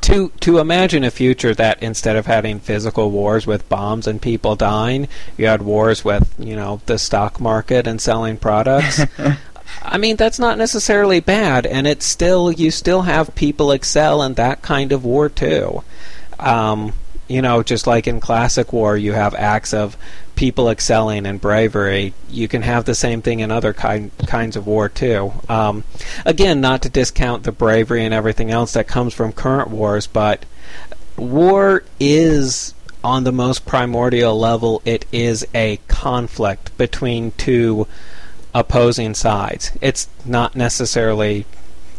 to 0.00 0.30
to 0.40 0.58
imagine 0.58 1.04
a 1.04 1.10
future 1.10 1.54
that 1.54 1.82
instead 1.82 2.16
of 2.16 2.26
having 2.26 2.60
physical 2.60 3.10
wars 3.10 3.46
with 3.46 3.68
bombs 3.68 4.06
and 4.06 4.20
people 4.20 4.54
dying 4.56 5.08
you 5.36 5.46
had 5.46 5.62
wars 5.62 6.04
with 6.04 6.34
you 6.38 6.54
know 6.54 6.80
the 6.86 6.98
stock 6.98 7.40
market 7.40 7.86
and 7.86 8.00
selling 8.00 8.36
products. 8.36 9.00
I 9.82 9.98
mean 9.98 10.16
that's 10.16 10.38
not 10.38 10.58
necessarily 10.58 11.20
bad 11.20 11.66
and 11.66 11.86
it's 11.86 12.06
still 12.06 12.50
you 12.52 12.70
still 12.70 13.02
have 13.02 13.34
people 13.34 13.70
excel 13.70 14.22
in 14.22 14.34
that 14.34 14.62
kind 14.62 14.92
of 14.92 15.04
war 15.04 15.28
too. 15.28 15.82
Um, 16.38 16.92
you 17.28 17.42
know, 17.42 17.62
just 17.62 17.86
like 17.86 18.06
in 18.06 18.20
classic 18.20 18.72
war, 18.72 18.96
you 18.96 19.12
have 19.12 19.34
acts 19.34 19.74
of 19.74 19.96
people 20.34 20.70
excelling 20.70 21.26
in 21.26 21.38
bravery. 21.38 22.14
You 22.30 22.48
can 22.48 22.62
have 22.62 22.84
the 22.84 22.94
same 22.94 23.22
thing 23.22 23.40
in 23.40 23.50
other 23.50 23.72
kind, 23.72 24.10
kinds 24.26 24.56
of 24.56 24.66
war 24.66 24.88
too. 24.88 25.32
Um, 25.48 25.84
again, 26.24 26.60
not 26.60 26.82
to 26.82 26.88
discount 26.88 27.42
the 27.42 27.52
bravery 27.52 28.04
and 28.04 28.14
everything 28.14 28.50
else 28.50 28.72
that 28.72 28.88
comes 28.88 29.12
from 29.12 29.32
current 29.32 29.70
wars, 29.70 30.06
but 30.06 30.44
war 31.16 31.84
is 32.00 32.74
on 33.04 33.24
the 33.24 33.32
most 33.32 33.66
primordial 33.66 34.38
level. 34.38 34.80
It 34.84 35.04
is 35.12 35.46
a 35.54 35.78
conflict 35.88 36.76
between 36.78 37.32
two 37.32 37.86
opposing 38.54 39.14
sides. 39.14 39.72
It's 39.80 40.08
not 40.24 40.56
necessarily, 40.56 41.46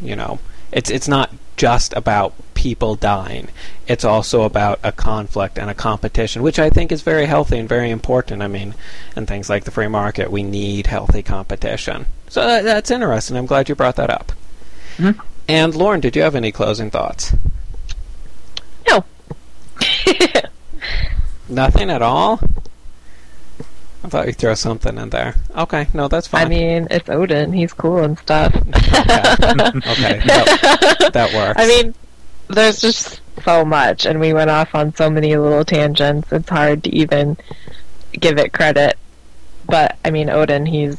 you 0.01 0.15
know, 0.15 0.39
it's 0.71 0.89
it's 0.89 1.07
not 1.07 1.33
just 1.59 1.91
about 1.93 2.33
people 2.53 2.95
dying. 2.95 3.49
It's 3.85 4.05
also 4.05 4.43
about 4.43 4.79
a 4.81 4.93
conflict 4.93 5.59
and 5.59 5.69
a 5.69 5.73
competition, 5.73 6.41
which 6.41 6.57
I 6.57 6.69
think 6.69 6.89
is 6.89 7.01
very 7.01 7.25
healthy 7.25 7.57
and 7.59 7.67
very 7.67 7.91
important. 7.91 8.41
I 8.41 8.47
mean, 8.47 8.73
in 9.17 9.25
things 9.25 9.49
like 9.49 9.65
the 9.65 9.71
free 9.71 9.89
market, 9.89 10.31
we 10.31 10.41
need 10.41 10.87
healthy 10.87 11.21
competition. 11.21 12.05
So 12.29 12.47
that, 12.47 12.63
that's 12.63 12.89
interesting. 12.91 13.35
I'm 13.35 13.45
glad 13.45 13.67
you 13.67 13.75
brought 13.75 13.97
that 13.97 14.09
up. 14.09 14.31
Mhm. 14.97 15.19
And 15.49 15.75
Lauren, 15.75 15.99
did 15.99 16.15
you 16.15 16.21
have 16.21 16.33
any 16.35 16.53
closing 16.53 16.89
thoughts? 16.89 17.33
No. 18.87 19.03
Nothing 21.49 21.89
at 21.89 22.01
all. 22.01 22.39
I 24.03 24.07
thought 24.07 24.27
you'd 24.27 24.37
throw 24.37 24.53
something 24.53 24.97
in 24.97 25.09
there. 25.09 25.35
Okay, 25.55 25.87
no, 25.93 26.07
that's 26.07 26.27
fine. 26.27 26.45
I 26.45 26.49
mean, 26.49 26.87
it's 26.89 27.09
Odin. 27.09 27.51
He's 27.51 27.73
cool 27.73 27.99
and 27.99 28.17
stuff. 28.17 28.55
okay, 28.55 28.71
that, 30.25 31.09
that 31.13 31.33
works. 31.33 31.59
I 31.59 31.67
mean, 31.67 31.93
there's 32.47 32.79
just 32.79 33.21
so 33.43 33.65
much, 33.65 34.05
and 34.05 34.19
we 34.19 34.33
went 34.33 34.49
off 34.49 34.73
on 34.73 34.95
so 34.95 35.09
many 35.09 35.35
little 35.35 35.65
tangents. 35.65 36.31
It's 36.31 36.49
hard 36.49 36.83
to 36.85 36.95
even 36.95 37.37
give 38.13 38.37
it 38.37 38.53
credit. 38.53 38.97
But 39.65 39.97
I 40.05 40.11
mean, 40.11 40.29
Odin, 40.29 40.65
he's 40.65 40.97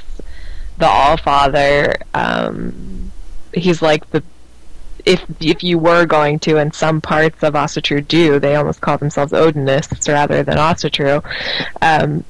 the 0.78 0.86
All 0.86 1.16
Father. 1.16 1.94
Um, 2.12 3.10
he's 3.54 3.80
like 3.80 4.10
the 4.10 4.22
if 5.06 5.24
if 5.40 5.62
you 5.62 5.78
were 5.78 6.04
going 6.04 6.38
to, 6.40 6.58
and 6.58 6.74
some 6.74 7.00
parts 7.00 7.42
of 7.42 7.54
Asatru 7.54 8.06
do, 8.06 8.38
they 8.38 8.56
almost 8.56 8.80
call 8.80 8.98
themselves 8.98 9.32
Odinists 9.32 10.12
rather 10.12 10.42
than 10.42 10.56
Asatru. 10.56 11.24
Um, 11.80 12.24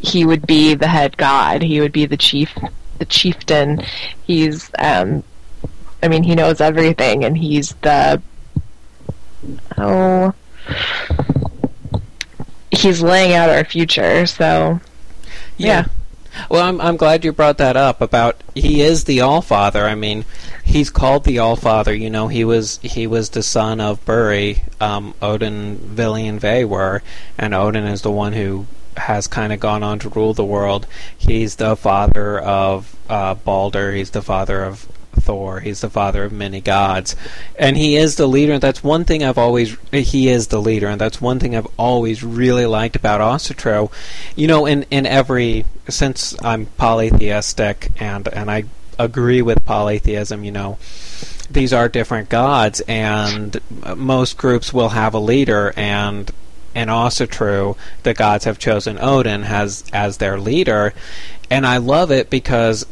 he 0.00 0.24
would 0.24 0.46
be 0.46 0.74
the 0.74 0.88
head 0.88 1.16
god. 1.16 1.62
He 1.62 1.80
would 1.80 1.92
be 1.92 2.06
the 2.06 2.16
chief, 2.16 2.50
the 2.98 3.04
chieftain. 3.04 3.82
He's, 4.24 4.70
um, 4.78 5.22
I 6.02 6.08
mean, 6.08 6.22
he 6.22 6.34
knows 6.34 6.60
everything, 6.60 7.24
and 7.24 7.36
he's 7.36 7.74
the 7.82 8.22
oh, 9.76 10.34
he's 12.70 13.02
laying 13.02 13.34
out 13.34 13.50
our 13.50 13.64
future. 13.64 14.26
So 14.26 14.80
yeah. 15.56 15.86
Well, 16.48 16.62
I'm 16.62 16.80
I'm 16.80 16.96
glad 16.96 17.24
you 17.24 17.32
brought 17.32 17.58
that 17.58 17.76
up 17.76 18.00
about 18.00 18.42
he 18.54 18.80
is 18.80 19.04
the 19.04 19.20
All 19.20 19.42
Father. 19.42 19.86
I 19.86 19.96
mean, 19.96 20.24
he's 20.62 20.88
called 20.90 21.24
the 21.24 21.38
All 21.38 21.56
Father. 21.56 21.92
You 21.92 22.10
know, 22.10 22.28
he 22.28 22.44
was 22.44 22.78
he 22.82 23.06
was 23.06 23.30
the 23.30 23.42
son 23.42 23.80
of 23.80 24.04
Buri, 24.04 24.62
um, 24.80 25.14
Odin, 25.20 25.78
Vili, 25.78 26.28
and 26.28 26.40
Ve 26.40 26.64
were, 26.64 27.02
and 27.36 27.54
Odin 27.54 27.84
is 27.84 28.02
the 28.02 28.12
one 28.12 28.34
who 28.34 28.66
has 28.98 29.26
kind 29.26 29.52
of 29.52 29.60
gone 29.60 29.82
on 29.82 29.98
to 30.00 30.08
rule 30.08 30.34
the 30.34 30.44
world. 30.44 30.86
He's 31.16 31.56
the 31.56 31.76
father 31.76 32.38
of 32.38 32.96
uh, 33.08 33.34
Balder. 33.34 33.92
He's 33.92 34.10
the 34.10 34.22
father 34.22 34.62
of 34.62 34.86
Thor. 35.20 35.60
He's 35.60 35.80
the 35.80 35.90
father 35.90 36.24
of 36.24 36.32
many 36.32 36.60
gods, 36.60 37.16
and 37.58 37.76
he 37.76 37.96
is 37.96 38.16
the 38.16 38.26
leader. 38.26 38.54
And 38.54 38.62
that's 38.62 38.82
one 38.82 39.04
thing 39.04 39.24
I've 39.24 39.38
always. 39.38 39.76
He 39.92 40.28
is 40.28 40.48
the 40.48 40.60
leader, 40.60 40.88
and 40.88 41.00
that's 41.00 41.20
one 41.20 41.38
thing 41.38 41.56
I've 41.56 41.68
always 41.76 42.22
really 42.22 42.66
liked 42.66 42.96
about 42.96 43.20
Asatru. 43.20 43.90
You 44.36 44.46
know, 44.46 44.66
in 44.66 44.84
in 44.90 45.06
every 45.06 45.64
since 45.88 46.36
I'm 46.42 46.66
polytheistic, 46.66 47.90
and 48.00 48.28
and 48.28 48.50
I 48.50 48.64
agree 48.98 49.42
with 49.42 49.64
polytheism. 49.64 50.44
You 50.44 50.52
know, 50.52 50.78
these 51.50 51.72
are 51.72 51.88
different 51.88 52.28
gods, 52.28 52.80
and 52.88 53.60
most 53.96 54.36
groups 54.36 54.72
will 54.72 54.90
have 54.90 55.14
a 55.14 55.18
leader, 55.18 55.72
and 55.76 56.30
and 56.78 56.90
Asatru 56.90 57.76
the 58.04 58.14
gods 58.14 58.44
have 58.44 58.58
chosen 58.58 58.98
Odin 59.00 59.42
as 59.42 59.82
as 59.92 60.18
their 60.18 60.38
leader, 60.38 60.94
and 61.50 61.66
I 61.66 61.78
love 61.78 62.12
it 62.12 62.30
because 62.30 62.86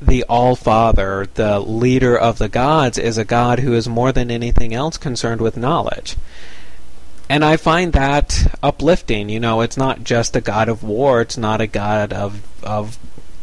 the 0.00 0.24
All 0.24 0.56
Father, 0.56 1.28
the 1.34 1.60
leader 1.60 2.16
of 2.16 2.38
the 2.38 2.48
gods, 2.48 2.96
is 2.96 3.18
a 3.18 3.26
god 3.26 3.58
who 3.58 3.74
is 3.74 3.88
more 3.88 4.10
than 4.10 4.30
anything 4.30 4.72
else 4.72 4.96
concerned 4.96 5.42
with 5.42 5.56
knowledge. 5.56 6.16
And 7.28 7.44
I 7.44 7.58
find 7.58 7.92
that 7.92 8.56
uplifting. 8.62 9.28
You 9.28 9.38
know, 9.38 9.60
it's 9.60 9.76
not 9.76 10.02
just 10.02 10.34
a 10.34 10.40
god 10.40 10.70
of 10.70 10.82
war. 10.82 11.20
It's 11.20 11.36
not 11.36 11.60
a 11.60 11.66
god 11.66 12.14
of 12.14 12.40
of 12.62 12.98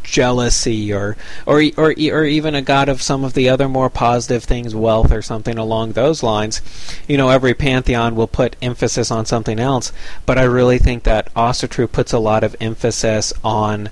jealousy 0.06 0.94
or 0.94 1.18
or 1.46 1.62
or 1.78 1.94
or 2.12 2.24
even 2.26 2.56
a 2.56 2.62
god 2.62 2.88
of 2.90 3.02
some 3.02 3.24
of 3.24 3.34
the 3.34 3.50
other 3.50 3.68
more 3.68 3.90
positive 3.90 4.44
things, 4.44 4.76
wealth 4.76 5.12
or 5.12 5.22
something 5.22 5.58
along 5.58 5.92
those 5.92 6.24
lines. 6.24 6.62
You 7.08 7.18
know, 7.18 7.30
every 7.30 7.54
pantheon 7.54 8.16
will 8.16 8.28
put 8.28 8.56
emphasis 8.62 9.12
on 9.12 9.26
something 9.26 9.60
else, 9.60 9.92
but 10.26 10.38
I 10.38 10.44
really 10.44 10.78
think 10.78 11.04
that 11.04 11.34
Asatru 11.34 11.92
puts 11.92 12.14
a 12.14 12.20
lot 12.20 12.44
of 12.44 12.56
emphasis 12.62 13.34
on 13.44 13.90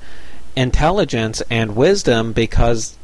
intelligence 0.55 1.41
and 1.49 1.75
wisdom 1.75 2.31
because 2.31 2.95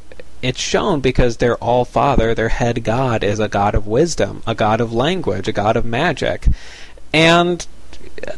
it's 0.42 0.60
shown 0.60 1.00
because 1.00 1.36
their 1.36 1.56
all 1.56 1.84
father, 1.84 2.34
their 2.34 2.48
head 2.48 2.82
god, 2.84 3.22
is 3.22 3.38
a 3.38 3.48
god 3.48 3.74
of 3.74 3.86
wisdom, 3.86 4.42
a 4.46 4.54
god 4.54 4.80
of 4.80 4.92
language, 4.92 5.48
a 5.48 5.52
god 5.52 5.76
of 5.76 5.84
magic. 5.84 6.46
And 7.12 7.66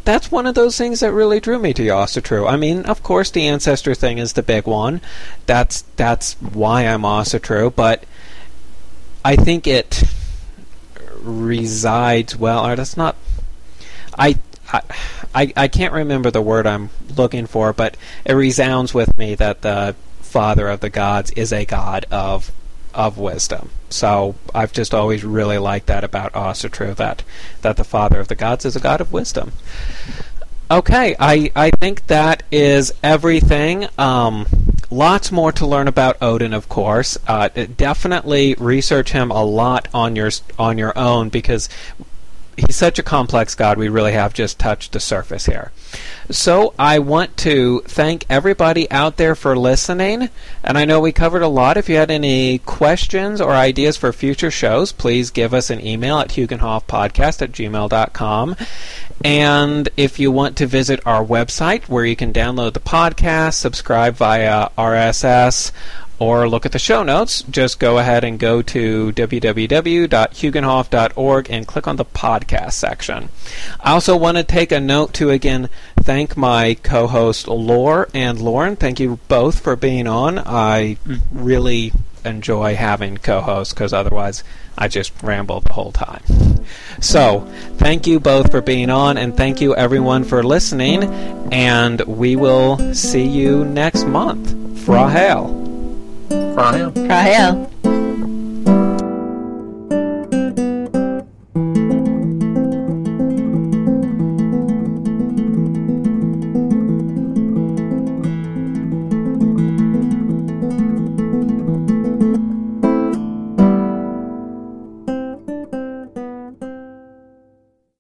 that's 0.05 0.31
one 0.31 0.47
of 0.47 0.55
those 0.55 0.77
things 0.77 1.01
that 1.01 1.13
really 1.13 1.41
drew 1.41 1.59
me 1.59 1.73
to 1.75 1.83
Asatru. 1.83 2.51
I 2.51 2.57
mean, 2.57 2.85
of 2.85 3.03
course, 3.03 3.31
the 3.31 3.47
ancestor 3.47 3.95
thing 3.95 4.19
is 4.19 4.33
the 4.33 4.43
big 4.43 4.67
one. 4.67 5.01
That's 5.47 5.83
that's 5.97 6.35
why 6.35 6.83
I'm 6.87 7.03
Asatru, 7.03 7.75
but 7.75 8.05
I 9.25 9.37
think 9.37 9.67
it 9.67 10.05
resides 11.21 12.37
well. 12.37 12.67
Or 12.67 12.77
that's 12.77 12.97
not. 12.97 13.17
I, 14.19 14.39
I 14.73 14.83
I 15.35 15.53
I 15.57 15.69
can't 15.69 15.93
remember 15.93 16.31
the 16.31 16.43
word 16.43 16.67
I'm 16.67 16.91
looking 17.17 17.47
for, 17.47 17.73
but 17.73 17.97
it 18.25 18.35
resounds 18.35 18.95
with 18.95 19.17
me 19.17 19.35
that 19.37 19.63
the 19.63 19.97
father 20.21 20.69
of 20.69 20.81
the 20.81 20.91
gods 20.91 21.31
is 21.33 21.53
a 21.53 21.65
god 21.65 22.07
of 22.11 22.51
of 22.95 23.19
wisdom. 23.19 23.71
So 23.91 24.35
I've 24.55 24.73
just 24.73 24.95
always 24.95 25.25
really 25.25 25.59
liked 25.59 25.87
that 25.87 26.05
about 26.05 26.33
Asatru 26.33 26.95
that 26.97 27.23
that 27.63 27.77
the 27.77 27.85
father 27.85 28.21
of 28.21 28.29
the 28.29 28.35
gods 28.35 28.65
is 28.65 28.77
a 28.77 28.81
god 28.81 29.01
of 29.01 29.13
wisdom. 29.13 29.53
Okay, 30.71 31.15
I, 31.21 31.53
I 31.55 31.71
think 31.71 32.07
that 32.07 32.45
is 32.51 32.95
everything. 33.03 33.89
Um, 33.99 34.47
lots 34.91 35.31
more 35.31 35.53
to 35.53 35.67
learn 35.67 35.87
about 35.87 36.17
Odin, 36.23 36.55
of 36.55 36.71
course. 36.71 37.19
Uh, 37.27 37.49
definitely 37.49 38.55
research 38.55 39.13
him 39.13 39.31
a 39.31 39.45
lot 39.45 39.89
on 39.93 40.17
your 40.17 40.31
on 40.59 40.79
your 40.79 40.97
own 40.97 41.29
because 41.29 41.69
he's 42.57 42.77
such 42.77 42.99
a 42.99 43.03
complex 43.03 43.55
god. 43.55 43.79
We 43.79 43.89
really 43.89 44.13
have 44.13 44.35
just 44.35 44.59
touched 44.59 44.93
the 44.93 45.01
surface 45.01 45.47
here. 45.47 45.73
So 46.31 46.75
I 46.79 46.99
want 46.99 47.37
to 47.39 47.81
thank 47.81 48.25
everybody 48.31 48.91
out 48.91 49.17
there 49.17 49.35
for 49.35 49.57
listening. 49.57 50.31
And 50.65 50.79
I 50.79 50.85
know 50.85 51.01
we 51.01 51.13
covered 51.13 51.43
a 51.43 51.49
lot. 51.49 51.77
If 51.77 51.89
you 51.89 51.97
had 51.97 52.11
any 52.11 52.59
questions 52.59 53.41
or 53.41 53.53
ideas 53.53 53.97
for 53.97 54.13
future 54.13 54.51
shows, 54.51 54.93
please 54.93 55.31
give 55.31 55.53
us 55.53 55.71
an 55.71 55.85
email 55.85 56.19
at 56.19 56.31
huginhofpodcast 56.31 57.43
at 57.43 57.53
gmail.com. 57.53 58.57
And 59.25 59.89
if 59.97 60.19
you 60.19 60.33
want 60.33 60.57
to 60.57 60.67
visit 60.67 61.07
our 61.07 61.25
website 61.25 61.89
where 61.89 62.05
you 62.05 62.17
can 62.17 62.33
download 62.33 62.73
the 62.73 62.81
podcast, 62.81 63.55
subscribe 63.55 64.15
via 64.15 64.71
RSS, 64.79 65.71
or 66.23 66.49
look 66.49 66.65
at 66.65 66.71
the 66.71 66.79
show 66.79 67.03
notes, 67.03 67.43
just 67.51 67.81
go 67.81 67.99
ahead 67.99 68.23
and 68.23 68.39
go 68.39 68.63
to 68.63 69.11
www.huginhof.org 69.11 71.51
and 71.51 71.67
click 71.67 71.89
on 71.89 71.97
the 71.97 72.05
podcast 72.05 72.75
section. 72.75 73.29
I 73.81 73.91
also 73.91 74.17
want 74.17 74.37
to 74.37 74.45
take 74.45 74.71
a 74.71 74.79
note 74.79 75.15
to 75.15 75.31
again 75.31 75.69
thank 76.01 76.37
my 76.37 76.75
co 76.75 77.09
host 77.09 77.49
Lore 77.49 78.09
and 78.15 78.41
Lauren. 78.41 78.77
Thank 78.77 79.01
you 79.01 79.19
both 79.27 79.59
for 79.61 79.75
being 79.75 80.07
on. 80.07 80.39
I 80.39 80.97
really 81.33 81.91
enjoy 82.25 82.77
having 82.77 83.19
co 83.19 83.41
hosts 83.41 83.75
because 83.75 83.93
otherwise 83.93 84.45
I 84.79 84.87
just 84.87 85.13
ramble 85.25 85.59
the 85.59 85.73
whole 85.73 85.91
time. 85.91 86.23
So, 87.01 87.41
thank 87.79 88.07
you 88.07 88.21
both 88.21 88.53
for 88.53 88.61
being 88.61 88.91
on, 88.91 89.19
and 89.19 89.37
thank 89.37 89.61
you 89.61 89.75
everyone 89.75 90.23
for 90.23 90.45
listening. 90.45 91.03
And 91.53 92.01
we 92.03 92.37
will 92.37 92.95
see 92.95 93.27
you 93.27 93.65
next 93.65 94.05
month. 94.05 94.53
Frahale. 94.87 95.62
Rahel. 96.55 96.93
Rahel. 97.09 98.02